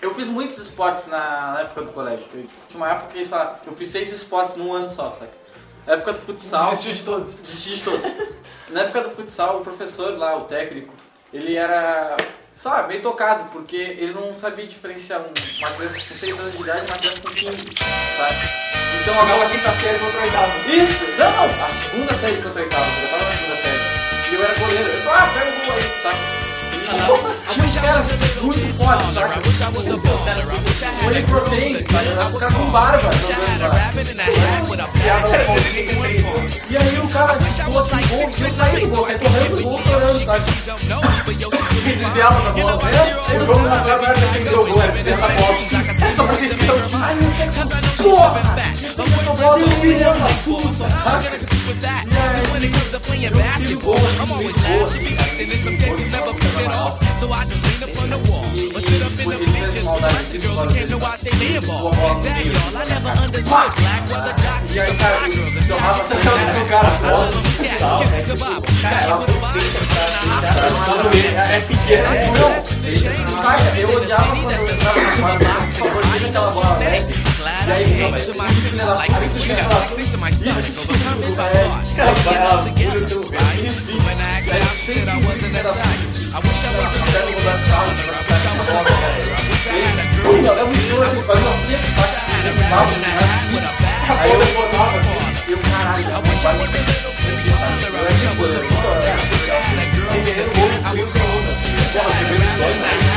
Eu 0.01 0.15
fiz 0.15 0.29
muitos 0.29 0.57
esportes 0.59 1.09
na, 1.09 1.53
na 1.55 1.61
época 1.63 1.83
do 1.83 1.93
colégio. 1.93 2.25
Eu, 2.33 2.45
tinha 2.69 2.77
uma 2.77 2.89
época 2.91 3.09
que, 3.13 3.27
sei 3.27 3.37
lá, 3.37 3.59
eu 3.67 3.75
fiz 3.75 3.89
seis 3.89 4.13
esportes 4.13 4.57
num 4.57 4.73
ano 4.73 4.89
só, 4.89 5.11
sabe? 5.19 5.31
Na 5.87 5.95
época 5.95 6.13
do 6.13 6.19
futsal. 6.21 6.71
Desistiu 6.71 6.95
de 6.95 7.03
todos. 7.03 7.35
Desisti 7.41 7.77
de 7.77 7.83
todos. 7.83 8.07
Na 8.71 8.83
época 8.83 9.01
do 9.03 9.11
futsal, 9.17 9.59
o 9.59 9.65
professor 9.65 10.17
lá, 10.19 10.37
o 10.37 10.45
técnico, 10.45 10.93
ele 11.33 11.57
era, 11.57 12.17
sabe, 12.61 12.89
meio 12.89 13.03
tocado, 13.03 13.45
porque 13.53 13.77
ele 13.77 14.13
não 14.13 14.37
sabia 14.39 14.67
diferenciar 14.67 15.21
um- 15.21 15.33
uma 15.59 15.71
criança 15.71 15.95
com 15.95 16.01
6 16.05 16.39
anos 16.39 16.53
de 16.57 16.63
idade 16.63 16.79
e 16.87 16.91
uma 16.91 16.99
criança 16.99 17.23
com 17.23 17.29
15, 17.31 17.65
sabe? 18.17 18.37
Então 19.03 19.21
agora. 19.21 19.49
quinta 19.49 19.71
série 19.77 19.99
contra 19.99 20.21
a 20.21 20.25
oitava. 20.25 20.53
Isso! 20.69 21.05
Não, 21.19 21.31
não! 21.49 21.65
A 21.65 21.69
segunda 21.69 22.15
série 22.17 22.43
contra 22.43 22.61
a 22.61 22.65
oitava, 22.65 22.85
porque 22.85 23.05
eu 23.05 23.09
tava 23.11 23.25
na 23.25 23.33
segunda 23.33 23.57
série. 23.57 24.31
E 24.31 24.35
eu 24.35 24.45
era 24.45 24.55
goleiro. 24.59 24.89
Eu 24.91 25.03
falava, 25.05 25.25
ah, 25.25 25.35
pega 25.35 25.51
o 25.51 25.67
gol 25.67 25.75
aí, 25.75 26.03
sabe? 26.03 26.19
Tinha 26.89 27.65
uns 27.65 27.77
caras 27.77 28.07
muito 28.41 28.75
fodas, 28.83 29.07
saca? 29.15 29.41
O 31.05 31.09
Whey 31.09 31.23
Protein, 31.25 31.75
sabe? 31.91 32.09
O 32.35 32.39
cara 32.39 32.53
com 32.53 32.71
barba. 32.71 33.11
E 36.71 36.77
aí 36.77 36.99
o 36.99 37.09
cara 37.09 37.39
pulou 37.65 37.81
assim, 37.81 38.09
gol, 38.09 38.29
e 38.39 38.43
eu 38.43 38.53
saí 38.53 38.81
do 38.81 38.89
gol, 38.89 39.07
aí 39.07 39.19
correndo 39.19 39.57
do 39.57 39.63
gol, 39.63 39.81
chorando, 39.83 40.25
sabe? 40.25 40.45
Ele 41.85 41.97
desviava 41.97 42.41
da 42.41 42.51
bola. 42.53 42.81
É, 42.91 43.37
o 43.37 43.47
jogo 43.47 43.69
na 43.69 43.83
verdade 43.83 44.21
defendeu 44.21 44.63
o 44.63 44.67
gol, 44.67 44.83
era 44.83 44.93
dessa 45.03 45.29
bola. 45.29 46.15
Só 46.15 46.27
porque 46.27 46.49
fica 46.49 46.75
os 46.75 46.95
ai, 46.95 47.17
não 53.61 53.69
tem 53.71 53.77
porra! 53.77 54.01
Defendeu 54.19 54.27
a 54.27 54.27
bola, 54.27 54.27
não 54.27 54.27
me 54.27 54.33
ama, 55.75 55.81
puta, 56.09 56.23
saca? 56.39 56.59
Ele 59.49 59.53
fez 59.73 59.85
maldade 59.85 60.17
aqui 60.17 60.39
no 60.39 60.55
colo 60.55 60.71
dele. 60.73 60.87
Boa 61.67 61.91
bola 61.95 62.15
no 62.15 62.23
meio. 62.23 62.53
E 64.75 64.81
aí, 64.81 64.95
cara, 64.97 65.27
ele 65.27 65.63
tomava 65.67 66.05
tanto 66.05 66.59
o 66.59 66.69
cara 66.69 66.91
fora. 66.91 67.29
É 71.51 71.61
pequeno, 71.61 72.07
é 72.07 72.27
Não, 73.25 73.43
saca? 73.43 73.79
Eu 73.79 73.89
odiava 73.97 74.37
quando 74.37 74.51
eu 74.53 74.73
entrava 74.75 75.01
na 75.01 75.17
quadra, 75.17 75.49
por 77.69 77.85
favor, 77.85 77.99
tira 77.99 77.99
aquela 77.99 77.99
bola 77.99 77.99
leve. 77.99 77.99
E 77.99 78.01
aí, 78.01 78.01
não, 78.01 78.11
mas 78.11 78.55
filha 78.55 78.85
da 78.85 78.97
puta, 78.97 79.19
aí 79.19 79.29
tu 79.29 79.39
chega 79.41 79.63
lá, 79.69 79.81
isso, 80.31 80.89
é, 80.89 81.85
sabe? 81.85 82.21
Vai 82.21 82.39
lá, 82.39 82.57
pula 82.59 82.97
o 82.97 83.07
teu 83.07 83.23
vento. 83.23 83.67
Isso, 83.67 83.99
e 83.99 84.51
aí 84.51 84.61
tu 84.61 84.77
sempre 84.79 85.05
filha 85.39 85.61
da 85.61 85.69
puta. 85.73 85.89
Até 87.03 87.19
no 87.21 87.31
mudar 87.33 87.57
de 87.59 87.67
sala, 87.67 87.95
pra 87.95 88.15
ficar 88.15 88.39
com 88.41 88.61
a 88.61 88.65
bola, 88.65 88.85
cara. 88.85 89.19
Ele, 89.69 90.03
pum, 90.23 90.41
leva 90.41 90.65
um 90.65 90.73
estouro 90.73 91.03
assim, 91.03 91.23
faz 91.23 91.41
uma 91.41 91.53
seca, 91.53 91.89
faz 91.97 92.13
que 92.15 92.47
ele 92.47 92.63
mal, 92.71 92.87
né? 92.87 93.11
Aí 94.19 94.31
eu 94.31 94.39
botava 94.55 94.97
assim, 94.97 95.17
e 95.49 95.53
eu, 95.53 95.59
caralho, 95.59 96.05
vai, 96.05 96.57
vai. 96.57 96.69
Eu 97.85 97.97
era 97.99 98.13
de 98.13 98.29
boa, 98.29 98.49
eu 98.49 98.55
era 98.57 99.23
Defendendo 100.15 100.49
o 100.49 100.55
gol, 100.59 100.71
frio 100.91 101.09
sem 101.09 101.21
onda. 101.21 101.53
Porra, 101.93 102.11
primeiro 102.17 102.57
gol, 102.57 102.71
né? 102.71 102.99
I 102.99 103.08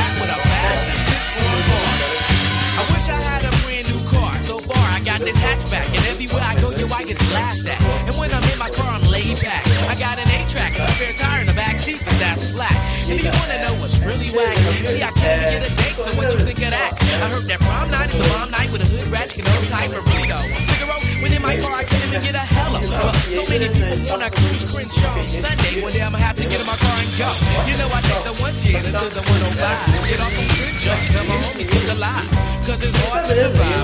everywhere 6.22 6.46
I 6.46 6.54
go, 6.62 6.70
yo, 6.70 6.86
I 6.86 7.02
get 7.02 7.18
laughed 7.34 7.66
at. 7.66 7.78
And 8.06 8.14
when 8.14 8.30
I'm 8.30 8.44
in 8.54 8.58
my 8.58 8.70
car, 8.70 8.86
I'm 8.94 9.02
laid 9.10 9.42
back. 9.42 9.66
I 9.90 9.94
got 9.98 10.18
an 10.22 10.28
A-track 10.30 10.78
a 10.78 10.86
spare 10.94 11.14
tire 11.18 11.42
in 11.42 11.48
the 11.50 11.54
back 11.54 11.78
seat, 11.78 11.98
but 12.04 12.14
that's 12.22 12.54
flat. 12.54 12.74
And 13.10 13.18
if 13.18 13.26
you 13.26 13.34
wanna 13.42 13.58
know 13.58 13.74
what's 13.82 13.98
really 14.06 14.30
whack, 14.30 14.54
see, 14.86 15.02
I 15.02 15.10
can't 15.18 15.42
even 15.42 15.50
get 15.50 15.62
a 15.66 15.72
date. 15.74 15.98
So 15.98 16.10
what 16.14 16.30
you 16.30 16.40
think 16.46 16.62
of 16.62 16.70
that? 16.70 16.94
I 17.22 17.26
heard 17.26 17.46
that 17.50 17.58
prom 17.66 17.90
night 17.90 18.14
is 18.14 18.22
a 18.22 18.26
bomb 18.30 18.50
night 18.54 18.70
with 18.70 18.86
a 18.86 18.88
hood 18.94 19.08
ratchet 19.10 19.42
and 19.42 19.50
no 19.50 19.58
type 19.66 19.90
of 19.90 20.02
though. 20.06 20.46
Figaro, 20.78 20.98
when 21.22 21.32
in 21.34 21.42
my 21.42 21.58
car, 21.58 21.74
I 21.74 21.84
can't 21.84 22.06
even 22.06 22.22
get 22.22 22.38
a 22.38 22.44
hello. 22.54 22.78
Well, 22.78 23.14
so 23.34 23.42
many 23.50 23.66
people 23.66 23.98
wanna 24.06 24.30
cruise 24.30 24.64
Crenshaw 24.70 25.18
on 25.18 25.26
Sunday. 25.26 25.82
One 25.82 25.90
day 25.90 26.02
I'ma 26.06 26.22
have 26.22 26.38
to 26.38 26.46
get 26.46 26.60
in 26.62 26.66
my 26.70 26.78
car 26.78 26.96
and 27.02 27.10
go. 27.18 27.30
You 27.66 27.74
know, 27.82 27.90
I 27.90 27.98
take 28.06 28.22
the 28.30 28.34
110 28.38 28.78
into 28.78 29.06
the 29.10 29.22
105 29.26 29.58
and 29.58 30.04
get 30.06 30.20
off 30.22 30.38
on 30.38 30.46
Crenshaw. 30.54 30.96
Tell 31.10 31.26
my 31.26 31.38
homies 31.50 31.70
look 31.74 31.88
alive. 31.98 32.30
Cause 32.62 32.78
it's 32.78 32.94
hard 33.10 33.26
to 33.26 33.34
survive 33.34 33.81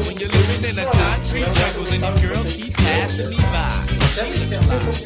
I 4.88 4.90
wish 4.90 5.05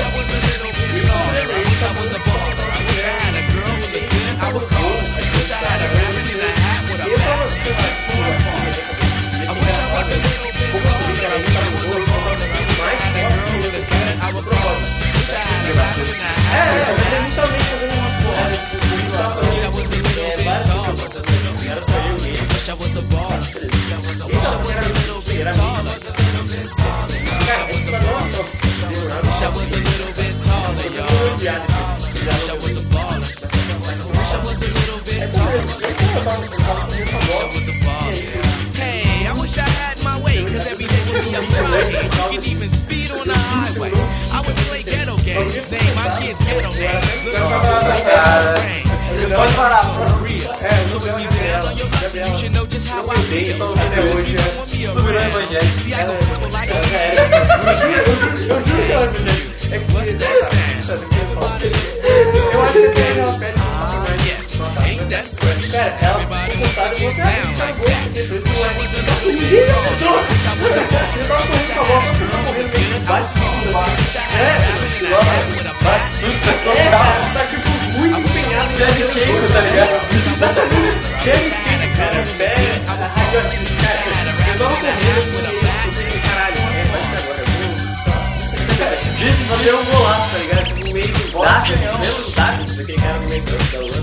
I 0.00 0.08
was 0.08 0.28
a 0.30 0.40
little 0.40 0.72
bit 0.72 1.04
taller. 1.04 1.44
I 1.52 1.60
wish 1.68 1.82
I 1.82 1.92
was 1.92 2.12
a 2.14 2.18
baller. 2.20 2.80
I 29.42 29.48
was 29.48 29.72
a 29.72 29.76
little 29.76 30.12
bit 30.12 30.36
taller, 30.44 30.76
y'all. 30.92 31.32
Wish 31.32 31.48
I 31.48 32.54
was 32.60 32.76
a 32.76 32.84
baller. 32.92 33.24
Wish 33.24 34.34
I 34.34 34.38
was 34.44 34.60
a 34.60 34.68
little 34.68 35.00
bit 35.00 35.32
taller. 35.32 35.64
Wish 35.64 36.12
I 37.40 37.48
was 37.48 37.68
a 37.68 37.72
baller. 37.80 38.76
Hey, 38.76 39.26
I 39.26 39.32
wish 39.40 39.56
I 39.56 39.66
had 39.80 39.96
my 40.04 40.20
way, 40.20 40.44
cause 40.44 40.66
every 40.70 40.84
day 40.84 41.02
would 41.08 41.24
be 41.24 41.32
a 41.32 41.42
Friday. 41.42 42.04
You 42.04 42.40
can 42.40 42.50
even 42.52 42.68
speed 42.68 43.10
on 43.12 43.26
the 43.26 43.34
highway. 43.34 43.92
I 44.30 44.44
would 44.46 44.56
play 44.68 44.82
ghetto 44.82 45.16
games, 45.24 45.70
name 45.70 45.94
my 45.96 46.08
kids 46.20 46.40
ghetto 46.44 46.70
names. 46.76 47.09
Pode 49.36 49.52
parar, 49.54 49.78
So 50.90 50.98
when 50.98 51.22
you 51.22 51.30
down 51.30 51.62
on 51.62 51.76
your 51.78 51.86
luck, 51.86 52.10
you 52.12 52.34
should 52.36 52.52
know 52.52 52.66
just 52.66 52.88
how 52.88 53.06
I 53.06 53.14
feel. 53.30 53.58
Cause 53.58 54.10
if 54.10 54.28
you 54.28 54.36
don't 54.36 54.56
want 54.58 54.72
me 54.74 54.86
around, 54.86 55.30
see 55.78 55.94
I 55.94 56.02
go 56.04 56.16
simple 56.16 56.50
like 56.50 56.68
a 56.68 56.82
What's 59.94 60.14
that 60.18 60.34
sound? 60.50 60.98
Eu 62.52 62.62
acho 62.62 62.72
que 62.72 62.88
tem 62.88 63.10
aquela 63.10 63.32
pele 63.38 63.54
Ah? 63.60 64.02
Cara, 65.70 65.94
ela 66.02 66.18
Everybody 66.18 66.50
ficou 66.50 66.66
cansada 66.66 66.82
wanna 66.82 66.94
de 66.94 67.00
get 67.00 67.14
botar 67.14 67.30
down 67.30 67.46
a 67.46 67.58
like 67.60 67.78
boca 67.78 67.90
that. 67.90 68.10
depois 68.10 68.42
Wish 68.50 68.64
I 68.64 68.74
do 68.74 68.80
was 68.80 68.90
a 68.90 68.98
little 68.98 69.30
bit 69.30 69.62
taller. 69.70 69.94
Wish 70.26 70.42
I 70.42 70.58
was 70.58 70.74
a 70.74 70.82
Ele 71.14 71.24
tava 71.28 71.46
correndo 71.46 71.70
com 71.70 71.78
a 71.78 71.86
bola, 71.86 72.10
tava 72.18 72.42
correndo 72.50 72.70
meio 72.74 72.90
que 72.90 73.06
bate 73.06 73.30
tudo 73.38 73.70
lá. 73.70 73.86
Wish 73.94 74.16
I 74.16 74.26
had 74.26 74.58
a 74.58 75.14
rabbit 75.14 75.60
in 75.60 75.66
a 75.66 75.78
hat 75.86 77.69
É, 78.60 78.76
cara, 78.76 78.92
tá 78.92 78.96
tipo 79.06 79.52
tá 79.52 79.60
ligado? 79.60 79.94
Exatamente. 80.36 80.98
Cara, 81.96 82.16
a 82.88 83.06
rádio, 83.06 83.40
cara, 83.80 84.30
eu 84.48 84.58
tava 84.58 84.76
correndo 84.76 85.20
assim, 85.20 85.38
eu 85.46 85.92
pensei, 85.92 86.20
caralho, 86.20 86.56
é, 86.56 86.84
vai 86.90 87.00
ser 87.00 87.16
agora, 87.18 87.40
eu 87.40 87.46
vou, 87.56 88.76
cara, 88.78 88.96
disse, 89.18 89.42
você 89.44 89.68
é 89.68 89.74
um 89.74 89.84
golaço, 89.84 90.28
tá 90.30 90.38
ligado? 90.38 90.64
Tipo, 90.64 90.80
no 90.86 90.92
meio 90.92 91.08
do 91.08 91.12
Davi, 91.42 91.72
do 91.74 92.30
Davi, 92.36 92.64
daquele 92.76 92.98
cara 92.98 93.18
no 93.18 93.28
meio 93.28 93.42
da 93.42 93.78
Holanda? 93.78 94.00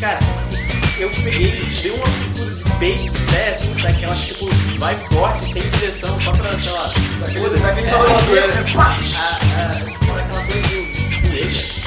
Cara, 0.00 0.18
eu 0.98 1.10
peguei, 1.10 1.68
dei 1.82 1.90
uma 1.92 2.04
cultura 2.04 2.50
de 2.54 2.64
peito, 2.78 3.12
pé, 3.32 3.48
assim, 3.54 3.74
daquela, 3.82 4.14
tipo, 4.14 4.48
vai 4.78 4.94
forte, 5.12 5.52
sem 5.52 5.62
direção, 5.70 6.20
só 6.20 6.32
pra, 6.32 6.56
sei 6.58 6.72
lá, 6.72 6.90
Daquele- 7.20 7.58
daquele 7.60 7.86
é, 7.86 7.90
sabor 7.90 8.06
de 8.16 8.38
é, 8.38 8.38
é, 8.38 8.46
né? 8.46 8.64
aquela 10.28 10.42
coisa 10.46 10.62
do 10.68 11.77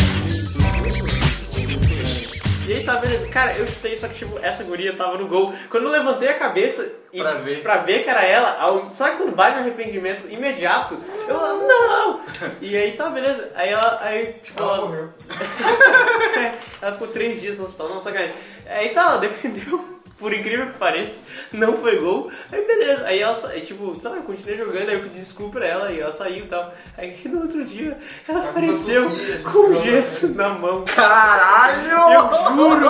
E 2.72 2.78
aí 2.78 2.84
tá, 2.86 2.96
beleza. 2.98 3.28
Cara, 3.28 3.54
eu 3.58 3.68
chutei, 3.68 3.96
só 3.98 4.08
que 4.08 4.16
tipo, 4.16 4.40
essa 4.42 4.64
guria 4.64 4.96
tava 4.96 5.18
no 5.18 5.28
gol. 5.28 5.54
Quando 5.70 5.84
eu 5.86 5.90
levantei 5.92 6.30
a 6.30 6.34
cabeça 6.40 6.88
e 7.12 7.20
Pra 7.20 7.34
ver. 7.34 7.62
pra 7.62 7.78
ver 7.78 8.04
que 8.04 8.10
era 8.10 8.24
ela, 8.24 8.58
ao- 8.62 8.90
sabe 8.90 9.18
quando 9.18 9.36
bate 9.36 9.58
um 9.58 9.62
arrependimento 9.62 10.26
imediato? 10.30 10.98
Eu, 11.28 11.38
não! 11.68 12.22
E 12.62 12.76
aí 12.78 12.92
tá, 12.94 13.10
beleza. 13.10 13.52
Aí 13.56 13.70
ela, 13.70 14.00
aí, 14.02 14.34
tipo, 14.42 14.62
Ela 14.64 14.78
ela, 14.78 14.86
morreu. 14.88 15.10
ela 16.82 16.92
ficou 16.94 17.08
três 17.10 17.42
dias 17.42 17.58
no 17.58 17.66
hospital, 17.66 17.90
não, 17.90 18.02
sacanagem. 18.02 18.36
Aí 18.68 18.90
tá, 18.90 19.02
ela 19.02 19.18
defendeu, 19.18 19.91
por 20.22 20.34
incrível 20.34 20.68
que 20.68 20.78
pareça, 20.78 21.20
não 21.52 21.76
foi 21.78 21.98
gol. 21.98 22.32
Aí 22.52 22.66
beleza, 22.66 23.06
aí 23.06 23.20
ela, 23.20 23.36
sa- 23.36 23.50
aí, 23.50 23.62
tipo, 23.62 24.00
sabe, 24.00 24.18
eu 24.18 24.22
continuei 24.24 24.58
jogando, 24.58 24.88
aí 24.88 24.94
eu 24.96 25.02
pedi 25.02 25.20
desculpa 25.20 25.58
pra 25.60 25.68
ela 25.68 25.92
e 25.92 26.00
ela 26.00 26.12
saiu 26.12 26.46
e 26.46 26.48
tal. 26.48 26.74
Aí 26.98 27.18
no 27.26 27.42
outro 27.42 27.66
dia, 27.66 27.98
ela 28.30 28.42
apareceu 28.50 29.08
associa, 29.08 29.40
com 29.40 29.74
joga. 29.74 29.80
gesso 29.82 30.30
na 30.36 30.50
mão. 30.50 30.86
Caralho! 30.86 31.90
Eu 32.14 32.56
juro! 32.56 32.86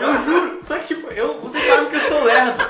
Eu 0.00 0.24
juro! 0.24 0.58
Só 0.62 0.78
que 0.78 0.86
tipo, 0.94 1.12
eu, 1.12 1.40
vocês 1.40 1.64
sabem 1.64 1.86
que 1.88 1.96
eu 1.96 2.00
sou 2.00 2.22
lerdo. 2.22 2.64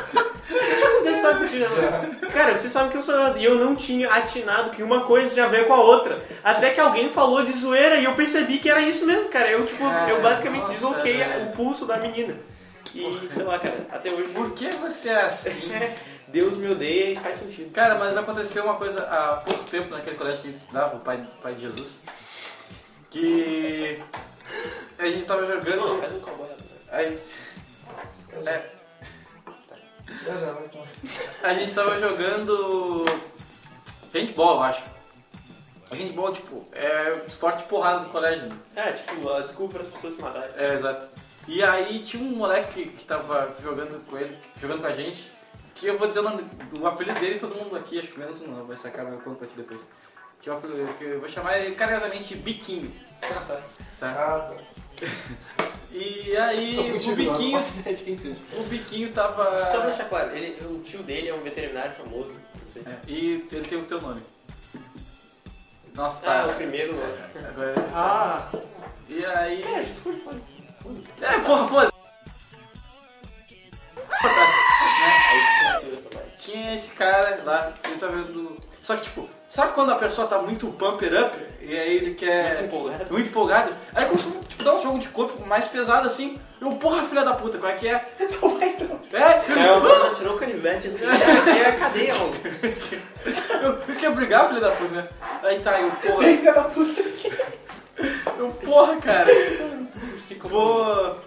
Cara, 2.32 2.56
vocês 2.56 2.72
sabem 2.72 2.90
que 2.90 2.96
eu 2.96 3.02
sou 3.02 3.14
lerdo. 3.14 3.38
E 3.38 3.44
eu 3.44 3.56
não 3.56 3.74
tinha 3.74 4.10
atinado 4.10 4.70
que 4.70 4.82
uma 4.82 5.00
coisa 5.02 5.34
já 5.34 5.46
veio 5.46 5.66
com 5.66 5.74
a 5.74 5.80
outra. 5.80 6.22
Até 6.42 6.70
que 6.70 6.80
alguém 6.80 7.10
falou 7.10 7.44
de 7.44 7.52
zoeira 7.52 7.96
e 7.96 8.04
eu 8.04 8.14
percebi 8.14 8.58
que 8.58 8.68
era 8.70 8.80
isso 8.80 9.06
mesmo, 9.06 9.28
cara. 9.30 9.50
Eu, 9.50 9.66
tipo, 9.66 9.82
eu 10.08 10.20
basicamente 10.22 10.62
nossa, 10.62 10.72
desloquei 10.74 11.16
velho. 11.18 11.46
o 11.48 11.52
pulso 11.52 11.84
da 11.86 11.96
menina. 11.98 12.34
E, 12.94 13.28
sei 13.34 13.42
lá, 13.42 13.58
cara, 13.58 13.86
até 13.90 14.10
hoje. 14.10 14.32
Por 14.32 14.52
que 14.52 14.70
você 14.76 15.10
é 15.10 15.22
assim? 15.22 15.68
Deus 16.28 16.56
me 16.58 16.70
odeia 16.70 17.12
e 17.12 17.16
faz 17.16 17.38
sentido. 17.38 17.72
Cara, 17.72 17.94
mas 17.98 18.16
aconteceu 18.16 18.64
uma 18.64 18.76
coisa 18.76 19.02
há 19.02 19.36
pouco 19.36 19.64
tempo 19.64 19.88
naquele 19.90 20.16
colégio 20.16 20.42
que 20.42 20.48
a 20.48 20.52
gente 20.52 20.60
estudava, 20.60 20.96
o 20.96 21.00
pai, 21.00 21.26
pai 21.42 21.54
de 21.54 21.62
Jesus, 21.62 22.02
que 23.10 24.02
a 24.98 25.06
gente 25.06 25.24
tava 25.24 25.46
jogando. 25.46 26.00
faz 26.00 26.12
um 26.12 26.20
cowboy. 26.20 26.48
A 26.90 27.02
gente, 27.02 27.22
é, 28.46 28.70
a 31.42 31.54
gente 31.54 31.74
tava 31.74 31.98
jogando 32.00 33.04
handball, 34.12 34.56
eu 34.56 34.62
acho. 34.62 34.84
Handball, 35.90 36.32
tipo, 36.32 36.66
é 36.72 37.22
esporte 37.26 37.62
de 37.62 37.64
porrada 37.64 38.00
do 38.00 38.10
colégio. 38.10 38.48
né? 38.48 38.56
É, 38.76 38.92
tipo, 38.92 39.42
desculpa 39.42 39.78
as 39.80 39.86
pessoas 39.86 40.14
se 40.14 40.20
matarem. 40.20 40.50
É, 40.56 40.74
exato. 40.74 41.08
E 41.48 41.62
aí 41.64 42.00
tinha 42.00 42.22
um 42.22 42.36
moleque 42.36 42.84
que, 42.84 42.90
que 42.90 43.04
tava 43.04 43.54
jogando 43.62 44.04
com 44.06 44.16
ele, 44.18 44.36
jogando 44.60 44.82
com 44.82 44.86
a 44.86 44.92
gente, 44.92 45.30
que 45.74 45.86
eu 45.86 45.96
vou 45.98 46.06
dizer 46.06 46.20
o 46.20 46.24
nome, 46.24 46.44
o 46.78 46.86
apelido 46.86 47.18
dele, 47.18 47.38
todo 47.40 47.54
mundo 47.56 47.74
aqui, 47.74 47.98
acho 47.98 48.08
que 48.08 48.18
menos 48.18 48.40
um 48.42 48.46
não, 48.48 48.66
vai 48.66 48.76
sacar 48.76 49.06
meu 49.06 49.18
conto 49.20 49.38
pra 49.38 49.46
ti 49.48 49.54
depois. 49.56 49.80
Que, 50.40 50.50
é 50.50 50.52
o 50.52 50.58
apelido- 50.58 50.92
que 50.98 51.04
eu 51.04 51.20
vou 51.20 51.28
chamar 51.28 51.58
ele 51.58 51.74
carinhosamente 51.74 52.34
Biquinho. 52.36 52.92
Tá? 53.20 53.60
Ah, 54.02 54.54
tá. 54.54 54.56
E 55.90 56.36
aí 56.36 56.76
o 56.78 57.16
Biquinho, 57.16 57.58
o 58.58 58.62
Biquinho 58.64 59.10
tava... 59.14 59.70
Só 59.72 59.78
pra 59.78 59.86
deixar 59.88 60.04
claro, 60.04 60.36
ele, 60.36 60.54
o 60.66 60.80
tio 60.80 61.02
dele 61.02 61.28
é 61.30 61.34
um 61.34 61.40
veterinário 61.40 61.92
famoso. 61.94 62.28
Não 62.30 62.72
sei. 62.74 62.82
É, 62.86 62.98
e 63.08 63.48
ele 63.50 63.64
tem 63.64 63.78
o 63.80 63.84
teu 63.86 63.98
nome. 64.00 64.22
Nossa, 65.94 66.26
Ah, 66.30 66.44
tá. 66.46 66.52
o 66.52 66.56
primeiro, 66.56 66.94
né? 66.94 67.30
Agora... 67.48 67.74
Ah! 67.94 68.50
E 69.08 69.24
aí... 69.24 69.62
É, 69.62 69.82
foi, 69.86 70.16
foi. 70.18 70.34
É, 71.28 71.38
porra, 71.44 71.68
foda. 71.68 71.92
Tinha 76.38 76.74
esse 76.74 76.90
cara 76.92 77.40
lá, 77.44 77.72
ele 77.84 77.96
tá 77.98 78.06
vendo. 78.06 78.56
Só 78.80 78.96
que 78.96 79.02
tipo, 79.02 79.28
sabe 79.48 79.72
quando 79.72 79.92
a 79.92 79.96
pessoa 79.96 80.26
tá 80.26 80.38
muito 80.38 80.68
pumper 80.68 81.24
up 81.26 81.38
e 81.60 81.76
aí 81.76 81.96
ele 81.96 82.14
quer. 82.14 82.60
Muito 82.60 82.64
empolgado. 82.76 83.12
Muito 83.12 83.28
empolgado? 83.28 83.74
Aí 83.94 84.06
começou 84.06 84.32
tipo, 84.48 84.64
dar 84.64 84.74
um 84.74 84.82
jogo 84.82 84.98
de 84.98 85.08
corpo 85.08 85.44
mais 85.46 85.66
pesado 85.66 86.06
assim. 86.06 86.40
Eu, 86.60 86.72
porra, 86.72 87.04
filha 87.04 87.24
da 87.24 87.34
puta, 87.34 87.58
qual 87.58 87.70
é 87.70 87.76
que 87.76 87.86
é? 87.86 88.04
Vai 88.58 88.68
então. 88.70 88.98
É, 89.12 89.66
É, 89.66 89.76
o 89.76 89.80
cara 89.80 90.14
tirou 90.14 90.36
o 90.36 90.38
canivete 90.38 90.88
assim, 90.88 91.04
é, 91.06 91.58
é 91.58 91.68
a 91.68 91.76
cadeia, 91.76 92.14
mano. 92.14 92.34
eu, 93.62 93.70
eu 93.70 93.96
quero 94.00 94.14
brigar, 94.14 94.48
filha 94.48 94.60
da 94.60 94.70
puta, 94.70 94.94
né? 94.94 95.08
Aí 95.42 95.60
tá, 95.60 95.80
eu, 95.80 95.90
porra. 95.90 96.24
Filha 96.24 96.52
da 96.52 96.64
puta. 96.64 97.02
Eu, 98.38 98.48
porra, 98.64 98.96
cara. 98.96 99.26
Vou. 100.34 101.20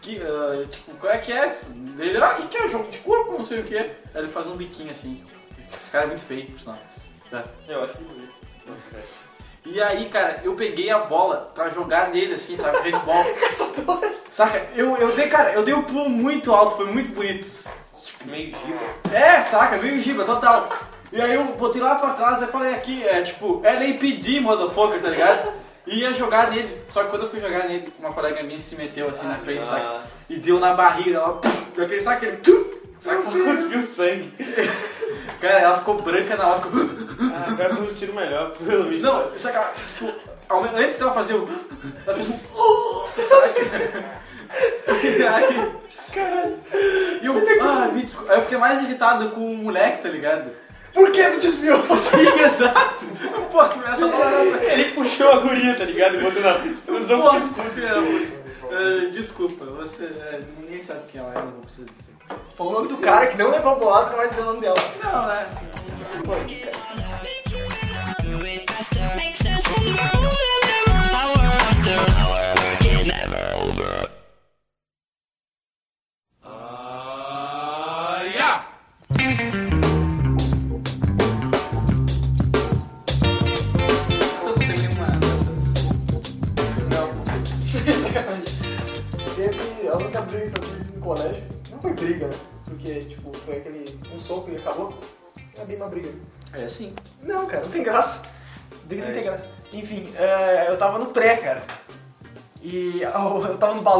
Que, 0.00 0.20
ah, 0.20 0.66
tipo, 0.70 0.92
qual 0.96 1.12
é 1.12 1.18
que 1.18 1.32
é? 1.32 1.56
Ele, 1.98 2.18
ah, 2.18 2.32
o 2.32 2.34
que, 2.36 2.48
que 2.48 2.56
é? 2.58 2.68
Jogo 2.68 2.90
de 2.90 2.98
corpo, 2.98 3.32
não 3.32 3.44
sei 3.44 3.60
o 3.60 3.64
que. 3.64 3.76
Aí 3.76 3.94
ele 4.14 4.28
faz 4.28 4.46
um 4.46 4.56
biquinho 4.56 4.92
assim. 4.92 5.24
Esse 5.72 5.90
cara 5.90 6.04
é 6.04 6.08
muito 6.08 6.24
feio, 6.24 6.46
por 6.46 6.60
sinal. 6.60 6.78
Tá. 7.30 7.44
Eu 7.66 7.84
acho 7.84 7.98
bonito. 7.98 8.34
E 9.66 9.80
aí, 9.80 10.08
cara, 10.10 10.40
eu 10.44 10.54
peguei 10.54 10.90
a 10.90 10.98
bola 10.98 11.50
pra 11.54 11.70
jogar 11.70 12.10
nele, 12.10 12.34
assim, 12.34 12.56
sabe? 12.56 12.78
Handball. 12.90 13.24
saca? 14.30 14.68
Eu, 14.74 14.94
eu 14.96 15.14
dei, 15.16 15.28
cara, 15.28 15.52
eu 15.52 15.64
dei 15.64 15.72
um 15.72 15.82
pulo 15.82 16.10
muito 16.10 16.52
alto, 16.52 16.76
foi 16.76 16.86
muito 16.86 17.14
bonito. 17.14 17.48
Tipo, 18.04 18.30
Meio 18.30 18.46
giba. 18.46 19.16
é, 19.16 19.40
saca? 19.40 19.78
Meio 19.78 19.98
giba, 19.98 20.24
total. 20.24 20.68
E 21.10 21.20
aí 21.20 21.34
eu 21.34 21.44
botei 21.44 21.80
lá 21.80 21.94
pra 21.94 22.10
trás 22.10 22.42
e 22.42 22.46
falei 22.48 22.74
aqui, 22.74 23.06
é 23.06 23.22
tipo, 23.22 23.62
LAPD, 23.62 24.40
motherfucker, 24.40 25.00
tá 25.00 25.08
ligado? 25.08 25.63
E 25.86 26.00
ia 26.00 26.12
jogar 26.12 26.50
nele. 26.50 26.82
Só 26.88 27.04
que 27.04 27.10
quando 27.10 27.24
eu 27.24 27.30
fui 27.30 27.40
jogar 27.40 27.68
nele, 27.68 27.92
uma 27.98 28.12
colega 28.12 28.42
minha 28.42 28.60
se 28.60 28.74
meteu 28.76 29.08
assim 29.08 29.26
na 29.26 29.36
frente, 29.36 29.66
saca? 29.66 29.82
Nossa. 29.82 30.06
E 30.30 30.36
deu 30.36 30.58
na 30.58 30.74
barriga, 30.74 31.18
ela, 31.18 31.34
puf, 31.34 31.80
aquele, 31.82 32.00
sabe 32.00 32.16
aquele, 32.16 32.36
tum, 32.38 32.64
saca? 32.98 33.22
Cuspiu 33.22 33.82
sangue. 33.86 34.32
Cara, 35.40 35.60
ela 35.60 35.78
ficou 35.78 36.00
branca 36.00 36.36
na 36.36 36.48
hora, 36.48 36.60
ficou... 36.62 36.80
Ah, 37.34 37.44
agora 37.48 37.68
eu 37.70 37.76
tô 37.76 37.82
vestindo 37.82 38.14
melhor, 38.14 38.52
pelo 38.52 38.84
menos. 38.84 39.02
Não, 39.02 39.38
saca, 39.38 39.58
ela, 39.58 39.74
tipo, 39.98 40.12
ao 40.48 40.62
menos- 40.62 40.80
antes 40.80 40.98
dela 40.98 41.12
fazer 41.12 41.34
o... 41.34 41.48
Ela 42.06 42.16
fez 42.16 42.28
um... 42.30 42.38
Saca? 43.22 44.14
E 45.02 45.26
aí... 45.26 45.74
Caralho. 46.14 46.58
E 47.20 47.26
eu, 47.26 47.34
ah, 47.62 47.88
me 47.88 48.02
desculpa. 48.04 48.32
Aí 48.32 48.38
eu 48.38 48.42
fiquei 48.42 48.56
mais 48.58 48.82
irritado 48.82 49.30
com 49.30 49.52
o 49.52 49.56
moleque, 49.56 50.02
tá 50.02 50.08
ligado? 50.08 50.50
Por 50.94 51.10
que 51.12 51.22
tu 51.24 51.40
desviou? 51.40 51.78
Sim, 51.98 52.42
exato. 52.42 53.04
Pô, 53.50 53.62
essa 53.62 54.06
bola 54.08 54.24
era 54.26 54.58
pra 54.58 54.64
Ele 54.72 54.84
puxou 54.92 55.30
a 55.32 55.38
guria, 55.40 55.74
tá 55.76 55.84
ligado? 55.84 56.16
E 56.16 56.20
botou 56.22 56.40
na. 56.42 56.52
Você 56.54 56.90
usou 56.92 57.22
Pô, 57.22 57.38
desculpa, 57.38 57.80
da 57.80 57.94
puta. 57.94 58.44
Eh, 58.76 59.10
Desculpa, 59.12 59.64
você. 59.66 60.04
eh, 60.04 60.40
ninguém 60.58 60.82
sabe 60.82 61.00
quem 61.12 61.20
ela 61.20 61.32
é, 61.34 61.38
eu 61.38 61.44
não 61.44 61.60
preciso 61.60 61.88
dizer. 61.90 62.14
Falou 62.56 62.72
o 62.72 62.76
nome 62.76 62.88
do 62.88 62.96
cara 62.96 63.26
que 63.26 63.36
não 63.36 63.50
levou 63.50 63.78
bolada, 63.78 64.10
não 64.10 64.16
vai 64.16 64.28
dizer 64.28 64.40
o 64.40 64.44
nome 64.46 64.60
dela. 64.62 64.76
Não, 65.02 65.26
né? 65.26 65.46
Então 66.18 66.34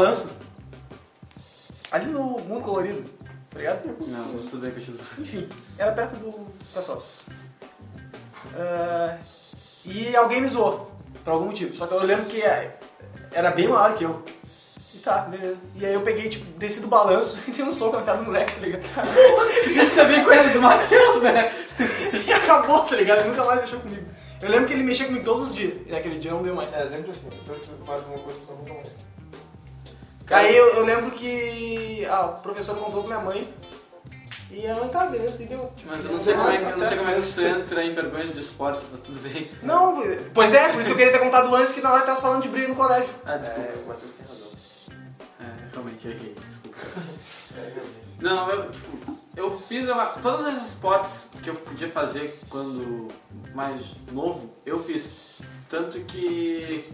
balanço. 0.04 0.32
Ali 1.90 2.06
no 2.06 2.40
Mundo 2.40 2.60
Colorido, 2.60 3.04
tá 3.50 3.58
ligado? 3.58 3.84
Não, 4.06 4.32
mas 4.34 4.46
tudo 4.46 4.62
bem 4.62 4.72
contigo. 4.72 4.98
Enfim, 5.18 5.48
era 5.78 5.92
perto 5.92 6.16
do 6.16 6.46
pessoal. 6.74 7.02
Ah, 8.54 9.16
e 9.84 10.14
alguém 10.14 10.42
me 10.42 10.48
zoou, 10.48 10.90
por 11.24 11.32
algum 11.32 11.46
motivo. 11.46 11.74
Só 11.74 11.86
que 11.86 11.94
eu 11.94 12.02
lembro 12.02 12.26
que 12.26 12.42
é, 12.42 12.78
era 13.32 13.50
bem 13.50 13.68
maior 13.68 13.96
que 13.96 14.04
eu. 14.04 14.22
E 14.92 14.98
tá, 14.98 15.20
beleza. 15.20 15.58
E 15.76 15.86
aí 15.86 15.94
eu 15.94 16.02
peguei, 16.02 16.28
tipo, 16.28 16.44
desci 16.58 16.80
do 16.80 16.88
balanço 16.88 17.38
e 17.48 17.52
dei 17.52 17.64
um 17.64 17.72
soco 17.72 17.96
na 17.96 18.02
cara 18.02 18.18
do 18.18 18.24
moleque, 18.24 18.54
tá 18.54 18.60
ligado? 18.60 18.84
Isso 19.66 20.00
é 20.00 20.04
bem 20.06 20.24
coisa 20.24 20.50
do 20.50 20.60
Matheus, 20.60 21.22
né? 21.22 21.52
e 22.26 22.32
acabou, 22.32 22.84
tá 22.84 22.96
ligado? 22.96 23.20
Ele 23.20 23.28
nunca 23.28 23.44
mais 23.44 23.60
mexeu 23.60 23.80
comigo. 23.80 24.04
Eu 24.42 24.50
lembro 24.50 24.66
que 24.66 24.74
ele 24.74 24.82
mexia 24.82 25.06
comigo 25.06 25.24
todos 25.24 25.48
os 25.48 25.54
dias. 25.54 25.74
E 25.86 25.92
naquele 25.92 26.18
dia 26.18 26.32
não 26.32 26.42
deu 26.42 26.54
mais. 26.54 26.74
É 26.74 26.84
sempre 26.86 27.10
assim. 27.10 27.30
Depois 27.30 27.60
tu 27.60 27.84
faz 27.86 28.04
uma 28.06 28.18
coisa 28.18 28.40
tu 28.46 28.52
nunca 28.52 28.74
mais. 28.74 29.13
Aí 30.30 30.56
eu, 30.56 30.66
eu 30.76 30.84
lembro 30.84 31.10
que 31.10 32.06
a 32.06 32.28
professora 32.28 32.80
contou 32.80 33.02
pra 33.02 33.18
minha 33.18 33.32
mãe. 33.32 33.54
E 34.50 34.66
a 34.66 34.74
mãe 34.76 34.88
tá, 34.88 35.06
beleza, 35.06 35.42
e 35.42 35.46
deu. 35.46 35.72
Mas 35.84 36.04
eu 36.04 36.12
não 36.12 36.22
sei 36.22 36.34
como 36.34 36.48
é 36.48 36.58
que, 36.58 36.62
eu 36.62 36.76
não 36.76 36.88
sei 36.88 36.96
como 36.96 37.10
é 37.10 37.14
que 37.14 37.20
você 37.22 37.48
entra 37.48 37.84
em 37.84 37.94
vergonha 37.94 38.28
de 38.28 38.40
esporte, 38.40 38.82
mas 38.90 39.00
tudo 39.00 39.18
bem. 39.20 39.50
Não, 39.62 40.00
pois 40.32 40.54
é, 40.54 40.68
por 40.68 40.80
isso 40.80 40.86
que 40.86 40.92
eu 40.92 40.96
queria 40.96 41.12
ter 41.12 41.18
contado 41.18 41.54
antes 41.54 41.74
que 41.74 41.80
na 41.80 41.92
hora 41.92 42.06
tava 42.06 42.20
falando 42.20 42.42
de 42.42 42.48
briga 42.48 42.68
no 42.68 42.76
colégio. 42.76 43.08
Ah, 43.24 43.36
desculpa. 43.36 43.68
É, 43.68 43.88
Matheus 43.88 44.12
tem 44.12 44.26
razão. 44.26 44.48
É, 45.40 45.72
realmente 45.72 46.08
errei, 46.08 46.36
desculpa. 46.38 46.78
Não, 48.20 48.50
eu, 48.50 48.70
tipo, 48.70 49.18
eu 49.36 49.50
fiz 49.50 49.88
uma, 49.88 50.06
todos 50.06 50.46
esses 50.46 50.68
esportes 50.68 51.28
que 51.42 51.50
eu 51.50 51.54
podia 51.54 51.90
fazer 51.90 52.38
quando 52.48 53.08
mais 53.54 53.96
novo, 54.12 54.54
eu 54.64 54.78
fiz. 54.82 55.40
Tanto 55.68 55.98
que 56.00 56.88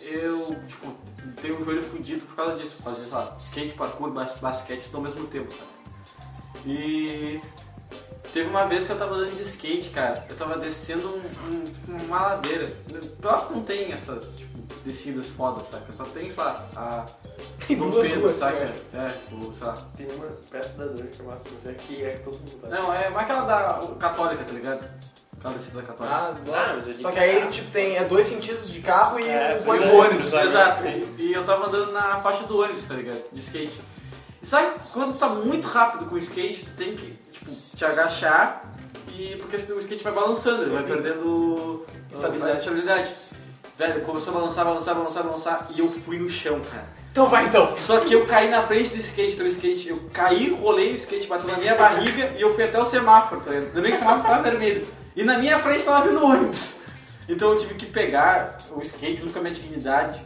eu, 0.00 0.56
tipo, 0.66 0.96
tenho 1.40 1.58
o 1.60 1.64
joelho 1.64 1.82
fudido 1.82 2.24
por 2.26 2.34
causa 2.36 2.56
disso. 2.56 2.76
Fazer, 2.82 3.02
sei 3.04 3.12
lá, 3.12 3.36
skate, 3.38 3.74
parkour, 3.74 4.10
bas- 4.10 4.36
basquete 4.40 4.84
tudo 4.84 4.96
ao 4.98 5.02
mesmo 5.02 5.26
tempo, 5.26 5.52
sabe? 5.52 5.70
E 6.66 7.40
teve 8.32 8.48
uma 8.50 8.66
vez 8.66 8.86
que 8.86 8.92
eu 8.92 8.98
tava 8.98 9.14
andando 9.14 9.36
de 9.36 9.42
skate, 9.42 9.90
cara. 9.90 10.26
Eu 10.28 10.36
tava 10.36 10.58
descendo 10.58 11.08
um- 11.08 11.92
um- 11.92 12.04
uma 12.06 12.20
ladeira. 12.22 12.76
Nossa, 13.22 13.52
não 13.52 13.62
tem 13.62 13.92
essas, 13.92 14.36
tipo, 14.36 14.58
descidas 14.84 15.28
fodas, 15.28 15.66
saca? 15.70 15.92
Só 15.92 16.04
tem, 16.04 16.28
sei 16.28 16.42
lá, 16.42 16.66
a... 16.76 17.06
Tem 17.66 17.76
Dom 17.76 17.90
duas 17.90 18.06
Pedro, 18.08 18.22
ruas, 18.24 18.36
saca? 18.36 18.64
né? 18.64 18.74
É, 18.94 19.34
o, 19.34 19.52
sei 19.54 19.66
lá. 19.66 19.78
Tem 19.96 20.10
uma 20.10 20.26
perto 20.50 20.76
da 20.78 20.86
dor 20.86 21.06
que 21.06 21.20
eu 21.20 21.26
gosto, 21.26 21.50
mas 21.54 21.66
é 21.66 21.74
que 21.78 22.04
é 22.04 22.10
que 22.12 22.24
todo 22.24 22.38
mundo 22.38 22.58
faz. 22.60 22.72
Não, 22.72 22.92
é 22.94 23.06
aquela 23.08 23.42
da 23.42 23.80
o- 23.80 23.96
católica, 23.96 24.44
tá 24.44 24.52
ligado? 24.52 24.88
Descida 25.54 25.80
da 25.80 25.86
católica. 25.86 26.16
Ah, 26.16 26.34
Ah, 26.52 26.74
mas 26.76 26.88
é 26.96 27.00
Só 27.00 27.10
que 27.12 27.18
aí, 27.18 27.46
tipo, 27.50 27.70
tem 27.70 27.96
é 27.96 28.04
dois 28.04 28.26
sentidos 28.26 28.70
de 28.70 28.80
carro 28.80 29.20
e 29.20 29.28
É, 29.28 29.60
um 29.64 29.76
do 29.76 29.96
ônibus. 29.96 30.32
exato. 30.34 30.88
E 31.16 31.32
eu 31.32 31.44
tava 31.44 31.66
andando 31.68 31.92
na 31.92 32.20
faixa 32.20 32.42
do 32.44 32.60
ônibus, 32.60 32.84
tá 32.86 32.94
ligado? 32.94 33.22
De 33.32 33.40
skate. 33.40 33.80
E 34.42 34.46
sabe 34.46 34.72
quando 34.92 35.16
tá 35.18 35.28
muito 35.28 35.66
rápido 35.68 36.06
com 36.06 36.14
o 36.14 36.18
skate, 36.18 36.64
tu 36.64 36.70
tem 36.72 36.94
que, 36.94 37.12
tipo, 37.32 37.52
te 37.74 37.84
agachar 37.84 38.64
e 39.14 39.36
porque 39.36 39.58
senão 39.58 39.76
o 39.76 39.80
skate 39.80 40.02
vai 40.04 40.12
balançando, 40.12 40.62
ele 40.62 40.70
vai 40.70 40.82
perdendo 40.84 41.84
Estabilidade. 42.12 42.52
a 42.52 42.58
estabilidade. 42.58 43.14
Velho, 43.76 44.00
começou 44.02 44.34
a 44.34 44.40
balançar, 44.40 44.64
balançar, 44.64 44.94
balançar, 44.94 45.22
balançar 45.22 45.66
e 45.74 45.78
eu 45.78 45.88
fui 45.90 46.18
no 46.18 46.28
chão, 46.28 46.60
cara. 46.70 46.84
Então 47.12 47.26
vai 47.26 47.46
então. 47.46 47.76
Só 47.76 48.00
que 48.00 48.12
eu 48.12 48.26
caí 48.26 48.48
na 48.50 48.62
frente 48.62 48.90
do 48.90 48.98
skate, 48.98 49.34
então 49.34 49.46
o 49.46 49.48
skate, 49.48 49.88
eu 49.88 50.00
caí, 50.12 50.50
rolei 50.52 50.92
o 50.92 50.96
skate, 50.96 51.26
bateu 51.26 51.48
na 51.48 51.56
minha 51.58 51.74
barriga 51.74 52.32
e 52.36 52.40
eu 52.40 52.54
fui 52.54 52.64
até 52.64 52.78
o 52.78 52.84
semáforo, 52.84 53.40
tá 53.40 53.50
ligado? 53.50 53.68
Ainda 53.68 53.80
bem 53.80 53.90
que 53.90 53.96
o 53.96 54.00
semáforo 54.00 54.22
tava 54.28 54.42
vermelho. 54.42 54.86
E 55.18 55.24
na 55.24 55.36
minha 55.36 55.58
frente 55.58 55.82
tava 55.82 56.06
vindo 56.06 56.20
o 56.20 56.30
ônibus. 56.30 56.82
Então 57.28 57.52
eu 57.52 57.58
tive 57.58 57.74
que 57.74 57.86
pegar 57.86 58.56
o 58.70 58.80
skate 58.80 59.16
junto 59.20 59.32
com 59.32 59.40
a 59.40 59.42
minha 59.42 59.54
dignidade. 59.54 60.22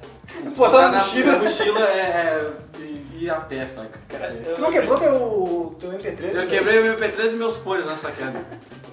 Botar 0.54 0.82
na 0.82 0.88
na 0.90 0.98
mochila. 0.98 1.32
na 1.32 1.38
mochila 1.38 1.80
é, 1.88 1.98
é, 1.98 2.52
e 2.78 3.02
e 3.14 3.24
ir 3.24 3.30
a 3.30 3.36
pé, 3.36 3.64
saca? 3.66 3.98
Tu 4.54 4.60
não 4.60 4.70
quebrou 4.70 4.98
teu, 4.98 5.76
teu 5.80 5.92
MP3? 5.92 6.34
Eu 6.34 6.46
quebrei 6.46 6.78
o 6.80 6.82
meu 6.82 6.96
P3 6.98 7.32
e 7.32 7.36
meus 7.36 7.56
folhas 7.56 7.86
nessa 7.86 8.12
queda. 8.12 8.44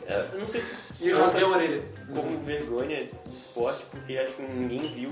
É, 0.08 0.26
Eu 0.34 0.40
não 0.40 0.48
sei 0.48 0.62
se 0.62 0.74
E 1.02 1.12
rasguei 1.12 1.44
a 1.44 1.48
orelha. 1.48 1.84
como 2.16 2.40
vergonha 2.46 3.04
de 3.04 3.36
esporte, 3.38 3.84
porque 3.92 4.18
acho 4.18 4.34
que 4.34 4.42
ninguém 4.42 4.94
viu, 4.94 5.10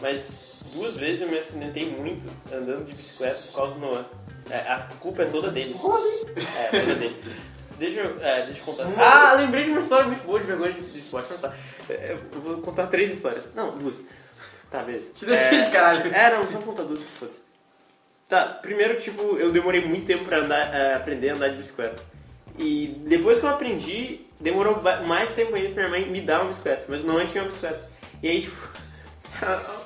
mas 0.00 0.54
duas 0.72 0.96
vezes 0.96 1.20
eu 1.20 1.28
me 1.28 1.38
acidentei 1.38 1.90
muito 1.90 2.30
andando 2.50 2.86
de 2.86 2.94
bicicleta 2.94 3.42
por 3.50 3.58
causa 3.58 3.74
do 3.74 3.80
Noah. 3.80 4.06
É, 4.48 4.56
a 4.56 4.88
culpa 5.00 5.22
é 5.22 5.26
toda 5.26 5.50
dele. 5.50 5.74
Como 5.78 5.96
assim? 5.96 6.24
É, 6.56 6.80
toda 6.80 6.94
dele. 6.94 7.22
Deixa 7.80 8.00
eu, 8.00 8.22
é, 8.22 8.42
deixa 8.42 8.60
eu 8.60 8.64
contar. 8.66 8.86
Ah, 8.98 9.32
lembrei 9.38 9.64
de 9.64 9.70
uma 9.70 9.80
história 9.80 10.04
muito 10.04 10.22
boa 10.22 10.38
de 10.38 10.44
vergonha 10.46 10.74
de, 10.74 10.82
de 10.82 10.98
esporte. 10.98 11.32
Tá. 11.40 11.50
É, 11.88 12.12
Eu 12.34 12.40
vou 12.42 12.58
contar 12.58 12.88
três 12.88 13.10
histórias. 13.10 13.54
Não, 13.54 13.78
duas. 13.78 14.04
Tá, 14.70 14.82
beleza. 14.82 15.12
Te 15.14 15.24
decide, 15.24 15.62
é, 15.62 15.70
caralho. 15.70 16.14
É, 16.14 16.30
não, 16.36 16.44
só 16.44 16.58
contar 16.58 16.82
duas. 16.82 17.00
foda-se. 17.02 17.40
Tá, 18.28 18.44
primeiro, 18.60 19.00
tipo, 19.00 19.22
eu 19.38 19.50
demorei 19.50 19.80
muito 19.82 20.04
tempo 20.04 20.26
pra 20.26 20.40
andar, 20.40 20.74
é, 20.74 20.94
aprender 20.94 21.30
a 21.30 21.34
andar 21.34 21.48
de 21.48 21.56
bicicleta. 21.56 22.02
E 22.58 23.00
depois 23.06 23.38
que 23.38 23.44
eu 23.46 23.48
aprendi, 23.48 24.26
demorou 24.38 24.82
mais 25.06 25.30
tempo 25.30 25.54
ainda 25.54 25.70
pra 25.70 25.88
minha 25.88 26.00
mãe 26.00 26.10
me 26.10 26.20
dar 26.20 26.42
uma 26.42 26.50
bicicleta. 26.50 26.84
Mas 26.86 27.02
não 27.02 27.26
tinha 27.26 27.42
uma 27.42 27.48
bicicleta. 27.48 27.80
E 28.22 28.28
aí, 28.28 28.42
tipo, 28.42 28.56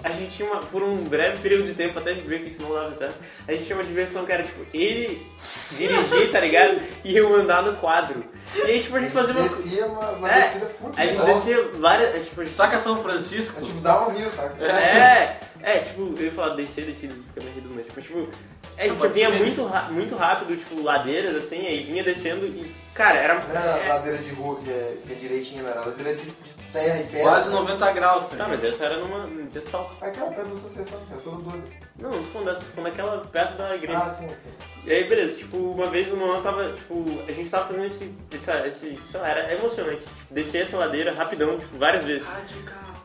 a 0.02 0.10
gente 0.10 0.36
tinha 0.36 0.48
uma, 0.50 0.60
por 0.60 0.82
um 0.82 1.04
breve 1.04 1.38
período 1.38 1.66
de 1.66 1.74
tempo, 1.74 1.98
até 1.98 2.14
ver 2.14 2.42
que 2.42 2.48
isso 2.48 2.62
não 2.62 2.74
dava 2.74 2.94
certo, 2.94 3.16
a 3.46 3.52
gente 3.52 3.64
tinha 3.64 3.76
uma 3.76 3.84
diversão 3.84 4.24
que 4.24 4.32
era, 4.32 4.42
tipo, 4.42 4.66
ele 4.72 5.26
dirigir, 5.72 6.32
tá 6.32 6.40
ligado? 6.40 6.80
E 7.04 7.16
eu 7.16 7.34
andar 7.34 7.62
no 7.62 7.76
quadro. 7.76 8.24
E 8.54 8.62
aí, 8.62 8.82
tipo, 8.82 8.96
a 8.96 9.00
gente 9.00 9.12
fazia 9.12 9.34
uma... 9.34 9.42
Descia 9.42 9.86
uma, 9.86 10.10
uma 10.10 10.30
É, 10.30 10.40
descida 10.42 10.66
fudida. 10.66 11.02
A 11.02 11.06
gente 11.06 11.24
descia 11.24 11.62
várias... 11.78 12.24
Tipo, 12.24 12.40
a 12.40 12.44
gente 12.44 12.54
Saca 12.54 12.80
São 12.80 13.02
Francisco? 13.02 13.60
É 13.60 13.64
tipo, 13.64 13.80
dá 13.80 14.06
um 14.06 14.12
rio, 14.12 14.30
saca? 14.30 14.64
é, 14.64 15.40
é, 15.62 15.78
tipo, 15.78 16.14
eu 16.16 16.24
ia 16.24 16.32
falar 16.32 16.54
descer, 16.54 16.84
descer, 16.86 17.10
fica 17.10 17.40
meio 17.40 17.54
redundante. 17.54 17.88
Mas, 17.94 18.04
tipo, 18.04 18.28
é, 18.76 18.84
a 18.84 18.88
gente 18.88 18.98
pode 18.98 19.12
vinha 19.12 19.30
muito, 19.30 19.62
muito 19.90 20.16
rápido, 20.16 20.56
tipo, 20.56 20.82
ladeiras, 20.82 21.36
assim, 21.36 21.66
aí 21.66 21.84
vinha 21.84 22.02
descendo 22.02 22.46
e, 22.46 22.74
cara, 22.92 23.18
era... 23.18 23.34
Não 23.34 23.50
era 23.50 23.78
é, 23.78 23.88
ladeira 23.88 24.18
de 24.18 24.30
rua 24.32 24.58
que 24.62 24.70
é, 24.70 24.96
que 25.06 25.12
é 25.12 25.16
direitinha, 25.16 25.62
não 25.62 25.70
era 25.70 25.84
ladeira 25.84 26.16
de, 26.16 26.24
de 26.24 26.64
terra 26.72 27.00
e 27.00 27.04
pedra. 27.04 27.22
Quase 27.22 27.50
sabe? 27.50 27.56
90 27.56 27.92
graus, 27.92 28.26
tá 28.26 28.36
Tá, 28.36 28.48
mas 28.48 28.64
essa 28.64 28.84
era 28.84 28.98
numa... 28.98 29.26
num 29.26 29.50
gestal. 29.50 29.94
Aquela 30.00 30.30
perto 30.30 30.48
da 30.48 30.54
associação, 30.54 31.00
cara, 31.08 31.20
todo 31.22 31.42
doido. 31.42 31.70
Não, 31.98 32.10
não 32.10 32.18
tô 32.18 32.24
falando 32.24 32.48
dessa, 32.48 32.60
tô 32.60 32.66
falando 32.66 32.90
daquela 32.90 33.18
perto 33.18 33.56
da 33.56 33.76
igreja. 33.76 33.98
Ah, 33.98 34.10
sim. 34.10 34.26
ok. 34.26 34.36
E 34.84 34.92
aí, 34.92 35.08
beleza, 35.08 35.38
tipo, 35.38 35.56
uma 35.56 35.86
vez 35.86 36.12
o 36.12 36.16
Nolan 36.16 36.42
tava, 36.42 36.72
tipo, 36.72 37.22
a 37.28 37.32
gente 37.32 37.48
tava 37.48 37.66
fazendo 37.66 37.86
esse, 37.86 38.12
essa, 38.34 38.66
esse, 38.66 38.98
sei 39.06 39.20
lá, 39.20 39.28
era 39.28 39.54
emocionante, 39.54 40.02
tipo, 40.02 40.34
descer 40.34 40.62
essa 40.62 40.76
ladeira 40.76 41.12
rapidão, 41.12 41.58
tipo, 41.58 41.78
várias 41.78 42.04
vezes. 42.04 42.26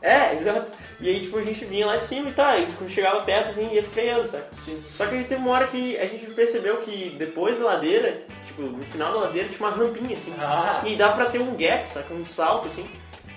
É, 0.02 0.34
exato. 0.34 0.72
E 1.00 1.08
aí, 1.08 1.20
tipo, 1.20 1.38
a 1.38 1.42
gente 1.42 1.64
vinha 1.64 1.86
lá 1.86 1.96
de 1.96 2.04
cima 2.04 2.30
e 2.30 2.32
tá, 2.32 2.58
e 2.58 2.66
quando 2.72 2.90
chegava 2.90 3.22
perto, 3.22 3.50
assim, 3.50 3.68
ia 3.72 3.82
freando, 3.82 4.26
sabe? 4.28 4.44
Sim. 4.56 4.82
Só 4.90 5.06
que 5.06 5.14
aí 5.14 5.24
teve 5.24 5.40
uma 5.40 5.52
hora 5.52 5.66
que 5.66 5.98
a 5.98 6.06
gente 6.06 6.26
percebeu 6.26 6.78
que 6.78 7.16
depois 7.18 7.58
da 7.58 7.66
ladeira, 7.66 8.22
tipo, 8.42 8.62
no 8.62 8.84
final 8.84 9.12
da 9.12 9.20
ladeira 9.20 9.48
tinha 9.48 9.66
uma 9.66 9.76
rampinha, 9.76 10.14
assim. 10.14 10.34
Ah. 10.38 10.82
E 10.84 10.96
dá 10.96 11.10
pra 11.10 11.26
ter 11.26 11.40
um 11.40 11.56
gap, 11.56 11.88
saca? 11.88 12.12
Um 12.12 12.24
salto, 12.24 12.68
assim. 12.68 12.88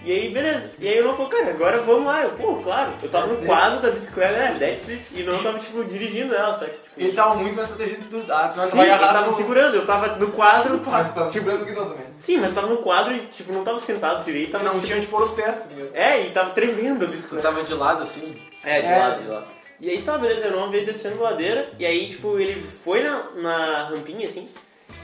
E 0.03 0.11
aí, 0.11 0.29
beleza. 0.33 0.71
E 0.79 0.87
aí 0.87 0.99
o 0.99 1.03
Nolan 1.03 1.15
falou, 1.15 1.31
cara, 1.31 1.49
agora 1.49 1.77
vamos 1.81 2.05
lá. 2.05 2.23
Eu, 2.23 2.31
pô, 2.31 2.55
claro. 2.57 2.93
Eu 3.01 3.09
tava 3.09 3.27
no 3.27 3.35
quadro 3.45 3.79
da 3.79 3.89
bicicleta, 3.89 4.33
é, 4.33 4.47
that's 4.59 4.89
it. 4.89 5.05
E 5.13 5.23
o 5.23 5.25
Nolan 5.25 5.43
tava, 5.43 5.59
tipo, 5.59 5.83
dirigindo 5.85 6.35
ela, 6.35 6.53
saca? 6.53 6.71
Tipo, 6.73 6.83
Ele 6.97 7.13
tava 7.13 7.35
muito 7.35 7.55
mais 7.55 7.67
protegido. 7.69 8.03
Ah, 8.29 8.49
senão 8.49 8.67
tu 8.69 8.71
Sim, 8.73 8.81
agarrar 8.81 9.13
tava 9.13 9.25
no- 9.27 9.31
segurando, 9.37 9.75
eu 9.75 9.85
tava 9.85 10.15
no 10.17 10.31
quadro. 10.31 10.81
Mas 10.85 11.07
você 11.07 11.13
tava 11.15 11.29
segurando 11.29 11.61
o 11.61 11.65
guidão 11.65 11.89
também. 11.89 12.05
Sim, 12.17 12.37
mas 12.37 12.53
tava 12.53 12.67
no 12.67 12.77
quadro 12.77 13.13
e 13.13 13.19
tipo, 13.27 13.51
não 13.53 13.63
tava 13.63 13.79
sentado 13.79 14.23
direito, 14.25 14.51
tava 14.51 14.63
Não 14.65 14.73
tipo, 14.73 14.85
tinha 14.85 14.97
onde 14.97 15.07
pôr 15.07 15.21
os 15.23 15.31
pés, 15.31 15.69
tá? 15.69 15.69
É, 15.99 16.21
e 16.21 16.29
tava 16.31 16.49
tremendo 16.51 17.05
a 17.05 17.07
bicicleta. 17.07 17.47
tava 17.49 17.63
de 17.63 17.73
lado 17.73 18.03
assim. 18.03 18.37
É, 18.63 18.81
de 18.81 18.87
É. 18.87 18.97
lado, 18.99 19.21
de 19.23 19.27
lado. 19.29 19.45
E 19.79 19.89
aí 19.89 20.01
tá, 20.01 20.17
beleza, 20.17 20.45
eu 20.47 20.51
não 20.51 20.69
veio 20.69 20.85
descendo 20.85 21.19
a 21.25 21.29
ladeira, 21.31 21.69
e 21.79 21.85
aí, 21.85 22.07
tipo, 22.07 22.39
ele 22.39 22.61
foi 22.83 23.01
na, 23.03 23.23
na 23.35 23.83
rampinha, 23.89 24.27
assim, 24.27 24.47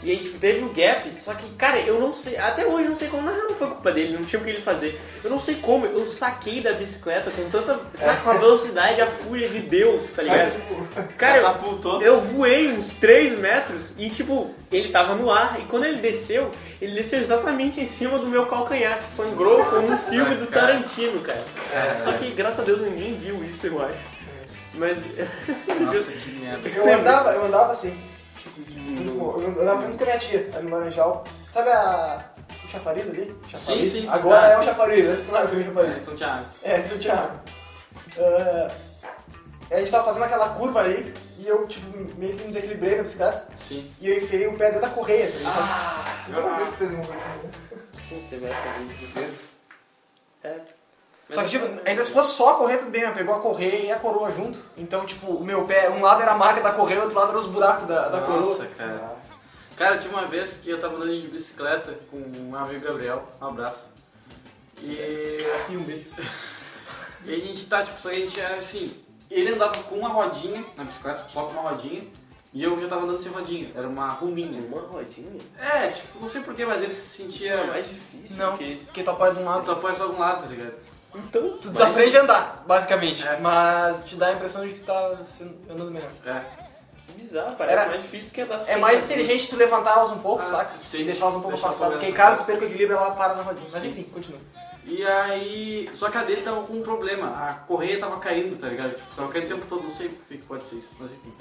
e 0.02 0.12
aí, 0.12 0.18
tipo, 0.18 0.40
teve 0.40 0.64
o 0.64 0.70
gap, 0.70 1.12
só 1.20 1.34
que, 1.34 1.50
cara, 1.56 1.78
eu 1.80 2.00
não 2.00 2.14
sei, 2.14 2.38
até 2.38 2.66
hoje 2.66 2.86
eu 2.86 2.90
não 2.90 2.96
sei 2.96 3.10
como, 3.10 3.28
real 3.28 3.50
não 3.50 3.56
foi 3.56 3.68
culpa 3.68 3.92
dele, 3.92 4.18
não 4.18 4.24
tinha 4.24 4.40
o 4.40 4.44
que 4.44 4.50
ele 4.50 4.62
fazer. 4.62 5.00
Eu 5.24 5.30
não 5.30 5.40
sei 5.40 5.56
como, 5.56 5.86
eu 5.86 6.06
saquei 6.06 6.62
da 6.62 6.72
bicicleta 6.72 7.30
com 7.32 7.50
tanta, 7.50 7.82
sabe, 7.94 8.22
com 8.22 8.30
a 8.30 8.34
velocidade, 8.34 9.02
a 9.02 9.08
fúria 9.08 9.50
de 9.50 9.60
Deus, 9.60 10.14
tá 10.14 10.24
ligado? 10.24 10.54
Tipo, 10.54 10.80
Cara, 11.18 11.40
eu, 11.84 12.02
eu 12.02 12.22
voei 12.22 12.72
uns 12.72 12.90
3 12.92 13.38
metros 13.40 13.94
e, 13.98 14.10
tipo, 14.10 14.54
ele 14.72 14.90
tava 14.90 15.16
no 15.16 15.30
ar. 15.30 15.60
E 15.60 15.64
quando 15.64 15.86
ele 15.86 15.98
desceu, 15.98 16.52
ele 16.82 16.96
desceu 16.96 17.20
exatamente 17.20 17.82
em 17.82 17.88
cima 17.88 18.18
do 18.18 18.28
meu 18.28 18.46
calcanhar, 18.46 19.00
que 19.00 19.08
sangrou 19.08 19.66
como 19.66 19.88
um 19.88 19.98
filme 19.98 20.36
do. 20.36 20.48
Tarantino, 20.48 21.22
cara. 21.22 21.44
Só 22.04 22.14
que, 22.14 22.32
graças 22.32 22.60
a 22.60 22.64
Deus, 22.64 22.82
ninguém 22.82 23.16
viu 23.18 23.44
isso, 23.44 23.68
eu 23.68 23.82
acho. 23.82 24.00
Mas. 24.74 25.06
Nossa, 25.80 26.12
que 26.12 26.32
merda. 26.32 26.70
Eu 26.70 26.94
andava, 26.94 27.32
eu 27.34 27.46
andava 27.46 27.72
assim. 27.72 27.96
Junto 28.96 29.12
com- 29.14 29.42
Eu 29.42 29.62
andava 29.62 29.82
junto 29.86 29.98
com 29.98 30.04
a 30.04 30.08
minha 30.08 30.20
tia, 30.20 30.50
ali 30.56 30.64
no 30.70 30.78
Laranjal. 30.78 31.24
Sabe 31.54 31.70
a. 31.70 32.24
O 32.66 32.68
chafariz 32.72 33.10
ali? 33.10 33.36
Chafariz? 33.50 33.92
sim. 33.94 34.08
Agora 34.10 34.48
Ah, 34.48 34.50
é 34.52 34.56
o 34.58 34.60
sim. 34.60 34.66
chafariz, 34.66 35.06
antes 35.10 35.28
não 35.28 35.38
era 35.38 35.48
o 35.48 35.60
É, 35.60 35.64
chafariz. 35.64 36.06
São 36.06 36.16
Thiago. 36.16 36.46
É, 36.64 36.78
do 36.80 37.00
Thiago. 37.00 37.40
Ah, 38.18 38.72
a 39.72 39.80
gente 39.80 39.92
tava 39.92 40.04
fazendo 40.06 40.24
aquela 40.26 40.50
curva 40.50 40.80
ali 40.82 41.14
e 41.38 41.48
eu, 41.48 41.68
tipo, 41.68 41.96
meio 42.18 42.36
que 42.36 42.42
me 42.44 42.48
desequilibrei 42.48 42.98
na 42.98 43.04
bicicleta 43.04 43.48
Sim. 43.56 43.90
e 44.02 44.10
eu 44.10 44.18
enfiei 44.18 44.48
o 44.48 44.54
pé 44.58 44.66
dentro 44.72 44.82
da 44.82 44.90
correia, 44.90 45.28
tá? 45.28 45.50
Ah. 45.50 46.24
Primeira 46.26 46.56
vez 46.58 46.70
que 46.70 46.76
fez 46.78 46.92
uma 46.92 47.06
coisa 47.06 47.22
assim, 47.22 47.48
né? 47.48 47.80
Sim, 48.10 48.28
teve 48.30 48.46
essa 48.48 48.80
vídeo. 48.80 49.36
É. 50.44 50.56
Só 51.30 51.44
que, 51.44 51.50
tipo, 51.50 51.66
ainda 51.86 52.04
se 52.04 52.12
fosse 52.12 52.34
só 52.34 52.52
a 52.52 52.56
correia, 52.56 52.80
tudo 52.80 52.90
bem, 52.92 53.04
mas 53.06 53.14
pegou 53.16 53.36
a 53.36 53.40
correia 53.40 53.86
e 53.86 53.92
a 53.92 54.00
coroa 54.00 54.32
junto. 54.32 54.58
Então, 54.76 55.06
tipo, 55.06 55.28
o 55.28 55.44
meu 55.46 55.64
pé, 55.66 55.90
um 55.90 56.02
lado 56.02 56.22
era 56.24 56.32
a 56.32 56.38
marca 56.38 56.60
da 56.62 56.72
correia, 56.72 57.02
o 57.02 57.04
outro 57.04 57.18
lado 57.20 57.30
era 57.30 57.38
os 57.38 57.46
buracos 57.46 57.88
da, 57.88 58.08
da 58.10 58.22
coroa. 58.22 58.42
Nossa, 58.42 58.66
cara. 58.66 59.16
Cara, 59.78 59.98
tinha 59.98 60.12
uma 60.12 60.26
vez 60.26 60.58
que 60.58 60.70
eu 60.72 60.80
tava 60.80 60.96
andando 60.96 61.14
de 61.22 61.28
bicicleta 61.28 61.98
com 62.10 62.18
um 62.18 62.56
amigo 62.56 62.84
Gabriel, 62.86 63.24
um 63.42 63.46
abraço. 63.46 63.90
E, 64.82 65.46
E 65.70 65.78
um 65.78 65.84
beijo. 65.84 66.06
e 67.26 67.34
a 67.34 67.38
gente 67.40 67.66
tá, 67.68 67.84
tipo, 67.84 68.02
só 68.02 68.10
a 68.10 68.14
gente 68.14 68.40
é 68.40 68.58
assim, 68.58 68.92
ele 69.30 69.54
andava 69.54 69.78
com 69.84 69.96
uma 69.96 70.10
rodinha 70.10 70.64
na 70.76 70.84
bicicleta, 70.84 71.26
só 71.30 71.44
com 71.44 71.52
uma 71.54 71.70
rodinha, 71.70 72.04
e 72.52 72.64
eu 72.64 72.80
já 72.80 72.88
tava 72.88 73.04
andando 73.04 73.22
sem 73.22 73.32
rodinha, 73.32 73.72
era 73.76 73.88
uma 73.88 74.10
ruminha. 74.10 74.60
Uma 74.68 74.82
rodinha? 74.82 75.30
É, 75.60 75.90
tipo, 75.90 76.20
não 76.20 76.28
sei 76.28 76.42
porquê, 76.42 76.66
mas 76.66 76.82
ele 76.82 76.96
se 76.96 77.22
Isso 77.22 77.32
sentia. 77.34 77.54
é 77.54 77.68
mais 77.68 77.88
difícil. 77.88 78.36
Não, 78.38 78.50
porque- 78.58 78.80
porque 78.86 79.04
tu 79.04 79.12
apoia 79.12 79.32
de 79.34 79.40
um 79.40 79.44
Tu 79.44 79.48
lado. 79.48 79.72
apoia 79.72 79.96
só 79.96 80.08
de 80.08 80.14
um 80.16 80.20
lado, 80.20 80.42
tá 80.44 80.48
ligado? 80.48 80.74
Então, 81.16 81.58
Tu 81.58 81.70
desaprende 81.70 82.18
a 82.18 82.22
andar, 82.22 82.64
basicamente. 82.68 83.28
É. 83.28 83.40
Mas 83.40 84.06
te 84.06 84.16
dá 84.16 84.28
a 84.28 84.34
impressão 84.34 84.66
de 84.66 84.74
que 84.74 84.82
tá 84.82 85.16
sendo- 85.24 85.58
andando 85.72 85.92
melhor. 85.92 86.12
É. 86.26 86.70
bizarro, 87.16 87.56
parece 87.58 87.78
Era- 87.80 87.90
mais 87.90 88.02
difícil 88.04 88.30
do 88.30 88.32
que 88.34 88.42
andar 88.42 88.56
É 88.56 88.60
sem 88.60 88.78
mais 88.78 89.00
as 89.00 89.06
inteligente 89.06 89.50
tu 89.50 89.58
levantar 89.58 89.92
elas 89.98 90.12
um 90.12 90.20
pouco, 90.20 90.42
Ah, 90.44 90.46
saca? 90.46 90.78
sim. 90.78 91.02
E 91.02 91.04
deixar 91.04 91.24
elas 91.26 91.36
um 91.36 91.42
pouco 91.42 91.56
Deixar 91.56 91.68
afastadas. 91.68 91.96
Porque 91.96 92.10
em 92.10 92.14
caso 92.14 92.40
tu 92.40 92.46
perca 92.46 92.64
o 92.64 92.68
equilíbrio, 92.68 92.98
ela 92.98 93.12
para 93.12 93.34
na 93.36 93.42
rodinha. 93.44 93.68
Mas 93.72 93.82
Sim. 93.82 93.90
enfim, 93.90 94.04
continua. 94.04 94.40
E 94.86 95.06
aí. 95.06 95.90
Só 95.96 96.10
que 96.10 96.18
a 96.18 96.24
dele 96.24 96.42
tava 96.44 96.62
com 96.64 96.74
um 96.74 96.82
problema. 96.82 97.28
A 97.50 97.54
correia 97.56 98.00
tava 98.00 98.18
caindo, 98.20 98.58
tá 98.58 98.68
ligado? 98.70 98.96
Tipo, 98.96 99.16
tava 99.16 99.28
caindo 99.34 99.46
o 99.46 99.56
tempo 99.56 99.66
todo, 99.68 99.84
não 99.84 99.92
sei 99.92 100.08
por 100.10 100.26
que 100.28 100.38
que 100.38 100.46
pode 100.46 100.64
ser 100.66 100.76
isso, 100.78 100.92
mas 100.98 101.12
enfim. 101.12 101.34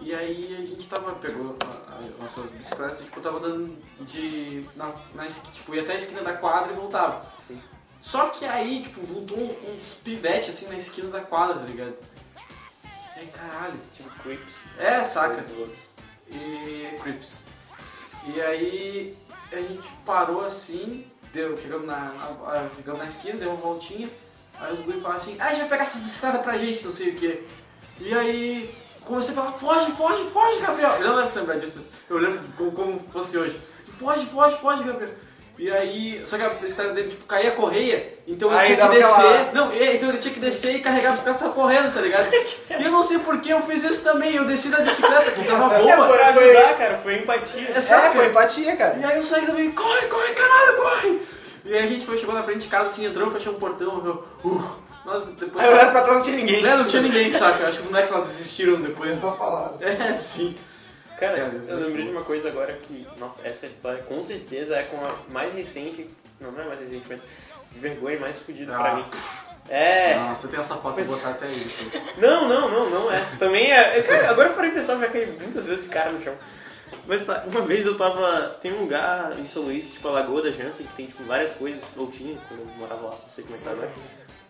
E 0.00 0.14
aí 0.14 0.58
a 0.60 0.66
gente 0.66 0.86
tava, 0.88 1.12
pegou 1.12 1.56
a- 1.64 1.94
a- 1.94 2.22
nossas 2.22 2.50
bicicletas 2.50 3.00
e 3.00 3.04
tipo, 3.04 3.20
tava 3.22 3.38
andando 3.38 3.74
de. 4.00 4.66
Na, 4.76 4.90
na 5.14 5.26
es- 5.26 5.42
tipo, 5.54 5.74
ia 5.74 5.82
até 5.82 5.92
a 5.92 5.96
esquina 5.96 6.20
da 6.22 6.34
quadra 6.34 6.70
e 6.72 6.76
voltava. 6.76 7.22
Só 8.02 8.26
que 8.30 8.44
aí, 8.44 8.82
tipo, 8.82 9.06
juntou 9.06 9.38
um- 9.38 9.74
uns 9.76 9.94
pivetes 10.04 10.50
assim 10.50 10.66
na 10.66 10.76
esquina 10.76 11.08
da 11.08 11.20
quadra, 11.20 11.60
tá 11.60 11.64
ligado? 11.64 11.94
E 13.16 13.20
aí, 13.20 13.26
caralho. 13.28 13.78
Tipo, 13.94 14.10
creeps. 14.22 14.52
É, 14.76 15.04
saca? 15.04 15.44
E 16.28 16.98
Crips. 17.02 17.42
E 18.26 18.40
aí 18.40 19.16
a 19.52 19.56
gente 19.56 19.88
parou 20.04 20.44
assim, 20.44 21.06
deu, 21.32 21.56
chegamos 21.58 21.86
na, 21.86 22.12
na- 22.12 22.70
chegamos 22.76 23.00
na 23.00 23.06
esquina, 23.06 23.38
deu 23.38 23.50
uma 23.50 23.56
voltinha, 23.60 24.08
aí 24.58 24.72
os 24.72 24.80
guri 24.80 25.00
falaram 25.00 25.18
assim, 25.20 25.36
ah, 25.38 25.46
a 25.46 25.48
gente 25.50 25.60
vai 25.60 25.68
pegar 25.68 25.82
essas 25.84 26.00
bicicletas 26.02 26.42
pra 26.42 26.56
gente, 26.58 26.84
não 26.84 26.92
sei 26.92 27.10
o 27.10 27.14
que. 27.16 27.46
E 28.00 28.14
aí 28.14 28.74
comecei 29.04 29.32
a 29.32 29.36
falar, 29.36 29.52
foge, 29.52 29.92
foge, 29.92 30.30
foge, 30.30 30.60
Gabriel. 30.60 30.90
Eu 30.94 31.08
não 31.08 31.16
lembro 31.16 31.30
se 31.32 31.38
lembrar 31.38 31.58
disso, 31.58 31.78
mas 31.78 31.86
eu 32.10 32.18
lembro 32.18 32.40
como, 32.56 32.72
como 32.72 32.98
fosse 33.12 33.36
hoje. 33.38 33.60
Foge, 33.98 34.26
foge, 34.26 34.56
foge, 34.58 34.82
Gabriel. 34.84 35.14
E 35.62 35.70
aí, 35.70 36.20
só 36.26 36.36
que 36.36 36.42
a 36.42 36.48
bicicleta 36.48 36.92
dele, 36.92 37.08
tipo, 37.08 37.24
caía 37.24 37.50
a 37.50 37.54
correia, 37.54 38.12
então 38.26 38.50
ele 38.50 38.58
Aí 38.58 38.74
tinha 38.74 38.88
que 38.88 38.94
descer. 38.96 39.10
aquela- 39.12 39.52
Não, 39.52 39.72
e- 39.72 39.94
então 39.96 40.08
ele 40.08 40.18
tinha 40.18 40.34
que 40.34 40.40
descer 40.40 40.74
e 40.74 40.80
carregar 40.80 41.10
a 41.10 41.12
bicicleta 41.12 41.48
correndo, 41.50 41.94
tá 41.94 42.00
ligado? 42.00 42.28
E 42.80 42.82
eu 42.84 42.90
não 42.90 43.00
sei 43.04 43.20
por 43.20 43.40
que 43.40 43.50
eu 43.50 43.62
fiz 43.62 43.84
isso 43.84 44.02
também, 44.02 44.34
eu 44.34 44.44
desci 44.44 44.70
da 44.70 44.80
bicicleta, 44.80 45.30
que 45.30 45.44
tava 45.44 45.72
É, 45.76 45.78
boa. 45.96 46.08
Pra 46.08 46.28
ajudar, 46.30 46.76
cara, 46.76 46.98
foi 47.00 47.14
empatia. 47.18 47.68
É, 47.68 47.78
É, 47.78 48.10
foi 48.10 48.26
empatia, 48.26 48.76
cara. 48.76 48.98
E 49.00 49.04
aí 49.04 49.16
eu 49.18 49.22
saí 49.22 49.46
também, 49.46 49.70
corre, 49.70 50.06
corre, 50.08 50.32
caralho, 50.32 50.76
corre! 50.78 51.22
E 51.64 51.74
aí 51.74 51.84
a 51.84 51.86
gente 51.86 52.04
foi, 52.06 52.18
chegou 52.18 52.34
na 52.34 52.42
frente 52.42 52.62
de 52.62 52.68
casa, 52.68 52.86
assim, 52.86 53.06
entrou, 53.06 53.30
fechou 53.30 53.52
um 53.52 53.58
portão, 53.60 54.02
eu, 54.04 54.24
uh, 54.44 54.64
nós 55.04 55.26
depois... 55.36 55.64
Aí 55.64 55.70
eu 55.70 55.76
olhava 55.76 55.92
pra 55.92 56.00
trás 56.02 56.16
não 56.16 56.24
tinha 56.24 56.36
ninguém. 56.38 56.66
É, 56.66 56.76
não 56.76 56.84
tinha 56.86 57.02
ninguém, 57.02 57.32
saca? 57.32 57.68
Acho 57.68 57.78
que 57.78 57.84
os 57.84 57.90
moleques 57.90 58.10
lá 58.10 58.18
desistiram 58.20 58.78
Foi 58.78 58.86
depois. 58.88 59.16
só 59.20 59.30
falar. 59.36 59.74
É, 59.80 60.12
sim. 60.14 60.56
Cara, 61.22 61.38
eu 61.68 61.76
lembrei 61.86 62.04
de 62.04 62.10
uma 62.10 62.22
coisa 62.24 62.48
agora 62.48 62.72
que, 62.74 63.06
nossa, 63.18 63.46
essa 63.46 63.66
história 63.66 64.02
com 64.02 64.22
certeza 64.24 64.76
é 64.76 64.82
com 64.82 64.96
a 65.04 65.14
mais 65.28 65.52
recente, 65.54 66.08
não, 66.40 66.50
não 66.52 66.62
é 66.62 66.66
mais 66.66 66.80
recente, 66.80 67.04
mas 67.08 67.20
de 67.72 67.78
vergonha 67.78 68.18
mais 68.20 68.38
fodida 68.38 68.72
pra 68.74 68.90
Ah. 68.92 68.94
mim. 68.96 69.04
É. 69.68 70.16
Nossa, 70.16 70.48
tem 70.48 70.58
essa 70.58 70.74
foto 70.74 70.94
pra 70.96 71.04
botar 71.04 71.30
até 71.30 71.46
depois. 71.46 72.16
Não, 72.18 72.48
não, 72.48 72.68
não, 72.68 72.90
não 72.90 73.12
essa. 73.12 73.36
Também 73.36 73.70
é. 73.72 74.02
Cara, 74.02 74.30
agora 74.30 74.48
eu 74.48 74.54
parei 74.54 74.70
de 74.70 74.76
pensar, 74.76 74.94
eu 74.94 75.00
já 75.00 75.08
caí 75.08 75.26
muitas 75.40 75.64
vezes 75.66 75.84
de 75.84 75.90
cara 75.90 76.10
no 76.10 76.20
chão. 76.20 76.34
Mas 77.06 77.22
tá, 77.24 77.44
uma 77.46 77.60
vez 77.62 77.86
eu 77.86 77.96
tava. 77.96 78.56
Tem 78.60 78.72
um 78.72 78.80
lugar 78.80 79.38
em 79.38 79.46
São 79.48 79.62
Luís, 79.62 79.84
tipo 79.92 80.08
a 80.08 80.10
Lagoa 80.12 80.42
da 80.42 80.50
Jansen, 80.50 80.84
que 80.86 80.94
tem 80.94 81.06
tipo 81.06 81.22
várias 81.24 81.52
coisas, 81.52 81.80
ou 81.96 82.08
tinha, 82.08 82.36
quando 82.48 82.60
eu 82.60 82.66
morava 82.76 83.02
lá, 83.06 83.10
não 83.10 83.30
sei 83.30 83.44
como 83.44 83.54
é 83.56 83.58
que 83.58 83.64
tá 83.64 83.70
agora. 83.70 83.90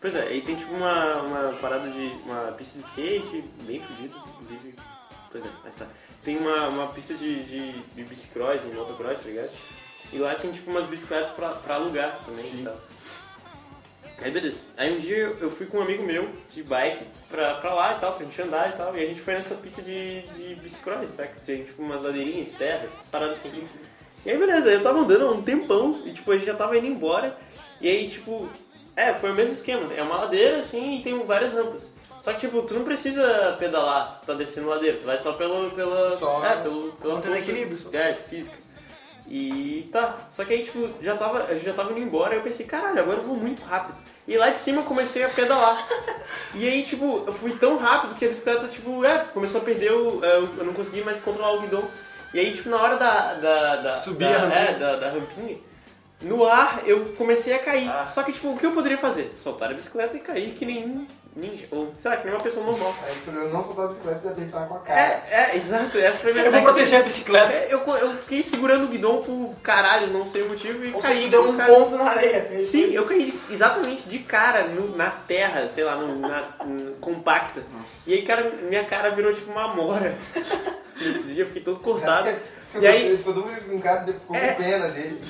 Pois 0.00 0.16
é, 0.16 0.22
aí 0.22 0.40
tem 0.40 0.56
tipo 0.56 0.72
uma, 0.74 1.16
uma 1.22 1.52
parada 1.60 1.88
de. 1.90 2.06
uma 2.24 2.52
pista 2.52 2.78
de 2.78 2.84
skate, 2.86 3.44
bem 3.64 3.80
fodida, 3.80 4.16
inclusive. 4.32 4.74
Pois 5.30 5.44
é, 5.44 5.48
mas 5.62 5.74
tá. 5.74 5.86
Tem 6.24 6.36
uma, 6.36 6.68
uma 6.68 6.86
pista 6.88 7.14
de, 7.14 7.42
de, 7.44 7.72
de 7.72 8.04
bicicross, 8.04 8.62
de 8.62 8.68
motocross, 8.68 9.22
tá 9.22 9.28
ligado? 9.28 9.50
E 10.12 10.18
lá 10.18 10.34
tem 10.34 10.52
tipo 10.52 10.70
umas 10.70 10.86
bicicletas 10.86 11.30
pra, 11.30 11.50
pra 11.50 11.74
alugar 11.76 12.20
também 12.24 12.44
Sim. 12.44 12.60
e 12.60 12.64
tal. 12.64 12.76
Aí 14.18 14.30
beleza. 14.30 14.60
Aí 14.76 14.94
um 14.94 14.98
dia 14.98 15.36
eu 15.40 15.50
fui 15.50 15.66
com 15.66 15.78
um 15.78 15.82
amigo 15.82 16.04
meu 16.04 16.28
de 16.50 16.62
bike 16.62 17.04
pra, 17.28 17.54
pra 17.54 17.74
lá 17.74 17.96
e 17.96 18.00
tal, 18.00 18.12
pra 18.12 18.24
gente 18.24 18.40
andar 18.40 18.70
e 18.70 18.76
tal. 18.76 18.96
E 18.96 19.02
a 19.02 19.06
gente 19.06 19.20
foi 19.20 19.34
nessa 19.34 19.56
pista 19.56 19.82
de, 19.82 20.22
de 20.22 20.54
bicicross, 20.56 21.10
sabe? 21.10 21.30
Tinha 21.44 21.64
tipo 21.64 21.82
umas 21.82 22.02
ladeirinhas, 22.02 22.52
terras, 22.52 22.94
paradas 23.10 23.38
assim. 23.44 23.64
E 24.24 24.30
aí 24.30 24.38
beleza, 24.38 24.70
eu 24.70 24.82
tava 24.82 25.00
andando 25.00 25.26
há 25.26 25.30
um 25.32 25.42
tempão 25.42 26.00
e 26.04 26.12
tipo, 26.12 26.30
a 26.30 26.36
gente 26.36 26.46
já 26.46 26.54
tava 26.54 26.78
indo 26.78 26.86
embora. 26.86 27.36
E 27.80 27.88
aí 27.88 28.08
tipo, 28.08 28.48
é, 28.94 29.12
foi 29.12 29.32
o 29.32 29.34
mesmo 29.34 29.54
esquema. 29.54 29.92
É 29.92 30.02
uma 30.02 30.18
ladeira 30.18 30.58
assim 30.58 30.98
e 30.98 31.02
tem 31.02 31.18
várias 31.24 31.52
rampas. 31.52 31.91
Só 32.22 32.32
que 32.32 32.38
tipo, 32.40 32.62
tu 32.62 32.74
não 32.74 32.84
precisa 32.84 33.56
pedalar 33.58 34.06
se 34.06 34.20
tu 34.20 34.26
tá 34.26 34.34
descendo 34.34 34.68
ladeira, 34.68 34.96
tu 34.96 35.06
vai 35.06 35.18
só 35.18 35.32
pelo. 35.32 35.72
Pela, 35.72 36.16
Só 36.16 36.44
é, 36.44 36.54
pelo, 36.62 36.92
pela 36.92 37.20
força- 37.20 37.36
equilíbrio 37.38 37.76
só. 37.76 37.88
É, 37.92 38.14
física. 38.14 38.56
E 39.28 39.88
tá, 39.92 40.18
só 40.30 40.44
que 40.44 40.52
aí 40.52 40.62
tipo, 40.62 40.88
já 41.00 41.16
tava, 41.16 41.44
a 41.44 41.54
gente 41.54 41.64
já 41.64 41.72
tava 41.72 41.90
indo 41.92 42.00
embora, 42.00 42.34
eu 42.34 42.42
pensei, 42.42 42.64
caralho, 42.66 43.00
agora 43.00 43.18
eu 43.18 43.24
vou 43.24 43.36
muito 43.36 43.62
rápido. 43.62 43.98
E 44.28 44.36
lá 44.36 44.50
de 44.50 44.58
cima 44.58 44.82
eu 44.82 44.84
comecei 44.84 45.22
a 45.24 45.28
pedalar. 45.28 45.84
E 46.54 46.68
aí, 46.68 46.82
tipo, 46.82 47.24
eu 47.26 47.32
fui 47.32 47.56
tão 47.56 47.78
rápido 47.78 48.14
que 48.14 48.26
a 48.26 48.28
bicicleta, 48.28 48.68
tipo, 48.68 49.02
é, 49.06 49.20
começou 49.32 49.62
a 49.62 49.64
perder 49.64 49.90
o. 49.90 50.22
é, 50.22 50.36
Eu 50.36 50.64
não 50.66 50.74
consegui 50.74 51.00
mais 51.02 51.18
controlar 51.18 51.52
o 51.54 51.60
guidão. 51.62 51.88
E 52.34 52.38
aí, 52.38 52.52
tipo, 52.52 52.68
na 52.68 52.76
hora 52.76 52.96
da. 52.98 53.32
da, 53.34 53.76
da 53.76 53.96
Subir 53.96 54.28
da, 54.28 54.36
a 54.36 54.38
rampinha. 54.40 54.60
É, 54.60 54.74
da, 54.74 54.96
da 54.96 55.10
rampinha, 55.10 55.56
no 56.20 56.44
ar 56.46 56.82
eu 56.84 57.06
comecei 57.16 57.54
a 57.54 57.58
cair. 57.58 57.90
Só 58.06 58.22
que, 58.22 58.32
tipo, 58.32 58.50
o 58.52 58.56
que 58.58 58.66
eu 58.66 58.72
poderia 58.72 58.98
fazer? 58.98 59.32
Soltar 59.32 59.70
a 59.70 59.74
bicicleta 59.74 60.14
e 60.14 60.20
cair 60.20 60.52
que 60.52 60.66
nem 60.66 61.08
ninja. 61.34 61.66
Ou, 61.70 61.92
sei 61.96 62.10
lá, 62.10 62.16
que 62.16 62.24
nem 62.24 62.34
uma 62.34 62.42
pessoa 62.42 62.64
normal. 62.66 62.94
Aí 63.06 63.12
se 63.12 63.28
eu 63.28 63.34
não 63.34 63.64
soltar 63.64 63.84
a 63.84 63.88
bicicleta, 63.88 64.20
você 64.28 64.34
pensar 64.34 64.66
com 64.68 64.74
a 64.74 64.78
cara. 64.80 65.00
É, 65.00 65.22
é, 65.30 65.56
exato, 65.56 65.98
essa 65.98 66.18
foi 66.18 66.30
a 66.30 66.34
minha 66.34 66.46
Eu 66.46 66.52
vou 66.52 66.62
proteger 66.62 67.00
a 67.00 67.02
bicicleta. 67.02 67.52
É, 67.52 67.68
Eu, 67.72 67.80
eu 67.96 68.12
fiquei 68.12 68.42
segurando 68.42 68.84
o 68.84 68.88
guidão 68.88 69.22
por 69.22 69.54
caralho, 69.62 70.08
não 70.08 70.26
sei 70.26 70.42
o 70.42 70.48
motivo, 70.48 70.84
e 70.84 70.92
Ou 70.92 71.00
caí. 71.00 71.16
seja, 71.16 71.28
deu 71.28 71.48
um 71.48 71.56
cara. 71.56 71.72
ponto 71.74 71.96
na 71.96 72.10
areia. 72.10 72.58
Sim, 72.58 72.92
eu 72.92 73.04
caí 73.06 73.24
de- 73.30 73.52
exatamente 73.52 74.08
de 74.08 74.18
cara 74.20 74.64
no- 74.68 74.96
na 74.96 75.10
terra, 75.10 75.66
sei 75.68 75.84
lá, 75.84 75.96
no- 75.96 76.18
na, 76.18 76.48
n- 76.66 76.94
compacta. 77.00 77.62
E 78.06 78.14
aí, 78.14 78.22
cara, 78.22 78.50
minha 78.68 78.84
cara 78.84 79.10
virou 79.10 79.32
tipo 79.34 79.50
uma 79.50 79.70
amora. 79.72 80.16
Nesse 81.00 81.34
dia 81.34 81.42
eu 81.42 81.46
fiquei 81.46 81.62
todo 81.62 81.80
cortado. 81.80 82.30
E 82.74 82.86
aí- 82.86 83.06
Ele 83.06 83.18
ficou 83.18 83.34
todo 83.34 83.46
brincado, 83.66 84.12
ficou 84.12 84.36
É. 84.36 84.52
com 84.54 84.62
pena 84.62 84.88
dele. 84.88 85.20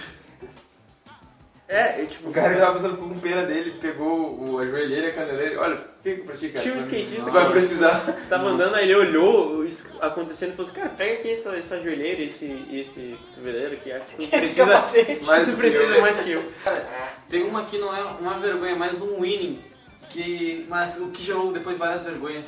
É, 1.72 2.00
eu 2.02 2.06
tipo. 2.06 2.28
O 2.28 2.32
cara 2.32 2.54
que 2.54 2.60
tava 2.60 2.78
ficou 2.90 3.08
com 3.08 3.18
pena 3.18 3.44
dele, 3.44 3.70
pegou 3.80 4.38
o, 4.38 4.58
a 4.58 4.66
joelheira 4.66 5.06
e 5.06 5.10
a 5.10 5.14
caneleira. 5.14 5.60
Olha, 5.60 5.78
fica 6.02 6.24
pra 6.24 6.36
ti, 6.36 6.48
cara. 6.50 6.62
Tinha 6.62 6.74
um 6.74 6.78
skatista 6.78 7.24
Você 7.24 7.30
vai 7.30 7.46
que- 7.46 7.52
precisar. 7.52 8.00
Tava 8.28 8.48
andando, 8.48 8.74
aí 8.74 8.84
ele 8.84 8.94
olhou 8.94 9.64
isso 9.64 9.86
acontecendo 10.00 10.50
e 10.52 10.56
falou 10.56 10.70
assim, 10.70 10.80
cara, 10.80 10.92
pega 10.94 11.14
aqui 11.14 11.30
essa, 11.30 11.56
essa 11.56 11.80
joelheira 11.80 12.20
e 12.20 12.26
esse, 12.26 12.68
esse 12.70 13.18
cotoveleiro 13.28 13.72
aqui, 13.74 13.90
acho 13.90 14.06
que 14.06 14.16
tu 14.16 14.22
Esse 14.22 14.30
precisa, 14.30 14.66
capacete. 14.66 15.24
Mais 15.24 15.42
tu 15.42 15.50
do 15.50 15.56
que 15.56 15.60
precisa 15.62 15.94
eu. 15.94 16.00
mais 16.02 16.18
que 16.18 16.30
eu. 16.30 16.52
Cara, 16.62 16.88
tem 17.28 17.42
uma 17.44 17.64
que 17.64 17.78
não 17.78 17.96
é 17.96 18.02
uma 18.20 18.38
vergonha, 18.38 18.76
mais 18.76 19.00
um 19.00 19.20
winning, 19.20 19.62
que, 20.10 20.66
mas 20.68 20.98
o 20.98 21.08
que 21.08 21.22
gerou 21.22 21.52
depois 21.52 21.78
várias 21.78 22.02
vergonhas. 22.04 22.46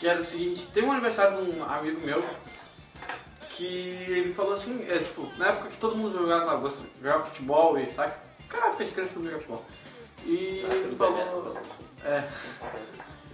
Que 0.00 0.06
era 0.08 0.20
o 0.20 0.24
seguinte, 0.24 0.66
teve 0.74 0.86
um 0.86 0.92
aniversário 0.92 1.42
de 1.42 1.50
um 1.58 1.64
amigo 1.64 2.00
meu 2.04 2.22
que 3.50 3.64
ele 4.08 4.34
falou 4.34 4.52
assim, 4.52 4.84
é 4.88 4.98
tipo, 4.98 5.26
na 5.38 5.48
época 5.48 5.70
que 5.70 5.78
todo 5.78 5.96
mundo 5.96 6.12
jogava 6.12 6.44
lá, 6.52 6.70
jogava 7.02 7.24
futebol 7.24 7.78
e 7.78 7.90
saca? 7.90 8.25
Cara, 8.48 8.68
época 8.68 8.84
de 8.84 8.90
criança 8.92 9.12
todo 9.14 9.22
mundo 9.22 9.30
jogava 9.32 9.42
futebol. 9.42 9.64
E 10.24 10.64
ele 10.64 10.96
falou. 10.96 11.56
É. 12.04 12.28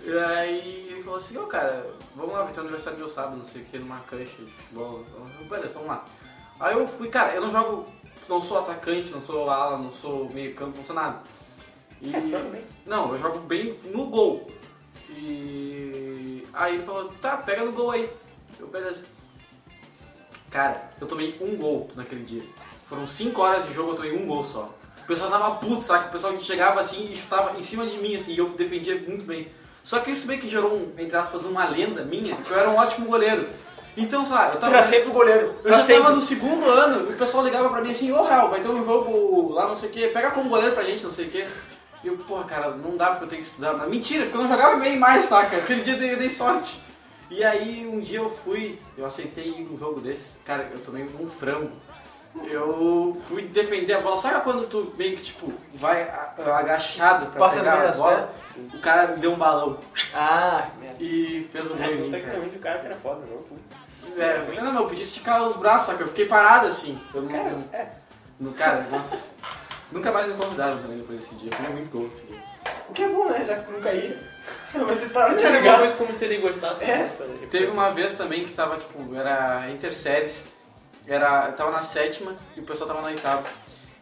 E 0.05 0.19
aí 0.19 0.89
ele 0.91 1.03
falou 1.03 1.19
assim, 1.19 1.37
ô 1.37 1.47
cara, 1.47 1.87
vamos 2.17 2.33
lá, 2.33 2.43
vai 2.43 2.53
ter 2.53 2.61
um 2.61 2.63
aniversário 2.65 2.99
meu 2.99 3.09
sábado, 3.09 3.37
não 3.37 3.45
sei 3.45 3.63
o 3.63 3.65
que, 3.65 3.79
numa 3.79 4.01
cancha 4.01 4.43
de 4.43 4.51
futebol. 4.51 5.05
Eu, 5.15 5.47
Beleza, 5.47 5.75
vamos 5.75 5.89
lá. 5.89 6.05
Aí 6.59 6.75
eu 6.75 6.87
fui, 6.89 7.09
cara, 7.09 7.35
eu 7.35 7.41
não 7.41 7.51
jogo, 7.51 7.89
não 8.29 8.41
sou 8.41 8.59
atacante, 8.59 9.11
não 9.11 9.21
sou 9.21 9.49
ala, 9.49 9.79
não 9.79 9.93
sou 9.93 10.29
meio 10.31 10.55
campo, 10.55 10.79
não 10.79 10.85
sou 10.85 10.97
nada. 10.97 11.23
E, 12.01 12.11
joga 12.31 12.49
bem. 12.49 12.65
Não, 12.85 13.13
eu 13.13 13.19
jogo 13.19 13.39
bem 13.41 13.79
no 13.85 14.07
gol. 14.07 14.51
E 15.11 16.47
aí 16.53 16.75
ele 16.75 16.85
falou, 16.85 17.13
tá, 17.21 17.37
pega 17.37 17.65
no 17.65 17.73
gol 17.73 17.93
aí. 17.93 18.11
Eu, 18.59 18.67
beleza. 18.67 19.05
Cara, 20.51 20.91
eu 21.01 21.07
tomei 21.07 21.39
um 21.41 21.57
gol 21.57 21.89
naquele 21.95 22.25
dia. 22.25 22.43
Foram 22.87 23.07
5 23.07 23.41
horas 23.41 23.67
de 23.67 23.73
jogo, 23.73 23.93
eu 23.93 23.97
tomei 23.97 24.17
um 24.17 24.27
gol 24.27 24.43
só. 24.45 24.75
O 25.03 25.07
pessoal 25.07 25.31
tava 25.31 25.51
puto, 25.57 25.83
sabe? 25.85 26.09
O 26.09 26.11
pessoal 26.11 26.33
chegava 26.41 26.81
assim 26.81 27.11
e 27.13 27.17
chutava 27.17 27.59
em 27.59 27.63
cima 27.63 27.87
de 27.87 27.99
mim, 27.99 28.15
assim, 28.17 28.33
e 28.33 28.39
eu 28.39 28.49
defendia 28.51 28.95
muito 29.07 29.25
bem. 29.25 29.49
Só 29.83 29.99
que 29.99 30.11
isso 30.11 30.27
meio 30.27 30.41
que 30.41 30.49
gerou, 30.49 30.75
um, 30.75 30.93
entre 30.97 31.17
aspas, 31.17 31.45
uma 31.45 31.65
lenda 31.69 32.05
minha, 32.05 32.37
que 32.37 32.51
eu 32.51 32.59
era 32.59 32.71
um 32.71 32.77
ótimo 32.77 33.07
goleiro. 33.07 33.49
Então, 33.97 34.27
lá, 34.31 34.51
eu 34.55 34.59
tava. 34.61 34.75
era 34.75 34.83
sempre 34.83 35.11
o 35.11 35.13
goleiro. 35.13 35.47
Eu 35.49 35.55
Pra 35.71 35.73
já 35.79 35.81
sempre. 35.81 36.03
tava 36.03 36.15
no 36.15 36.21
segundo 36.23 36.65
ano 36.67 37.11
e 37.11 37.15
o 37.15 37.17
pessoal 37.19 37.45
ligava 37.45 37.69
pra 37.69 37.83
mim 37.83 37.91
assim, 37.91 38.11
ô 38.13 38.23
Real, 38.25 38.49
vai 38.49 38.61
ter 38.61 38.69
um 38.69 38.85
jogo 38.85 39.53
lá, 39.53 39.67
não 39.69 39.77
sei 39.77 39.91
o 39.91 39.93
que, 39.93 40.07
pega 40.09 40.31
como 40.31 40.49
goleiro 40.49 40.75
pra 40.75 40.85
gente, 40.85 41.05
não 41.05 41.11
sei 41.11 41.27
o 41.27 41.31
que. 41.31 41.45
E 42.05 42.07
eu, 42.09 42.17
porra, 42.17 42.45
cara, 42.45 42.71
não 42.71 42.97
dá 42.97 43.09
porque 43.11 43.25
eu 43.25 43.29
tenho 43.29 43.43
que 43.43 43.49
estudar. 43.49 43.75
Mas 43.75 43.89
mentira, 43.91 44.23
porque 44.25 44.39
eu 44.39 44.43
não 44.43 44.49
jogava 44.49 44.77
bem 44.77 44.99
mais, 44.99 45.27
saca? 45.27 45.57
Aquele 45.57 45.83
dia 45.83 45.95
eu 45.95 45.99
dei, 45.99 46.13
eu 46.15 46.19
dei 46.19 46.31
sorte. 46.31 46.81
E 47.31 47.43
aí 47.45 47.87
um 47.87 48.01
dia 48.01 48.19
eu 48.21 48.31
fui, 48.31 48.79
eu 48.97 49.05
aceitei 49.05 49.49
ir 49.49 49.61
num 49.63 49.77
jogo 49.79 50.01
desse, 50.01 50.39
cara, 50.39 50.71
eu 50.73 50.79
tomei 50.81 51.03
um 51.19 51.29
frango. 51.29 51.71
Eu 52.45 53.21
fui 53.29 53.43
defender 53.43 53.93
a 53.95 54.01
bola, 54.01 54.17
sabe 54.17 54.43
quando 54.43 54.67
tu 54.67 54.93
meio 54.97 55.17
que 55.17 55.23
tipo 55.23 55.53
vai 55.75 56.11
agachado 56.39 57.27
pra 57.27 57.41
Passa 57.41 57.59
pegar 57.61 57.89
a 57.89 57.93
bola? 57.93 58.31
O 58.75 58.79
cara 58.81 59.09
me 59.09 59.17
deu 59.19 59.33
um 59.33 59.37
balão 59.37 59.79
Ah, 60.15 60.67
que 60.73 60.79
merda. 60.81 60.97
e 61.03 61.49
fez 61.53 61.71
um 61.71 61.75
É, 61.83 61.89
gol 61.89 61.97
cara. 61.99 62.11
tecnicamente 62.11 62.57
o 62.57 62.61
cara 62.61 62.79
que 62.79 62.87
era 62.87 62.97
foda, 62.97 63.21
não 63.31 63.43
tu. 63.43 63.59
É, 64.19 64.61
não, 64.63 64.73
não, 64.73 64.83
eu 64.83 64.89
podia 64.89 65.03
esticar 65.05 65.43
os 65.47 65.57
braços, 65.57 65.89
só 65.89 65.95
que 65.95 66.03
eu 66.03 66.09
fiquei 66.09 66.27
parado 66.27 66.67
assim. 66.69 66.99
Eu 67.15 67.23
não. 67.23 67.31
Cara, 67.33 67.57
é. 67.73 67.87
No 68.41 68.53
cara, 68.53 68.87
nossa. 68.91 69.33
Nunca 69.91 70.11
mais 70.11 70.27
me 70.27 70.35
convidaram 70.35 70.79
também 70.79 70.97
depois 70.99 71.19
desse 71.21 71.35
dia. 71.37 71.53
Foi 71.53 71.69
muito 71.69 71.91
gol 71.91 72.11
esse 72.15 72.25
dia. 72.27 72.43
O 72.89 72.93
que 72.95 73.03
é 73.03 73.09
bom, 73.09 73.29
né? 73.29 73.45
Já 73.47 73.57
que 73.57 73.67
tu 73.67 73.73
nunca 73.73 73.93
ia. 73.93 74.19
Mas 74.75 74.99
vocês 75.01 75.13
pararam 75.13 75.33
Não 75.33 75.39
de 75.39 75.45
tinha 75.47 75.59
ligar. 75.59 75.79
mais 75.81 75.95
como 75.95 76.13
se 76.15 76.25
ele 76.25 76.39
gostasse 76.39 76.83
É. 76.85 77.05
dessa. 77.05 77.25
Teve 77.51 77.67
uma 77.67 77.91
vez 77.91 78.15
também 78.15 78.45
que 78.45 78.53
tava, 78.53 78.77
tipo, 78.79 79.15
era 79.15 79.71
interséries. 79.71 80.47
Era, 81.07 81.47
eu 81.47 81.53
tava 81.55 81.71
na 81.71 81.83
sétima 81.83 82.35
e 82.57 82.61
o 82.61 82.65
pessoal 82.65 82.89
tava 82.89 83.03
na 83.03 83.09
oitava. 83.09 83.45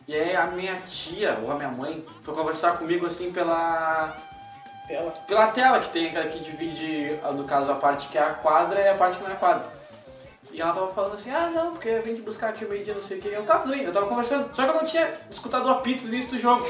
E 0.06 0.14
aí 0.14 0.34
a 0.34 0.46
minha 0.46 0.76
tia, 0.86 1.38
ou 1.42 1.50
a 1.50 1.54
minha 1.54 1.68
mãe, 1.68 2.04
foi 2.22 2.34
conversar 2.34 2.76
comigo 2.78 3.06
assim 3.06 3.32
pela. 3.32 4.16
Tela. 4.86 5.10
Pela 5.26 5.46
tela 5.48 5.80
que 5.80 5.90
tem 5.90 6.08
aquela 6.08 6.26
que 6.26 6.40
divide, 6.40 7.18
no 7.36 7.44
caso, 7.44 7.70
a 7.70 7.76
parte 7.76 8.08
que 8.08 8.18
é 8.18 8.22
a 8.22 8.34
quadra 8.34 8.80
e 8.80 8.88
a 8.88 8.94
parte 8.94 9.18
que 9.18 9.22
não 9.22 9.30
é 9.30 9.34
a 9.34 9.36
quadra. 9.36 9.80
E 10.52 10.60
ela 10.60 10.72
tava 10.72 10.88
falando 10.88 11.14
assim, 11.14 11.30
ah 11.30 11.48
não, 11.54 11.72
porque 11.72 11.88
eu 11.88 12.02
vim 12.02 12.16
te 12.16 12.22
buscar 12.22 12.48
aqui 12.48 12.64
o 12.64 12.68
meio-dia, 12.68 12.94
não 12.94 13.02
sei 13.02 13.18
o 13.18 13.20
que. 13.20 13.28
Eu, 13.28 13.44
tá, 13.44 13.58
tudo 13.58 13.70
bem, 13.70 13.84
eu 13.84 13.92
tava 13.92 14.06
conversando, 14.06 14.50
só 14.52 14.64
que 14.64 14.70
eu 14.70 14.74
não 14.74 14.84
tinha 14.84 15.08
escutado 15.30 15.66
o 15.66 15.70
apito 15.70 16.02
no 16.02 16.12
início 16.12 16.32
do 16.32 16.38
jogo. 16.40 16.66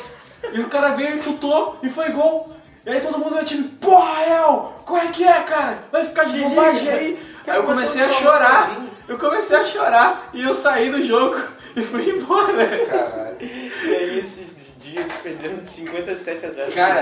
E 0.52 0.60
o 0.60 0.68
cara 0.68 0.90
veio 0.90 1.16
e 1.16 1.22
chutou 1.22 1.78
e 1.82 1.88
foi 1.88 2.10
gol. 2.10 2.52
E 2.84 2.90
aí 2.90 3.00
todo 3.00 3.18
mundo 3.18 3.36
no 3.36 3.44
time, 3.44 3.64
porra, 3.64 4.22
El, 4.22 4.74
qual 4.84 4.98
é 4.98 5.08
que 5.08 5.24
é, 5.24 5.42
cara? 5.44 5.78
Vai 5.90 6.04
ficar 6.04 6.24
de 6.24 6.40
bobagem 6.40 6.90
aí. 6.90 7.36
Aí 7.46 7.56
eu 7.56 7.64
comecei 7.64 8.02
a 8.02 8.12
chorar. 8.12 8.89
Eu 9.10 9.18
comecei 9.18 9.56
a 9.56 9.64
chorar 9.64 10.30
e 10.32 10.42
eu 10.44 10.54
saí 10.54 10.90
do 10.90 11.02
jogo 11.02 11.36
e 11.74 11.82
fui 11.82 12.08
embora. 12.10 12.86
Caralho. 12.86 13.36
E 13.40 13.94
aí 13.96 14.18
esse 14.20 14.46
dia 14.80 15.00
eles 15.00 15.16
perderam 15.16 15.56
de 15.58 15.68
57 15.68 16.46
a 16.46 16.50
0. 16.50 16.72
Cara. 16.72 17.00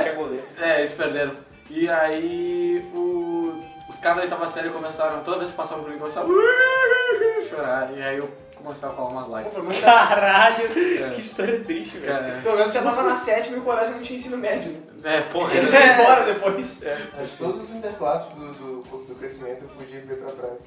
É, 0.59 0.78
eles 0.80 0.92
perderam. 0.92 1.36
E 1.70 1.86
aí 1.88 2.82
o- 2.94 3.62
os 3.90 3.96
caras 3.96 4.16
da 4.18 4.22
oitava 4.24 4.48
série 4.48 4.70
começaram, 4.70 5.22
toda 5.22 5.38
vez 5.38 5.50
que 5.50 5.56
passavam 5.56 5.84
por 5.84 5.92
mim, 5.92 5.98
começavam 5.98 6.30
a 6.34 7.44
chorar. 7.48 7.90
E 7.94 8.02
aí 8.02 8.16
eu 8.16 8.30
começava 8.56 8.94
a 8.94 8.96
falar 8.96 9.09
umas 9.11 9.28
lágrimas. 9.28 9.80
Caralho, 9.80 10.64
É. 10.64 11.11
que 11.14 11.20
história 11.20 11.61
triste, 11.61 11.98
velho. 11.98 12.12
Cara, 12.12 12.40
Pelo 12.42 12.56
menos 12.56 12.72
já 12.72 12.82
tava 12.82 13.02
na 13.02 13.16
sétima 13.16 13.56
e 13.56 13.61
o 13.61 13.62
colégio 13.64 13.94
não 13.96 14.02
tinha 14.02 14.18
ensino 14.18 14.38
médio, 14.38 14.70
né? 15.02 15.18
é, 15.18 15.20
porra, 15.22 15.54
Eles 15.54 15.74
é. 15.74 16.00
embora 16.00 16.24
depois. 16.24 16.80
Mas 17.14 17.38
todos 17.38 17.61
os 17.64 17.70
interclasses 17.70 18.32
do, 18.34 18.52
do, 18.54 18.80
do 19.09 19.14
crescimento 19.16 19.64
eu 19.64 19.68
fugi 19.68 19.98
pra 19.98 20.14
ir 20.14 20.18
pra 20.18 20.32
praia. 20.32 20.59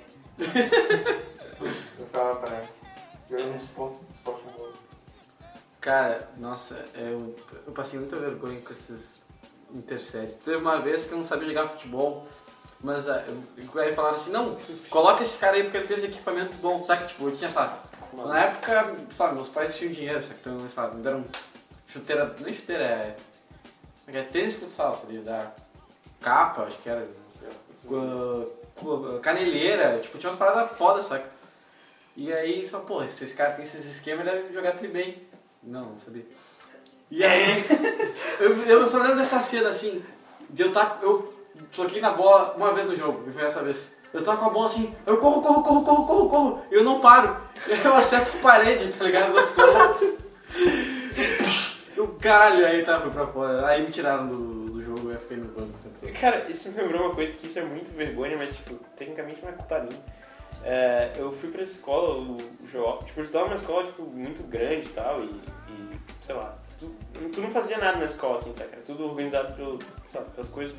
Eu 1.64 2.05
ficava 2.05 2.36
praia. 2.38 2.70
Eu 3.30 3.47
não 3.47 3.59
suporto 3.59 3.99
esporte 4.16 4.43
com 4.43 4.51
bola. 4.51 4.74
Cara, 5.80 6.30
nossa, 6.38 6.86
eu, 6.95 7.36
eu 7.66 7.74
passei 7.74 7.99
muita 7.99 8.16
vergonha 8.18 8.59
com 8.62 8.72
esses 8.74 9.20
interséries. 9.74 10.36
Teve 10.36 10.57
uma 10.57 10.80
vez 10.80 11.05
que 11.05 11.12
eu 11.14 11.18
não 11.18 11.24
sabia 11.24 11.47
jogar 11.47 11.70
futebol, 11.70 12.28
mas 12.82 13.09
ah, 13.09 13.24
aí 13.76 13.95
falaram 13.95 14.16
assim, 14.16 14.32
não, 14.32 14.57
coloca 14.89 15.24
esse 15.24 15.38
cara 15.38 15.55
aí 15.55 15.64
porque 15.64 15.78
ele 15.78 15.88
tem 15.88 15.97
esse 15.97 16.07
equipamento 16.07 16.55
bom. 16.57 16.84
Sabe 16.84 17.03
que 17.03 17.09
tipo, 17.09 17.28
eu 17.28 17.32
tinha, 17.36 17.49
sabe, 17.49 17.80
na 18.14 18.43
época, 18.43 18.95
sabe, 19.12 19.36
meus 19.36 19.47
pais 19.49 19.76
tinham 19.78 19.93
dinheiro, 19.93 20.22
sabe, 20.22 20.36
então 20.41 20.70
sabe, 20.70 20.95
me 20.97 21.03
deram 21.03 21.26
chuteira, 21.88 22.36
nem 22.39 22.53
chuteira, 22.53 22.84
é, 22.84 23.18
é, 24.07 24.18
é 24.20 24.24
tênis 24.24 24.53
de 24.53 24.59
futsal, 24.59 24.95
seria 24.95 25.22
da 25.22 25.51
capa, 26.22 26.64
acho 26.64 26.78
que 26.80 26.89
era, 26.89 26.99
não 27.01 27.39
sei, 27.39 27.49
cu- 28.76 29.20
caneleira, 29.22 29.99
tipo, 29.99 30.18
tinha 30.18 30.30
umas 30.30 30.38
paradas 30.39 30.78
fodas, 30.78 31.05
saca? 31.05 31.41
E 32.16 32.32
aí, 32.32 32.68
só, 32.68 32.80
pô, 32.80 33.07
se 33.07 33.24
esse 33.24 33.36
cara 33.36 33.53
tem 33.53 33.64
esses 33.64 33.86
esquemas, 33.86 34.28
ele 34.28 34.41
deve 34.41 34.53
jogar 34.53 34.74
tri 34.74 34.88
bem. 34.88 35.24
Não, 35.64 35.91
não 35.91 35.99
sabia. 35.99 36.26
E 37.09 37.24
aí, 37.24 37.64
eu, 38.39 38.64
eu 38.64 38.88
só 38.88 38.99
lembro 38.99 39.18
dessa 39.18 39.41
cena 39.41 39.70
assim, 39.70 40.03
de 40.49 40.64
eu 40.64 40.74
tá, 40.74 40.99
eu 41.01 41.34
toquei 41.76 42.01
na 42.01 42.12
bola 42.12 42.53
uma 42.55 42.74
vez 42.74 42.88
no 42.88 42.95
jogo, 42.95 43.30
e 43.30 43.34
foi 43.34 43.43
essa 43.43 43.62
vez. 43.64 43.91
Eu 44.14 44.24
tô 44.24 44.36
com 44.36 44.45
a 44.45 44.49
bola 44.49 44.66
assim, 44.66 44.93
eu 45.05 45.18
corro, 45.18 45.41
corro, 45.41 45.64
corro, 45.64 45.86
corro, 45.86 46.05
corro, 46.05 46.30
corro, 46.30 46.66
e 46.70 46.76
eu 46.76 46.84
não 46.84 46.99
paro. 46.99 47.38
Eu 47.84 47.93
acerto 47.95 48.38
a 48.38 48.41
parede, 48.41 48.91
tá 48.91 49.05
ligado? 49.05 49.34
Eu, 51.95 52.07
caralho, 52.20 52.66
aí 52.66 52.84
tá, 52.84 52.99
fui 52.99 53.12
pra 53.12 53.28
fora. 53.28 53.68
Aí 53.68 53.84
me 53.84 53.91
tiraram 53.91 54.28
do, 54.28 54.72
do 54.72 54.82
jogo, 54.82 55.12
eu 55.12 55.20
fiquei 55.20 55.38
no 55.38 55.45
banco. 55.45 55.72
Cara, 56.20 56.49
isso 56.49 56.70
me 56.70 56.82
lembrou 56.82 57.03
uma 57.05 57.14
coisa 57.14 57.32
que 57.34 57.45
isso 57.45 57.59
é 57.59 57.62
muito 57.62 57.95
vergonha, 57.95 58.36
mas, 58.38 58.55
tipo, 58.55 58.74
tecnicamente 58.97 59.39
não 59.43 59.49
é 59.49 59.51
culpa 59.53 59.80
minha. 59.82 60.01
É, 60.64 61.14
eu 61.16 61.32
fui 61.32 61.49
pra 61.49 61.64
escola, 61.64 62.20
o, 62.20 62.36
o 62.36 63.03
tipo, 63.03 63.20
eu 63.20 63.24
estudava 63.24 63.45
numa 63.45 63.55
escola, 63.55 63.86
tipo, 63.86 64.03
muito 64.03 64.43
grande 64.43 64.86
e 64.86 64.89
tal, 64.89 65.22
e, 65.22 65.26
e, 65.26 65.99
sei 66.24 66.36
lá, 66.36 66.55
tu, 66.78 66.95
tu 67.34 67.41
não 67.41 67.49
fazia 67.51 67.78
nada 67.78 67.97
na 67.97 68.05
escola, 68.05 68.38
assim, 68.38 68.53
sabe? 68.53 68.70
Era 68.74 68.82
tudo 68.82 69.05
organizado 69.05 69.53
pelo, 69.55 69.80
sabe, 70.12 70.30
pelas 70.32 70.49
coisas, 70.51 70.76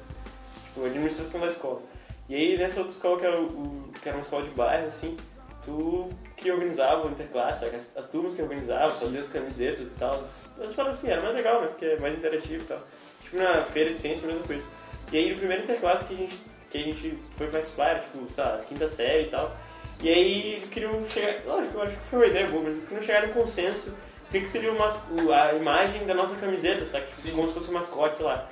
tipo, 0.67 0.85
a 0.85 0.87
administração 0.87 1.41
da 1.41 1.49
escola. 1.49 1.83
E 2.29 2.35
aí, 2.35 2.57
nessa 2.57 2.81
outra 2.81 2.95
escola, 2.95 3.19
que 3.19 3.27
era, 3.27 3.41
o, 3.41 3.91
que 4.01 4.09
era 4.09 4.17
uma 4.17 4.23
escola 4.23 4.45
de 4.45 4.51
bairro, 4.53 4.87
assim, 4.87 5.17
tu 5.65 6.11
que 6.37 6.51
organizava 6.51 7.07
o 7.07 7.11
interclasse, 7.11 7.65
sabe? 7.65 7.77
as, 7.77 7.97
as 7.97 8.09
turmas 8.09 8.35
que 8.35 8.43
organizavam, 8.43 8.91
fazia 8.91 9.21
as 9.21 9.29
camisetas 9.29 9.93
e 9.93 9.99
tal, 9.99 10.15
as, 10.15 10.43
as 10.61 10.73
paradas 10.75 10.99
assim, 10.99 11.09
era 11.09 11.23
mais 11.23 11.35
legal, 11.35 11.61
né? 11.61 11.69
Porque 11.69 11.85
é 11.85 11.99
mais 11.99 12.17
interativo 12.17 12.63
e 12.63 12.67
tal. 12.67 12.81
Tipo, 13.23 13.37
na 13.37 13.63
feira 13.63 13.91
de 13.91 13.99
ciência, 13.99 14.29
a 14.29 14.33
mesma 14.33 14.47
coisa. 14.47 14.65
E 15.11 15.17
aí, 15.17 15.31
no 15.31 15.39
primeiro 15.39 15.65
interclasse 15.65 16.07
que 16.07 16.15
a 16.15 16.17
gente, 16.17 16.41
que 16.71 16.79
a 16.79 16.83
gente 16.83 17.19
foi 17.37 17.49
participar, 17.49 17.89
era, 17.89 17.99
tipo, 18.01 18.27
lá, 18.37 18.61
quinta 18.69 18.89
série 18.89 19.27
e 19.27 19.31
tal. 19.31 19.55
E 20.03 20.09
aí, 20.09 20.53
eles 20.57 20.69
queriam 20.69 21.03
chegar, 21.09 21.37
lógico, 21.47 21.79
eu 21.79 21.83
acho 21.83 21.93
que 21.93 22.03
foi 22.11 22.19
uma 22.19 22.27
ideia 22.27 22.49
boa, 22.49 22.65
mas 22.65 22.75
eles 22.75 22.89
queriam 22.89 23.05
chegar 23.07 23.25
em 23.29 23.33
consenso 23.33 23.91
o 23.91 24.31
que, 24.33 24.41
que 24.41 24.49
seria 24.49 24.73
mas- 24.73 24.99
o- 25.11 25.33
a 25.33 25.53
imagem 25.55 26.05
da 26.07 26.15
nossa 26.15 26.35
camiseta, 26.37 26.85
sabe? 26.87 27.05
Como 27.33 27.47
se 27.49 27.55
fosse 27.55 27.71
um 27.71 27.75
mascote, 27.75 28.17
sei 28.17 28.27
lá. 28.27 28.49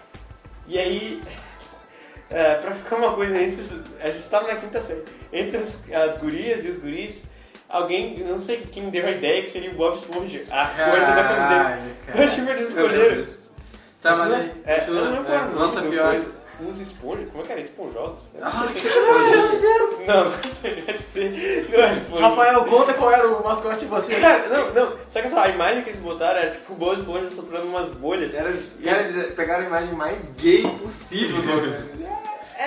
E 0.68 0.78
aí, 0.78 1.22
é, 2.30 2.55
pra 2.55 2.70
ficar 2.72 2.96
uma 2.96 3.12
coisa 3.14 3.36
entre 3.40 3.62
os, 3.62 3.72
A 4.01 4.11
gente 4.11 4.28
tava 4.28 4.46
na 4.46 4.57
quinta 4.61 4.80
série. 4.80 5.03
Entre 5.32 5.57
as, 5.57 5.82
as 5.92 6.18
gurias 6.18 6.64
e 6.64 6.68
os 6.68 6.78
guris, 6.78 7.24
alguém, 7.68 8.18
não 8.20 8.38
sei 8.40 8.59
quem 8.70 8.88
deu 8.90 9.07
a 9.07 9.11
ideia 9.11 9.42
que 9.42 9.51
seria 9.51 9.70
o 9.70 9.74
Bob 9.74 9.96
Esponja, 9.96 10.42
a 10.51 10.66
coisa 10.66 11.07
da 11.07 11.24
camiseta. 11.24 11.64
Caralho, 11.64 11.96
Eu 12.14 12.24
achei 12.24 12.44
que 12.44 12.51
eles 12.51 12.68
escolheram. 12.68 13.24
Tá, 14.01 14.16
mas 14.16 14.32
aí, 14.32 14.53
É, 14.64 14.76
é, 14.78 14.90
o 14.90 15.55
nossa, 15.55 15.82
pior. 15.82 16.20
Uns 16.62 16.80
esponjas? 16.80 17.28
Como 17.30 17.42
é 17.42 17.46
que 17.46 17.52
era? 17.52 17.61
Esponjosos? 17.61 18.18
Ah, 18.42 18.66
Não, 20.06 20.24
não 20.24 20.32
sei, 20.61 21.66
não 21.70 21.84
é 21.84 21.92
esponja. 21.94 22.28
Rafael, 22.28 22.64
conta 22.64 22.94
qual 22.94 23.12
era 23.12 23.28
o 23.28 23.42
mascote 23.42 23.80
de 23.80 23.86
vocês. 23.86 24.20
Cara, 24.20 24.48
não, 24.48 24.70
não. 24.72 24.92
Sabe 25.11 25.28
só, 25.30 25.40
a 25.40 25.48
imagem 25.48 25.82
que 25.82 25.90
eles 25.90 26.00
botaram 26.00 26.40
era 26.40 26.50
tipo 26.50 26.72
o 26.72 26.76
Bob 26.76 26.98
Esponja 26.98 27.30
soprando 27.30 27.66
umas 27.66 27.90
bolhas. 27.90 28.34
Era, 28.34 28.52
cara, 28.84 29.02
eles 29.02 29.32
pegaram 29.34 29.64
a 29.64 29.66
imagem 29.66 29.94
mais 29.94 30.32
gay 30.36 30.62
possível 30.82 31.40
do 31.42 32.00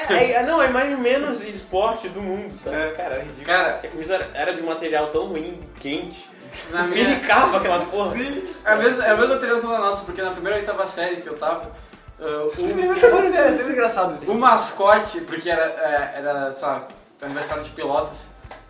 É, 0.10 0.32
é, 0.34 0.44
não, 0.44 0.60
a 0.60 0.66
imagem 0.66 0.98
menos 0.98 1.42
esporte 1.44 2.10
do 2.10 2.22
mundo, 2.22 2.58
sabe? 2.58 2.76
Cara, 2.96 3.16
era 3.16 3.24
ridículo. 3.24 3.46
Cara- 3.46 3.70
a 3.76 3.88
camisa 3.88 4.16
era, 4.16 4.30
era 4.34 4.54
de 4.54 4.62
um 4.62 4.66
material 4.66 5.08
tão 5.12 5.28
ruim, 5.28 5.60
quente. 5.80 6.28
Na 6.72 6.84
minha, 6.88 7.06
Pinicava 7.06 7.58
aquela 7.58 7.86
porra. 7.86 8.12
Sim, 8.12 8.44
é 8.66 8.72
a 8.72 8.76
mesma, 8.76 9.06
é 9.06 9.10
a 9.12 9.16
mesma 9.18 9.38
treinando 9.38 9.62
toda 9.62 9.78
nossa, 9.80 10.06
porque 10.06 10.22
na 10.22 10.32
primeira 10.32 10.58
e 10.58 10.62
oitava 10.62 10.86
série 10.88 11.18
que 11.18 11.28
eu 11.28 11.38
tava, 11.38 11.72
uh, 12.20 12.50
Você 12.50 13.38
é 13.38 13.54
sempre 13.54 13.74
engraçado 13.74 14.14
assim. 14.14 14.26
o, 14.28 14.32
o 14.32 14.36
mascote, 14.40 15.22
porque 15.22 15.50
era, 15.50 15.64
é, 15.64 16.14
era 16.18 16.54
sabe, 16.54 16.86
aniversário 17.22 17.64
de 17.64 17.70
Pelotas, 17.72 18.26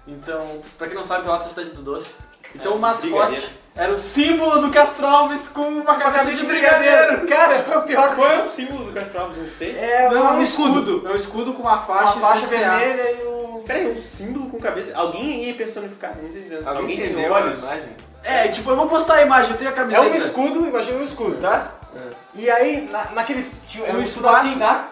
então, 0.07 0.61
pra 0.77 0.87
quem 0.87 0.95
não 0.95 1.03
sabe, 1.03 1.23
Pelotas 1.23 1.47
é 1.47 1.49
a 1.49 1.53
cidade 1.53 1.69
do 1.71 1.81
doce. 1.81 2.11
Então 2.55 2.73
É, 2.73 2.75
o 2.75 2.79
mascote 2.79 3.09
brigadeiro. 3.09 3.47
era 3.75 3.93
o 3.93 3.97
símbolo 3.97 4.61
do 4.61 4.69
Castro 4.69 5.07
Alves 5.07 5.47
com 5.47 5.61
uma 5.63 5.95
cabeça 5.95 6.31
de 6.35 6.45
brigadeiro. 6.45 7.25
Cara, 7.27 7.63
foi 7.63 7.77
o 7.77 7.81
pior 7.81 8.15
Qual 8.15 8.27
é 8.29 8.43
o 8.43 8.47
símbolo 8.47 8.85
do 8.85 8.93
Castro 8.93 9.21
Alves? 9.21 9.37
Não 9.37 9.49
sei. 9.49 9.75
É, 9.75 10.09
Não, 10.11 10.27
é 10.29 10.31
um 10.33 10.41
escudo. 10.41 10.79
escudo. 10.81 11.07
É 11.07 11.11
um 11.11 11.15
escudo 11.15 11.53
com 11.53 11.63
uma 11.63 11.79
faixa, 11.79 12.19
a 12.19 12.21
faixa 12.21 12.45
vermelha 12.45 13.11
e 13.11 13.23
o... 13.25 13.63
Peraí, 13.65 13.87
um 13.87 13.97
símbolo 13.99 14.49
com 14.51 14.59
cabeça. 14.59 14.91
Alguém 14.95 15.45
ia 15.45 15.53
personificar, 15.55 16.15
não 16.21 16.31
sei. 16.31 16.43
Alguém 16.57 16.67
Alguém 16.77 16.99
entendeu 16.99 17.33
a 17.33 17.41
imagem? 17.41 17.89
É, 18.23 18.47
tipo, 18.49 18.69
eu 18.69 18.75
vou 18.75 18.87
postar 18.87 19.15
a 19.15 19.21
imagem, 19.23 19.51
eu 19.51 19.57
tenho 19.57 19.69
a 19.71 19.73
É 19.73 19.75
camiseta. 19.75 20.03
um 20.05 20.15
escudo, 20.15 20.67
imagina 20.67 20.99
um 20.99 21.03
escudo, 21.03 21.37
tá? 21.41 21.71
E 22.35 22.49
aí, 22.49 22.87
na, 22.91 23.11
naqueles... 23.11 23.51
Tinha, 23.67 23.85
era 23.87 23.97
Um 23.97 24.01
escudo 24.01 24.27
espaço. 24.27 24.47
assim, 24.47 24.59
tá? 24.59 24.89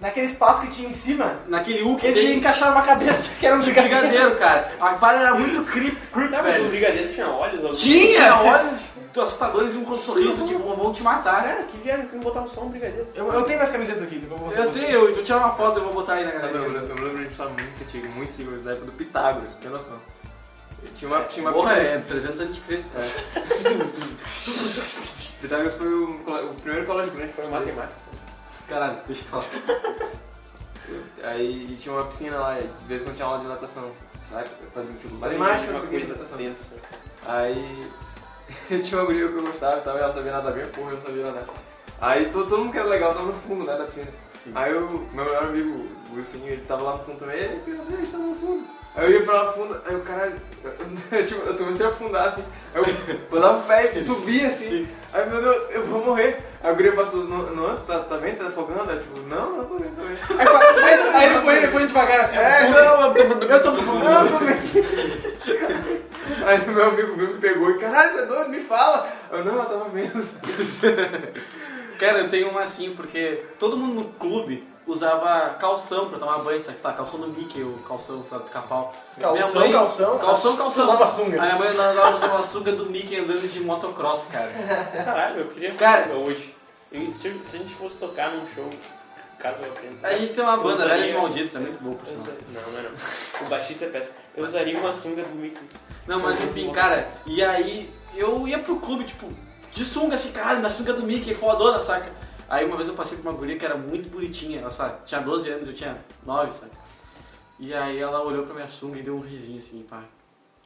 Naquele 0.00 0.26
espaço 0.26 0.62
que 0.62 0.68
tinha 0.68 0.88
em 0.88 0.92
cima, 0.94 1.36
Naquele 1.46 1.82
U 1.82 1.94
que 1.96 2.06
eles 2.06 2.18
tem 2.18 2.38
encaixar 2.38 2.72
uma 2.72 2.80
cabeça, 2.82 3.28
que 3.38 3.46
era 3.46 3.54
um 3.56 3.60
brigadeiro. 3.60 4.00
brigadeiro, 4.00 4.36
cara. 4.38 4.72
A 4.80 4.94
parada 4.94 5.24
era 5.24 5.34
muito 5.34 5.62
creep, 5.70 5.94
creep 6.10 6.30
Tá, 6.30 6.42
mas 6.42 6.54
o 6.54 6.58
velho. 6.58 6.68
brigadeiro 6.70 7.12
tinha 7.12 7.28
olhos? 7.28 7.62
alguém- 7.62 7.74
Tinha 7.74 8.34
olhos 8.40 8.90
assustadores 9.14 9.74
e 9.74 9.76
um 9.76 9.98
sorriso, 9.98 10.46
tipo, 10.46 10.60
vão 10.74 10.90
te 10.92 11.02
matar. 11.02 11.42
Cara, 11.42 11.64
que 11.64 11.76
viagem, 11.78 12.06
que 12.06 12.14
não 12.16 12.22
botaram 12.22 12.48
só 12.48 12.62
um 12.62 12.70
brigadeiro. 12.70 13.08
Eu, 13.14 13.26
eu 13.30 13.42
tenho 13.42 13.56
minhas 13.58 13.70
camisetas 13.70 14.02
aqui, 14.04 14.20
eu 14.22 14.28
vou 14.30 14.38
mostrar 14.46 14.62
Eu 14.64 14.70
pra 14.70 14.80
tenho, 14.80 14.92
eu 15.06 15.14
vou 15.14 15.22
tirar 15.22 15.36
uma 15.38 15.52
foto 15.54 15.80
e 15.80 15.82
vou 15.82 15.92
botar 15.92 16.14
aí 16.14 16.24
na 16.24 16.30
Eu 16.30 16.40
galera. 16.40 16.58
lembro, 16.60 16.96
eu 16.96 17.04
lembro 17.04 17.24
de 17.24 17.30
história 17.30 17.52
muito 17.52 17.82
antiga, 17.84 18.08
muito 18.08 18.32
antiga, 18.32 18.56
da 18.58 18.70
época 18.70 18.86
do 18.86 18.92
Pitágoras, 18.92 19.54
tem 19.60 19.70
noção. 19.70 19.98
Tinha 20.96 21.10
uma, 21.10 21.24
tinha 21.24 21.44
uma 21.44 21.52
Porra, 21.52 21.74
é 21.74 21.98
300 21.98 22.40
anos 22.40 22.54
de 22.54 22.60
Cristo. 22.62 22.86
Pitágoras 25.40 25.74
foi 25.78 25.88
o, 25.88 26.10
o 26.12 26.54
primeiro 26.62 26.86
colégio 26.86 27.12
grande 27.12 27.32
Foi 27.32 27.46
matemática. 27.48 28.10
Caralho, 28.68 28.98
deixa 29.06 29.22
eu 29.22 29.28
falar. 29.28 29.46
Aí 31.22 31.76
tinha 31.80 31.94
uma 31.94 32.04
piscina 32.04 32.38
lá, 32.38 32.58
de 32.58 32.86
vez 32.86 33.02
em 33.02 33.04
quando 33.04 33.16
tinha 33.16 33.26
aula 33.26 33.40
de 33.40 33.46
natação. 33.46 33.90
Sabe? 34.30 34.48
Fazendo 34.72 35.16
Uma 35.16 35.26
matemática, 35.26 35.72
não 35.72 35.80
sei 35.80 36.06
natação. 36.06 36.38
Aí 37.26 37.88
eu 38.70 38.82
tinha 38.82 39.00
uma 39.00 39.06
guria 39.06 39.28
que 39.28 39.34
eu 39.34 39.42
gostava 39.42 39.78
e 39.78 39.82
tal, 39.82 39.96
e 39.96 40.00
ela 40.00 40.12
sabia 40.12 40.32
nadar 40.32 40.52
bem, 40.52 40.66
porra, 40.68 40.90
eu 40.90 40.96
não 40.96 41.02
sabia 41.02 41.24
nadar. 41.24 41.44
Aí 42.00 42.30
todo, 42.30 42.48
todo 42.48 42.60
mundo 42.60 42.72
que 42.72 42.78
era 42.78 42.88
legal 42.88 43.12
tava 43.12 43.26
no 43.26 43.32
fundo, 43.34 43.64
né, 43.64 43.76
da 43.76 43.84
piscina. 43.84 44.08
Aí 44.54 44.74
o 44.74 45.06
meu 45.12 45.24
melhor 45.24 45.44
amigo, 45.44 45.86
o 46.10 46.14
Wilson, 46.16 46.38
ele 46.46 46.64
tava 46.64 46.82
lá 46.82 46.96
no 46.96 47.04
fundo 47.04 47.18
também, 47.18 47.38
e 47.38 47.54
eu 47.54 47.60
queria 47.60 47.82
ver, 47.82 47.94
ele 47.98 48.06
tava 48.06 48.24
no 48.24 48.34
fundo. 48.34 48.79
Aí 48.96 49.04
eu 49.12 49.20
ia 49.20 49.24
pra 49.24 49.42
lá 49.42 49.52
fundo, 49.52 49.80
aí 49.86 49.94
o 49.94 50.00
caralho, 50.00 50.34
eu, 51.12 51.22
tipo, 51.26 51.46
eu 51.46 51.54
comecei 51.56 51.86
a 51.86 51.90
afundar 51.90 52.26
assim, 52.26 52.44
aí 52.74 52.82
eu 52.82 53.16
botava 53.30 53.58
o 53.58 53.62
pé 53.62 53.92
e 53.94 53.98
subia 54.00 54.48
assim, 54.48 54.88
aí 55.12 55.30
meu 55.30 55.40
Deus, 55.40 55.70
eu 55.70 55.84
vou 55.86 56.04
morrer. 56.04 56.38
Aí 56.62 56.72
o 56.72 56.76
guri 56.76 56.92
passou, 56.92 57.24
no, 57.24 57.54
no, 57.54 57.76
tá, 57.78 58.00
tá 58.00 58.18
bem, 58.18 58.34
tá 58.34 58.48
afogando? 58.48 58.90
Aí 58.90 58.98
tipo, 58.98 59.20
não, 59.28 59.56
não 59.56 59.64
tô 59.64 59.78
bem, 59.78 59.90
tô 59.92 60.02
bem. 60.02 60.16
Aí, 60.38 60.46
aí- 60.84 61.14
aí 61.14 61.30
ele 61.30 61.40
foi, 61.40 61.56
ele 61.56 61.68
foi 61.68 61.86
devagar 61.86 62.20
assim. 62.20 62.36
É, 62.36 62.68
não, 62.68 63.16
eu 63.16 63.38
tô, 63.38 63.46
eu 63.46 63.62
tô, 63.62 63.70
não, 63.72 64.24
eu 64.26 64.30
tô 64.38 64.44
bem. 64.44 64.60
Aí 66.46 66.66
meu 66.70 66.84
amigo 66.88 67.16
me 67.16 67.26
pegou 67.38 67.70
e, 67.70 67.78
caralho, 67.78 68.12
você 68.12 68.22
é 68.22 68.26
doido, 68.26 68.50
me 68.50 68.60
fala. 68.60 69.08
Eu, 69.30 69.44
não, 69.44 69.54
eu 69.56 69.64
tava 69.66 69.88
vendo. 69.88 70.20
Cara, 71.98 72.18
eu 72.18 72.28
tenho 72.30 72.48
uma 72.50 72.62
assim, 72.62 72.94
porque 72.96 73.42
todo 73.58 73.76
mundo 73.76 73.94
no 73.94 74.04
clube 74.14 74.66
usava 74.90 75.50
calção 75.54 76.08
pra 76.08 76.18
tomar 76.18 76.38
banho, 76.38 76.60
sabe? 76.62 76.78
Tá, 76.78 76.92
calção 76.92 77.20
do 77.20 77.28
Mickey, 77.28 77.62
o 77.62 77.78
calção 77.86 78.24
sabe, 78.28 78.44
do 78.44 78.50
capau. 78.50 78.92
Calção, 79.20 79.70
calção? 79.72 80.18
Calção, 80.18 80.56
calção. 80.56 80.70
Você 80.70 80.80
usava 80.92 81.06
sunga. 81.06 81.42
Aí 81.42 81.50
a 81.50 81.56
mãe 81.56 81.68
andava 81.68 82.14
usando 82.16 82.30
uma 82.30 82.42
sunga 82.42 82.72
do 82.72 82.86
Mickey 82.86 83.16
andando 83.18 83.48
de 83.48 83.60
motocross, 83.60 84.26
cara. 84.30 84.50
Caralho, 85.04 85.40
eu 85.40 85.48
queria 85.48 85.74
Cara- 85.74 86.02
fazer 86.08 86.14
hoje. 86.14 86.54
E 86.92 87.14
se, 87.14 87.32
se 87.48 87.56
a 87.56 87.58
gente 87.58 87.74
fosse 87.74 87.96
tocar 87.96 88.32
num 88.32 88.46
show, 88.54 88.68
caso 89.38 89.62
eu 89.62 89.70
aprenda. 89.72 90.06
A 90.08 90.18
gente 90.18 90.32
tem 90.32 90.42
uma 90.42 90.56
banda, 90.56 90.68
Eu 90.82 90.86
usaria- 90.86 90.96
Velhos 91.04 91.16
Malditos, 91.16 91.54
é 91.56 91.58
muito 91.60 91.82
bom, 91.82 91.92
por 91.94 92.06
eu 92.08 92.12
sinal. 92.12 92.22
usaria- 92.22 92.40
Não, 92.52 92.72
não 92.72 92.82
não. 92.90 93.46
O 93.46 93.50
baixista 93.50 93.84
é 93.84 93.88
péssimo. 93.88 94.14
Eu 94.36 94.44
usaria 94.46 94.78
uma 94.78 94.92
sunga 94.92 95.22
do 95.22 95.34
Mickey. 95.34 95.60
Não, 96.06 96.18
mas 96.20 96.40
enfim, 96.40 96.70
cara, 96.72 97.06
e 97.26 97.42
aí 97.44 97.92
eu 98.16 98.48
ia 98.48 98.58
pro 98.58 98.76
clube, 98.80 99.04
tipo, 99.04 99.28
de 99.72 99.84
sunga, 99.84 100.16
assim, 100.16 100.32
caralho, 100.32 100.60
na 100.60 100.68
sunga 100.68 100.92
do 100.92 101.02
Mickey, 101.04 101.32
fodona, 101.34 101.80
saca? 101.80 102.10
Aí 102.50 102.64
uma 102.66 102.76
vez 102.76 102.88
eu 102.88 102.94
passei 102.94 103.16
por 103.16 103.30
uma 103.30 103.38
guria 103.38 103.56
que 103.56 103.64
era 103.64 103.76
muito 103.76 104.10
bonitinha, 104.10 104.60
ela 104.60 104.72
sabe, 104.72 105.04
tinha 105.06 105.20
12 105.20 105.48
anos, 105.50 105.68
eu 105.68 105.74
tinha 105.74 105.96
9, 106.26 106.52
sabe? 106.52 106.72
E 107.60 107.72
aí 107.72 107.98
ela 108.00 108.22
olhou 108.24 108.44
pra 108.44 108.54
minha 108.54 108.66
sunga 108.66 108.98
e 108.98 109.02
deu 109.02 109.14
um 109.16 109.20
risinho 109.20 109.60
assim, 109.60 109.86
pá. 109.88 110.02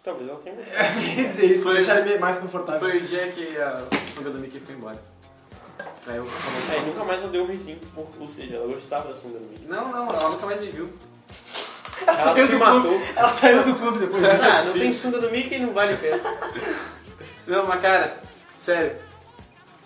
Talvez 0.02 0.28
ela 0.28 0.38
tenha. 0.38 0.56
Quer 1.14 1.24
dizer, 1.26 1.46
isso 1.46 1.62
foi 1.62 1.74
deixar 1.76 2.00
ele 2.06 2.18
mais 2.18 2.38
confortável. 2.38 2.80
Foi 2.80 2.96
o 2.98 3.00
dia 3.02 3.28
que 3.28 3.56
a 3.58 3.82
sunga 4.14 4.30
do 4.30 4.38
Mickey 4.38 4.60
foi 4.60 4.74
embora. 4.74 4.98
Aí 6.06 6.16
eu 6.16 6.24
falei, 6.24 6.78
É, 6.80 6.86
nunca 6.86 7.04
mais 7.04 7.20
ela 7.20 7.30
deu 7.30 7.42
um 7.42 7.46
risinho. 7.46 7.80
Ou, 7.96 8.08
ou 8.20 8.28
seja, 8.28 8.56
ela 8.56 8.66
gostava 8.66 9.08
da 9.08 9.14
sunga 9.14 9.38
do 9.38 9.46
Mickey. 9.46 9.66
não, 9.66 9.90
não, 9.90 10.06
ela 10.08 10.30
nunca 10.30 10.46
mais 10.46 10.60
me 10.60 10.70
viu. 10.70 10.88
Ela 12.06 12.12
Ela 12.12 12.18
saiu 12.34 12.46
se 12.46 12.52
do 12.52 12.58
matou. 12.58 12.80
clube. 12.82 13.04
Ela 13.16 13.30
saiu 13.30 13.64
do 13.64 13.74
clube 13.74 13.98
depois 13.98 14.22
disso. 14.22 14.44
Ah, 14.44 14.62
não 14.64 14.72
tem 14.72 14.92
sunga 14.92 15.20
do 15.20 15.30
Mickey 15.30 15.58
não 15.58 15.72
vale 15.72 15.94
a 15.94 15.96
pena. 15.96 16.20
Não, 17.46 17.66
mas 17.66 17.80
cara, 17.82 18.16
sério. 18.58 18.96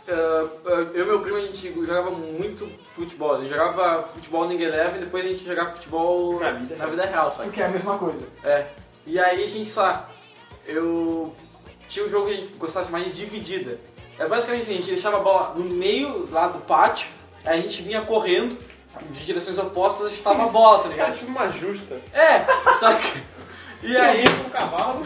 Ah, 0.08 0.48
ah, 0.66 0.70
eu 0.94 1.04
e 1.04 1.06
meu 1.06 1.20
primo 1.20 1.36
a 1.36 1.40
gente 1.40 1.72
jogava 1.74 2.10
muito 2.10 2.68
futebol. 2.94 3.36
A 3.36 3.40
gente 3.40 3.50
jogava 3.50 4.02
futebol 4.02 4.46
no 4.46 4.52
Eleve 4.52 4.98
e 4.98 5.00
depois 5.00 5.24
a 5.24 5.28
gente 5.28 5.44
jogava 5.44 5.72
futebol 5.72 6.40
Na 6.40 6.52
vida 6.52 6.76
na 6.76 6.84
real. 6.84 6.90
vida 6.90 7.06
real, 7.06 7.32
sabe? 7.32 7.44
Porque 7.44 7.60
é 7.60 7.66
a 7.66 7.68
mesma 7.68 7.98
coisa. 7.98 8.26
É. 8.42 8.66
E 9.06 9.18
aí 9.18 9.44
a 9.44 9.48
gente, 9.48 9.68
sei 9.68 9.82
lá, 9.82 10.08
eu 10.66 11.34
tinha 11.88 12.06
um 12.06 12.08
jogo 12.08 12.26
que 12.26 12.32
a 12.32 12.36
gente 12.36 12.56
gostava 12.56 12.88
mais 12.90 13.04
de 13.06 13.12
dividida. 13.12 13.78
É 14.18 14.26
basicamente 14.26 14.62
assim, 14.62 14.72
a 14.72 14.76
gente 14.76 14.90
deixava 14.90 15.18
a 15.18 15.20
bola 15.20 15.54
no 15.54 15.64
meio 15.64 16.28
lá 16.30 16.48
do 16.48 16.58
pátio, 16.60 17.08
aí 17.44 17.58
a 17.58 17.62
gente 17.62 17.82
vinha 17.82 18.02
correndo 18.02 18.58
de 19.10 19.24
direções 19.24 19.58
opostas 19.58 20.12
e 20.12 20.16
chutava 20.16 20.44
a 20.44 20.48
bola, 20.48 20.82
tá 20.82 20.88
ligado? 20.88 21.16
tipo 21.16 21.30
uma 21.30 21.50
justa. 21.50 22.00
É, 22.12 22.40
saca? 22.80 23.37
E 23.82 23.96
aí, 23.96 24.24
com 24.24 24.48
um 24.48 24.50
cavalo. 24.50 25.04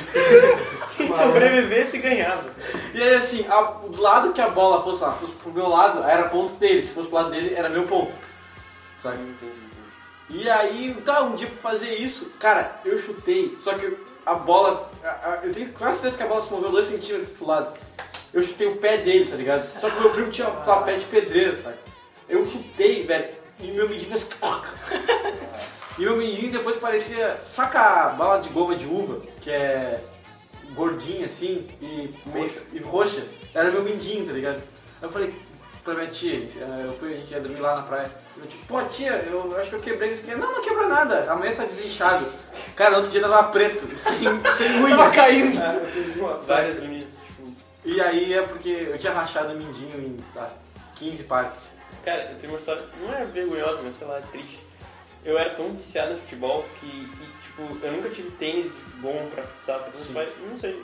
Quem 0.96 1.12
sobrevivesse 1.12 1.98
ganhava. 1.98 2.50
e 2.94 3.02
aí 3.02 3.14
assim, 3.14 3.46
a- 3.48 3.60
do 3.86 4.00
lado 4.00 4.32
que 4.32 4.40
a 4.40 4.48
bola 4.48 4.82
fosse 4.82 5.02
lá, 5.02 5.12
fosse 5.12 5.32
pro 5.32 5.52
meu 5.52 5.68
lado, 5.68 6.02
era 6.04 6.28
ponto 6.28 6.52
dele, 6.54 6.82
se 6.82 6.92
fosse 6.92 7.08
pro 7.08 7.18
lado 7.18 7.30
dele, 7.30 7.54
era 7.54 7.68
meu 7.68 7.86
ponto. 7.86 8.16
Saca? 8.98 9.18
E 10.30 10.48
aí, 10.48 10.96
tá, 11.04 11.22
um 11.22 11.34
dia 11.34 11.48
pra 11.48 11.70
fazer 11.70 11.94
isso, 11.96 12.30
cara, 12.40 12.80
eu 12.84 12.96
chutei, 12.96 13.56
só 13.60 13.74
que 13.74 13.94
a 14.24 14.34
bola. 14.34 14.90
a- 15.04 15.08
a- 15.08 15.40
eu 15.42 15.52
tenho 15.52 15.70
quase 15.72 15.94
certeza 15.96 16.16
que 16.16 16.22
a 16.22 16.26
bola 16.26 16.40
se 16.40 16.50
moveu 16.52 16.70
2 16.70 16.86
centímetros 16.86 17.28
pro 17.36 17.46
lado. 17.46 17.72
Eu 18.32 18.42
chutei 18.42 18.66
o 18.68 18.76
pé 18.76 18.96
dele, 18.98 19.28
tá 19.28 19.36
ligado? 19.36 19.62
Só 19.78 19.90
que 19.90 19.98
o 19.98 20.00
meu 20.00 20.10
primo 20.10 20.30
tinha 20.30 20.48
um 20.64 20.82
pé 20.84 20.96
de 20.96 21.04
pedreiro, 21.04 21.58
sabe? 21.60 21.76
Eu 22.28 22.46
chutei, 22.46 23.04
velho, 23.04 23.28
e 23.60 23.66
meu 23.72 23.86
fez. 23.88 24.30
E 25.98 26.02
meu 26.02 26.16
mindinho 26.16 26.52
depois 26.52 26.76
parecia. 26.76 27.38
Saca 27.44 27.80
a 27.80 28.08
bala 28.10 28.40
de 28.40 28.48
goma 28.48 28.74
de 28.76 28.86
uva, 28.86 29.20
que 29.42 29.50
é 29.50 30.00
gordinha 30.74 31.26
assim 31.26 31.66
e, 31.80 32.14
meio, 32.26 32.50
e 32.72 32.78
roxa? 32.80 33.22
Era 33.54 33.70
meu 33.70 33.82
mindinho, 33.82 34.26
tá 34.26 34.32
ligado? 34.32 34.56
Aí 34.56 34.62
eu 35.02 35.10
falei 35.10 35.34
pra 35.84 35.94
minha 35.94 36.06
tia, 36.06 36.34
eh, 36.38 36.84
eu 36.86 36.92
fui, 36.98 37.12
a 37.12 37.18
gente 37.18 37.30
ia 37.32 37.40
dormir 37.40 37.60
lá 37.60 37.76
na 37.76 37.82
praia. 37.82 38.10
Eu 38.36 38.46
tipo, 38.46 38.64
pô 38.66 38.82
tia, 38.84 39.10
eu 39.30 39.54
acho 39.58 39.68
que 39.68 39.76
eu 39.76 39.80
quebrei 39.80 40.12
isso 40.12 40.22
aqui. 40.22 40.34
Não, 40.34 40.50
não 40.52 40.62
quebrou 40.62 40.88
nada, 40.88 41.30
amanhã 41.30 41.54
tá 41.54 41.64
desinchado. 41.64 42.24
Cara, 42.74 42.96
outro 42.96 43.10
dia 43.10 43.20
tava 43.20 43.44
preto, 43.50 43.84
sem, 43.96 44.18
sem 44.56 44.82
unha. 44.82 44.96
Tava 44.96 45.10
caindo. 45.10 45.58
Uma- 46.18 46.36
várias 46.38 46.78
unidades, 46.78 47.16
tipo. 47.26 47.52
E 47.84 48.00
aí 48.00 48.32
é 48.32 48.42
porque 48.42 48.88
eu 48.90 48.96
tinha 48.96 49.12
rachado 49.12 49.52
o 49.52 49.56
mindinho 49.56 50.00
em 50.00 50.16
tá, 50.32 50.48
15 50.94 51.24
partes. 51.24 51.70
Cara, 52.04 52.30
eu 52.32 52.38
tenho 52.38 52.52
uma 52.52 52.58
história, 52.58 52.82
não 53.00 53.12
é 53.14 53.24
vergonhosa, 53.24 53.80
mas 53.84 53.96
sei 53.96 54.06
lá, 54.06 54.18
é 54.18 54.22
triste. 54.22 54.60
Eu 55.24 55.38
era 55.38 55.50
tão 55.50 55.68
viciado 55.74 56.14
em 56.14 56.20
futebol 56.20 56.64
que, 56.80 56.86
e, 56.86 57.42
tipo, 57.42 57.84
eu 57.84 57.92
nunca 57.92 58.08
tive 58.08 58.30
tênis 58.32 58.72
bom 58.96 59.28
pra 59.32 59.44
futsal, 59.44 59.80
não 60.48 60.56
sei. 60.56 60.82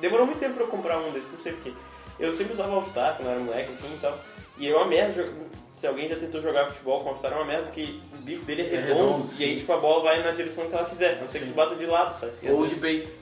Demorou 0.00 0.26
muito 0.26 0.38
tempo 0.38 0.54
pra 0.54 0.64
eu 0.64 0.68
comprar 0.68 0.98
um 0.98 1.12
desses, 1.12 1.32
não 1.32 1.40
sei 1.40 1.52
porquê. 1.52 1.72
Eu 2.18 2.32
sempre 2.34 2.52
usava 2.52 2.74
All-Star 2.74 3.16
quando 3.16 3.28
eu 3.28 3.32
era 3.32 3.40
moleque, 3.40 3.72
assim 3.72 3.94
e 3.94 3.98
tal. 3.98 4.18
E 4.58 4.68
é 4.68 4.76
uma 4.76 4.86
merda, 4.86 5.26
se 5.72 5.86
alguém 5.86 6.08
já 6.08 6.16
tentou 6.16 6.42
jogar 6.42 6.66
futebol 6.66 7.00
com 7.00 7.08
All-Star, 7.08 7.32
é 7.32 7.36
uma 7.36 7.46
merda, 7.46 7.64
porque 7.64 7.98
o 8.12 8.16
bico 8.18 8.44
dele 8.44 8.62
é 8.62 8.74
É 8.74 8.80
redondo, 8.80 9.22
redondo, 9.22 9.30
e 9.38 9.44
aí, 9.44 9.56
tipo, 9.58 9.72
a 9.72 9.78
bola 9.78 10.02
vai 10.02 10.22
na 10.22 10.32
direção 10.32 10.68
que 10.68 10.74
ela 10.74 10.84
quiser, 10.84 11.14
a 11.14 11.20
não 11.20 11.26
ser 11.26 11.38
que 11.40 11.46
tu 11.46 11.54
bata 11.54 11.74
de 11.74 11.86
lado, 11.86 12.18
sabe? 12.18 12.32
Ou 12.50 12.66
de 12.66 12.74
peito. 12.74 13.16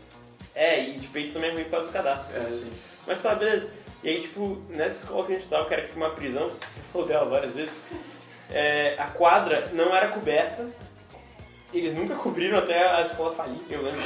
É, 0.55 0.83
e 0.83 0.99
de 0.99 1.07
peito 1.07 1.33
também 1.33 1.51
é 1.51 1.55
ruim 1.55 1.65
por 1.65 1.71
causa 1.71 1.87
do 1.87 1.93
cadastro. 1.93 2.37
É. 2.37 2.71
Mas 3.07 3.23
tá, 3.23 3.37
beleza. 3.37 3.71
E 4.03 4.09
aí, 4.09 4.21
tipo, 4.21 4.61
nessa 4.71 5.05
escola 5.05 5.25
que 5.25 5.33
a 5.33 5.35
gente 5.35 5.43
estudava, 5.43 5.67
que 5.67 5.75
era 5.75 5.83
tipo 5.83 5.97
uma 5.97 6.11
prisão, 6.11 6.47
eu 6.51 6.53
falei 6.93 7.09
dela 7.09 7.25
várias 7.27 7.53
vezes, 7.53 7.87
é, 8.51 8.95
a 8.99 9.07
quadra 9.07 9.69
não 9.73 9.95
era 9.95 10.09
coberta, 10.09 10.67
eles 11.73 11.95
nunca 11.95 12.15
cobriram 12.15 12.59
até 12.59 12.87
a 12.89 13.03
escola 13.03 13.35
falir, 13.35 13.61
eu 13.71 13.83
lembro. 13.83 14.01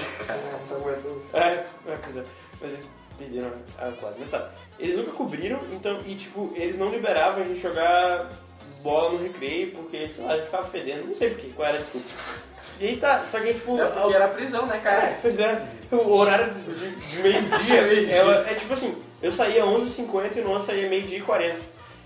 É, 1.33 1.65
é, 1.93 1.97
pois 2.03 2.17
é. 2.17 2.23
Mas 2.61 2.73
eles 2.73 2.91
perderam 3.19 3.53
a 3.79 3.93
quadra. 3.93 4.17
Mas 4.19 4.31
tá. 4.31 4.51
Eles 4.79 4.97
nunca 4.97 5.13
cobriram, 5.13 5.61
então, 5.71 6.01
e 6.07 6.15
tipo, 6.17 6.53
eles 6.57 6.77
não 6.79 6.89
liberavam 6.91 7.43
a 7.43 7.47
gente 7.47 7.61
jogar 7.61 8.31
bola 8.83 9.11
no 9.13 9.23
recreio, 9.23 9.71
porque, 9.73 10.09
sei 10.09 10.25
lá, 10.25 10.33
a 10.33 10.37
gente 10.37 10.47
ficava 10.47 10.65
fedendo, 10.65 11.07
não 11.07 11.15
sei 11.15 11.31
porquê, 11.31 11.51
qual 11.55 11.69
era 11.69 11.77
a 11.77 11.81
desculpa. 11.81 12.09
E 12.81 12.87
aí 12.89 12.97
tá, 12.97 13.25
só 13.31 13.39
que 13.39 13.49
aí, 13.49 13.55
tipo. 13.55 13.81
É 13.81 13.87
porque 13.87 14.15
era 14.15 14.29
prisão, 14.29 14.67
né, 14.67 14.79
cara? 14.83 15.05
É, 15.05 15.19
pois 15.23 15.39
é. 15.39 15.65
O 15.93 16.11
horário 16.17 16.53
de, 16.53 16.63
de- 16.63 16.97
de 16.97 17.17
meio-dia 17.23 17.83
Meio-dia. 17.87 18.17
ela- 18.17 18.51
é 18.51 18.55
tipo 18.55 18.73
assim, 18.73 19.01
eu 19.23 19.31
saía 19.31 19.63
11h50 19.65 20.37
e 20.37 20.41
o 20.41 20.49
nosso 20.49 20.67
saía 20.67 20.89
meio-dia 20.89 21.19
e 21.19 21.23
40. 21.23 21.61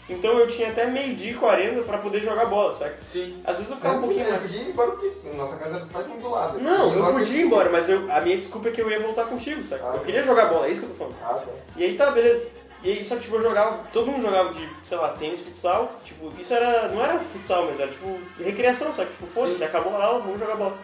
Então 0.09 0.39
eu 0.39 0.47
tinha 0.47 0.69
até 0.69 0.87
meio-dia 0.87 1.33
e 1.33 1.35
40 1.35 1.83
pra 1.83 1.99
poder 1.99 2.21
jogar 2.21 2.47
bola, 2.47 2.73
saca? 2.75 2.95
Sim. 2.99 3.43
Às 3.45 3.57
vezes 3.57 3.71
eu 3.71 3.77
ficava 3.77 3.97
um 3.97 4.01
pouquinho 4.03 4.25
Eu 4.25 4.31
mais. 4.31 4.43
podia 4.43 4.61
ir 4.63 4.69
embora 4.69 4.91
porque 4.93 5.13
nossa 5.37 5.57
casa 5.57 5.77
era 5.77 5.87
praticamente 5.87 6.23
do 6.23 6.31
lado. 6.31 6.61
Não, 6.61 6.93
eu 6.93 6.99
Embora 6.99 7.13
podia 7.15 7.37
ir 7.41 7.43
embora, 7.45 7.71
mas 7.71 7.89
eu- 7.89 8.11
a 8.13 8.21
minha 8.21 8.37
desculpa 8.37 8.69
é 8.69 8.73
que 8.73 8.81
eu 8.81 8.89
ia 8.91 9.01
voltar 9.01 9.25
contigo, 9.25 9.63
saca? 9.65 9.85
Ah, 9.85 9.89
Eu 9.95 9.99
tá. 9.99 10.05
queria 10.05 10.23
jogar 10.23 10.47
bola, 10.47 10.67
é 10.67 10.71
isso 10.71 10.81
que 10.81 10.87
eu 10.87 10.91
tô 10.91 10.97
falando. 10.97 11.17
Ah, 11.23 11.35
tá. 11.35 11.51
E 11.77 11.83
aí 11.85 11.97
tá, 11.97 12.11
beleza. 12.13 12.47
E 12.85 12.91
aí, 12.93 13.05
só 13.05 13.17
que 13.17 13.23
tipo, 13.23 13.35
eu 13.37 13.43
jogava, 13.43 13.81
todo 13.93 14.07
mundo 14.13 14.23
jogava 14.23 14.53
de, 14.55 14.69
sei 14.85 14.97
lá, 14.97 15.09
tênis, 15.09 15.41
futsal, 15.41 15.91
tipo, 16.05 16.31
isso 16.41 16.55
era, 16.55 16.89
não 16.89 17.03
era 17.03 17.19
futsal, 17.19 17.67
mas 17.69 17.81
era 17.81 17.91
tipo 17.91 18.21
recreação, 18.39 18.95
sabe? 18.95 19.11
Tipo, 19.11 19.27
foda-se, 19.27 19.65
acabou 19.65 19.97
a 19.97 20.05
aula, 20.05 20.21
vamos 20.21 20.39
jogar 20.39 20.55
bola. 20.55 20.77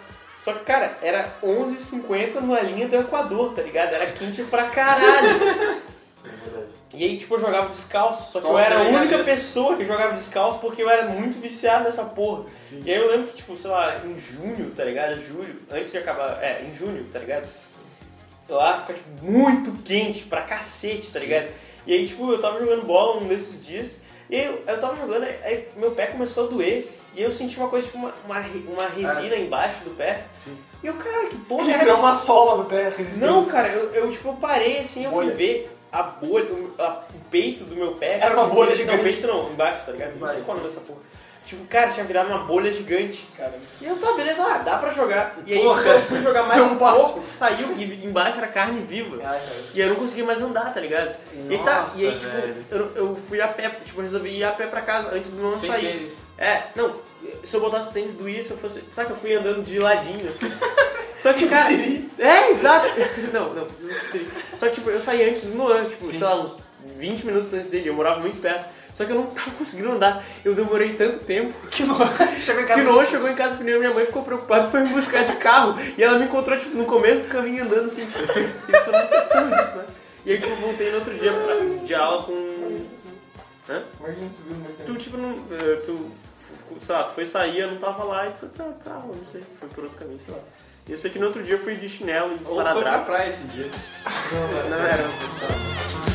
Só 0.42 0.52
que, 0.52 0.64
cara, 0.64 0.98
era 1.00 1.36
11h50 1.44 2.40
numa 2.40 2.58
linha 2.60 2.88
do 2.88 2.96
Equador, 2.96 3.54
tá 3.54 3.62
ligado? 3.62 3.94
Era 3.94 4.06
quente 4.06 4.42
pra 4.44 4.64
caralho. 4.64 5.80
É. 6.94 6.96
E 6.98 7.04
aí, 7.04 7.18
tipo, 7.18 7.34
eu 7.34 7.40
jogava 7.40 7.68
descalço. 7.68 8.30
Só 8.32 8.38
que 8.40 8.46
Só 8.46 8.52
eu 8.52 8.58
era 8.58 8.78
a 8.78 8.82
única 8.82 9.18
nesse. 9.18 9.30
pessoa 9.30 9.76
que 9.76 9.84
jogava 9.84 10.14
descalço 10.14 10.58
porque 10.60 10.82
eu 10.82 10.90
era 10.90 11.06
muito 11.06 11.40
viciado 11.40 11.84
nessa 11.84 12.04
porra. 12.04 12.44
E 12.84 12.90
aí 12.90 12.96
eu 12.98 13.10
lembro 13.10 13.28
que, 13.28 13.36
tipo, 13.36 13.56
sei 13.56 13.70
lá, 13.70 14.00
em 14.04 14.18
junho, 14.20 14.70
tá 14.76 14.84
ligado? 14.84 15.20
Julho, 15.26 15.60
antes 15.70 15.90
de 15.90 15.98
acabar. 15.98 16.42
É, 16.42 16.62
em 16.62 16.76
junho, 16.76 17.04
tá 17.12 17.18
ligado? 17.18 17.48
Lá 18.48 18.80
fica, 18.80 18.94
tipo, 18.94 19.08
muito 19.24 19.72
quente 19.82 20.24
pra 20.24 20.42
cacete, 20.42 21.10
tá 21.10 21.18
ligado? 21.18 21.48
E 21.86 21.92
aí, 21.94 22.06
tipo, 22.06 22.30
eu 22.30 22.40
tava 22.40 22.58
jogando 22.58 22.84
bola 22.86 23.20
um 23.22 23.26
desses 23.28 23.64
dias. 23.64 24.00
E 24.28 24.36
aí 24.36 24.46
eu, 24.46 24.62
eu 24.66 24.80
tava 24.80 24.96
jogando, 24.96 25.24
aí- 25.24 25.68
meu 25.76 25.92
pé 25.92 26.06
começou 26.08 26.46
a 26.46 26.50
doer. 26.50 26.88
E 27.14 27.22
eu 27.22 27.30
senti 27.30 27.58
uma 27.58 27.68
coisa, 27.68 27.86
tipo, 27.86 27.98
uma, 27.98 28.12
uma, 28.24 28.38
uma 28.70 28.88
resina 28.88 29.36
embaixo 29.36 29.84
do 29.84 29.90
pé. 29.90 30.24
Sim. 30.32 30.56
E 30.82 30.86
eu, 30.86 30.94
caralho, 30.94 31.28
que 31.28 31.36
porra 31.36 31.70
é 31.70 31.74
Ele 31.74 31.90
essa? 31.90 31.94
uma 31.94 32.14
sola 32.14 32.56
no 32.62 32.64
pé, 32.64 32.88
resistência. 32.88 33.26
Não, 33.26 33.44
cara, 33.46 33.68
eu, 33.68 33.90
eu 33.92 34.10
tipo, 34.10 34.28
eu 34.30 34.34
parei 34.34 34.78
assim, 34.78 35.04
eu 35.04 35.10
Bolha. 35.10 35.28
fui 35.28 35.36
ver 35.36 35.71
a 35.92 36.02
bolha, 36.02 36.52
o, 36.52 36.74
a- 36.78 37.04
o 37.14 37.18
peito 37.30 37.64
do 37.64 37.76
meu 37.76 37.92
pé. 37.92 38.18
Era 38.20 38.34
uma 38.34 38.46
bolha 38.46 38.70
Não, 38.70 38.76
gigante. 38.76 39.00
o 39.00 39.04
peito 39.04 39.26
não, 39.26 39.50
embaixo, 39.52 39.86
tá 39.86 39.92
ligado? 39.92 40.18
Não 40.18 40.26
sei 40.28 40.40
qual 40.40 40.56
é 40.56 40.60
o 40.60 40.62
nome 40.64 40.74
dessa 40.74 40.86
porra. 40.86 41.00
Tipo, 41.44 41.64
cara, 41.66 41.90
tinha 41.90 42.06
virado 42.06 42.28
uma 42.30 42.44
bolha 42.44 42.72
gigante, 42.72 43.26
cara. 43.36 43.52
E 43.80 43.84
eu, 43.84 43.96
tá, 43.98 44.12
beleza, 44.12 44.42
ah, 44.42 44.58
dá 44.58 44.78
pra 44.78 44.92
jogar. 44.94 45.34
E 45.44 45.52
aí 45.52 45.60
Porra. 45.60 45.82
eu 45.82 46.00
fui 46.02 46.22
jogar 46.22 46.44
mais 46.44 46.62
um 46.62 46.76
passo. 46.76 47.00
pouco, 47.02 47.24
saiu 47.36 47.74
e 47.76 48.06
embaixo 48.06 48.38
era 48.38 48.46
carne 48.46 48.80
viva. 48.80 49.20
Ai. 49.24 49.40
E 49.74 49.80
eu 49.80 49.88
não 49.88 49.96
conseguia 49.96 50.24
mais 50.24 50.40
andar, 50.40 50.72
tá 50.72 50.80
ligado? 50.80 51.16
e, 51.34 51.52
aí 51.52 51.58
tá, 51.64 51.82
Nossa, 51.82 52.00
e 52.00 52.06
aí, 52.06 52.16
tipo, 52.18 52.32
eu, 52.70 52.92
eu 52.94 53.16
fui 53.16 53.40
a 53.40 53.48
pé, 53.48 53.68
tipo, 53.84 53.98
eu 53.98 54.02
resolvi 54.02 54.38
ir 54.38 54.44
a 54.44 54.52
pé 54.52 54.68
pra 54.68 54.82
casa 54.82 55.10
antes 55.12 55.30
do 55.30 55.42
nono 55.42 55.56
Sem 55.58 55.68
sair. 55.68 55.92
tênis. 55.98 56.26
É, 56.38 56.62
não, 56.76 56.94
se 57.44 57.54
eu 57.56 57.60
botasse 57.60 57.88
o 57.88 57.92
tênis 57.92 58.14
doía, 58.14 58.42
se 58.42 58.50
eu 58.50 58.56
fosse. 58.58 58.82
Sabe 58.90 59.08
que 59.08 59.12
eu 59.12 59.16
fui 59.18 59.34
andando 59.34 59.64
de 59.64 59.78
ladinho, 59.78 60.28
assim. 60.28 60.50
Só 61.16 61.32
que, 61.32 61.48
cara. 61.48 61.72
É, 62.18 62.50
exato. 62.50 62.88
Não, 63.32 63.54
não, 63.54 63.64
não 63.64 63.68
Siri. 64.10 64.26
Só 64.58 64.66
que, 64.68 64.74
tipo, 64.74 64.90
eu 64.90 65.00
saí 65.00 65.28
antes 65.28 65.42
do 65.42 65.54
Nolan, 65.54 65.84
tipo, 65.84 66.04
sei 66.06 66.18
lá, 66.18 66.40
uns 66.40 66.54
20 66.98 67.26
minutos 67.26 67.52
antes 67.54 67.68
dele. 67.68 67.88
Eu 67.88 67.94
morava 67.94 68.18
muito 68.20 68.40
perto. 68.40 68.66
Só 68.92 69.04
que 69.04 69.12
eu 69.12 69.16
não 69.16 69.26
tava 69.26 69.52
conseguindo 69.52 69.90
andar. 69.92 70.22
Eu 70.44 70.54
demorei 70.54 70.92
tanto 70.94 71.20
tempo 71.20 71.54
Que 71.70 71.82
no... 71.84 71.94
Chegou 72.40 72.62
em 72.62 72.66
que 72.66 72.72
casa. 72.74 72.82
o 72.82 72.84
Noah 72.84 73.06
chegou 73.06 73.28
em 73.28 73.34
casa 73.34 73.54
primeiro, 73.56 73.80
minha 73.80 73.94
mãe 73.94 74.04
ficou 74.04 74.22
preocupada, 74.22 74.66
foi 74.68 74.80
me 74.80 74.88
buscar 74.90 75.24
de 75.24 75.36
carro. 75.36 75.76
E 75.96 76.02
ela 76.02 76.18
me 76.18 76.24
encontrou, 76.26 76.58
tipo, 76.58 76.76
no 76.76 76.84
começo 76.84 77.22
do 77.22 77.28
caminho 77.28 77.62
andando 77.64 77.86
assim. 77.86 78.04
Tipo, 78.04 78.22
isso 78.22 78.90
eu 78.90 78.92
não 78.92 79.06
sabia 79.06 79.56
disso, 79.62 79.76
né? 79.78 79.84
E 80.26 80.32
aí, 80.32 80.38
tipo, 80.40 80.50
eu 80.52 80.56
voltei 80.56 80.90
no 80.90 80.96
outro 80.98 81.14
dia 81.18 81.32
pra, 81.32 81.54
de 81.86 81.94
aula 81.94 82.22
com. 82.24 82.86
Hã? 83.68 83.82
É 84.04 84.12
que 84.12 84.82
Tu, 84.84 84.94
tipo, 84.96 85.16
não. 85.16 85.38
eh, 85.52 85.76
Tu. 85.86 86.10
Lá, 86.88 87.04
tu 87.04 87.12
foi 87.12 87.24
sair, 87.24 87.60
eu 87.60 87.70
não 87.70 87.78
tava 87.78 88.04
lá 88.04 88.28
e 88.28 88.32
tu 88.32 88.38
foi 88.38 88.48
pra, 88.48 88.64
aula, 88.92 89.14
não 89.14 89.24
sei. 89.24 89.42
Foi 89.58 89.68
por 89.68 89.84
outro 89.84 89.98
caminho, 89.98 90.20
sei 90.20 90.34
lá. 90.34 90.40
E 90.88 90.92
eu 90.92 90.98
sei 90.98 91.10
que 91.10 91.18
no 91.18 91.26
outro 91.26 91.42
dia 91.42 91.54
eu 91.54 91.58
fui 91.58 91.76
de 91.76 91.88
chinelo 91.88 92.32
e 92.32 92.46
Ou 92.46 92.64
foi 92.64 92.82
pra 92.82 92.98
praia 92.98 93.28
esse 93.28 93.44
dia. 93.44 93.70
Não, 94.32 94.70
não 94.70 94.78
era. 94.84 95.04
tá. 95.04 96.11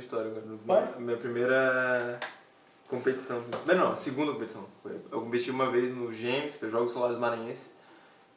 Uma 0.00 0.02
história 0.02 0.30
agora. 0.30 0.94
Minha 0.98 1.16
primeira 1.16 2.18
competição. 2.88 3.44
Não, 3.66 3.74
não, 3.76 3.92
a 3.92 3.96
segunda 3.96 4.32
competição. 4.32 4.64
Eu 4.84 5.20
competi 5.20 5.50
uma 5.50 5.70
vez 5.70 5.94
no 5.94 6.10
Gêmeos, 6.12 6.56
que 6.56 6.64
é 6.64 6.68
Jogos 6.68 6.92
Solares 6.92 7.18
Maranhense, 7.18 7.72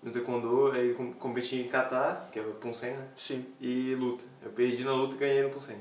no 0.01 0.11
Taekwondo, 0.11 0.71
aí 0.73 0.93
com- 0.93 1.13
competi 1.13 1.55
em 1.61 1.67
Catar, 1.67 2.29
que 2.31 2.39
é 2.39 2.41
o 2.41 2.51
Punsen, 2.55 2.91
né? 2.91 3.07
Sim. 3.15 3.45
E 3.61 3.95
luta. 3.95 4.25
Eu 4.43 4.51
perdi 4.51 4.83
na 4.83 4.93
luta 4.93 5.15
e 5.15 5.19
ganhei 5.19 5.41
no 5.41 5.49
Punsen, 5.49 5.77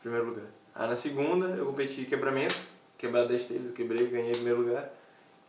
primeiro 0.00 0.26
lugar. 0.26 0.46
Aí 0.74 0.88
na 0.88 0.96
segunda 0.96 1.46
eu 1.48 1.66
competi 1.66 2.00
em 2.00 2.04
quebramento, 2.04 2.56
quebrar 2.98 3.26
10 3.26 3.44
telhas, 3.44 3.72
quebrei, 3.72 4.06
ganhei 4.06 4.30
em 4.30 4.34
primeiro 4.34 4.60
lugar. 4.62 4.90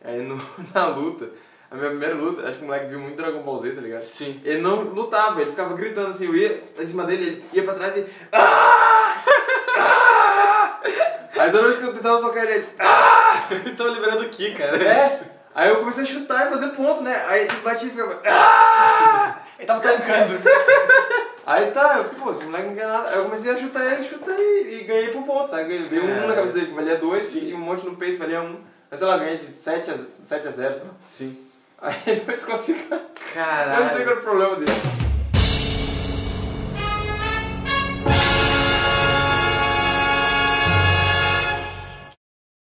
Aí 0.04 0.22
no, 0.22 0.36
na 0.74 0.86
luta, 0.88 1.30
a 1.70 1.74
minha 1.76 1.88
primeira 1.90 2.14
luta, 2.14 2.46
acho 2.46 2.58
que 2.58 2.64
o 2.64 2.66
moleque 2.66 2.86
viu 2.90 3.00
muito 3.00 3.16
Dragon 3.16 3.42
Ball 3.42 3.58
Z, 3.58 3.72
tá 3.72 3.80
ligado? 3.80 4.02
Sim. 4.04 4.40
Ele 4.44 4.60
não 4.60 4.82
lutava, 4.82 5.40
ele 5.40 5.50
ficava 5.50 5.74
gritando 5.74 6.08
assim, 6.08 6.26
eu 6.26 6.36
ia 6.36 6.62
em 6.78 6.86
cima 6.86 7.04
dele, 7.04 7.24
ele 7.24 7.44
ia 7.54 7.62
pra 7.64 7.74
trás 7.74 7.96
e. 7.96 8.06
"Ah! 8.30 8.74
Ah!" 8.77 8.77
Aí 11.48 11.52
toda 11.52 11.64
vez 11.64 11.78
que 11.78 11.84
eu 11.84 11.94
tentava 11.94 12.18
socar 12.18 12.44
ele, 12.44 12.52
ele. 12.52 12.66
"Ah!" 12.78 13.42
Tava 13.76 13.90
liberando 13.90 14.24
o 14.24 14.28
Ki, 14.28 14.54
cara. 14.54 14.76
É! 14.82 15.20
Aí 15.54 15.70
eu 15.70 15.76
comecei 15.76 16.04
a 16.04 16.06
chutar 16.06 16.46
e 16.46 16.50
fazer 16.50 16.68
ponto, 16.68 17.02
né? 17.02 17.14
Aí 17.28 17.42
ele 17.42 17.52
batia 17.64 17.88
e 17.88 17.90
ficava. 17.90 18.20
"Ah!" 18.26 19.38
Ele 19.58 19.66
tava 19.66 19.80
tancando. 19.80 20.38
Aí 21.46 21.70
tá, 21.70 22.04
pô, 22.18 22.30
esse 22.30 22.44
moleque 22.44 22.68
não 22.68 22.74
quer 22.74 22.86
nada. 22.86 23.08
Aí 23.08 23.16
eu 23.16 23.24
comecei 23.24 23.50
a 23.50 23.56
chutar 23.56 23.82
ele, 23.86 24.04
chutei 24.04 24.80
e 24.80 24.84
ganhei 24.84 25.08
por 25.08 25.22
ponto, 25.22 25.50
sabe? 25.50 25.76
Eu 25.76 25.88
dei 25.88 25.98
um 25.98 26.26
na 26.26 26.34
cabeça 26.34 26.52
dele 26.52 26.66
que 26.66 26.74
valia 26.74 26.96
dois 26.98 27.34
e 27.34 27.54
um 27.54 27.58
monte 27.58 27.86
no 27.86 27.96
peito 27.96 28.18
valia 28.18 28.42
um. 28.42 28.60
Mas 28.90 29.00
sei 29.00 29.08
lá, 29.08 29.16
ganhei 29.16 29.38
de 29.38 29.62
7 29.62 29.90
a, 29.90 29.94
7 30.26 30.46
a 30.46 30.50
0, 30.50 30.74
sei 30.74 30.84
lá. 30.84 30.90
Sim. 31.06 31.38
Aí 31.80 31.94
depois 32.04 32.44
consegui. 32.44 32.84
Eu 32.90 32.98
não 32.98 33.06
sei 33.16 33.34
Caralho. 33.34 33.88
qual 33.94 33.98
era 34.00 34.14
o 34.14 34.22
problema 34.22 34.56
dele. 34.56 34.72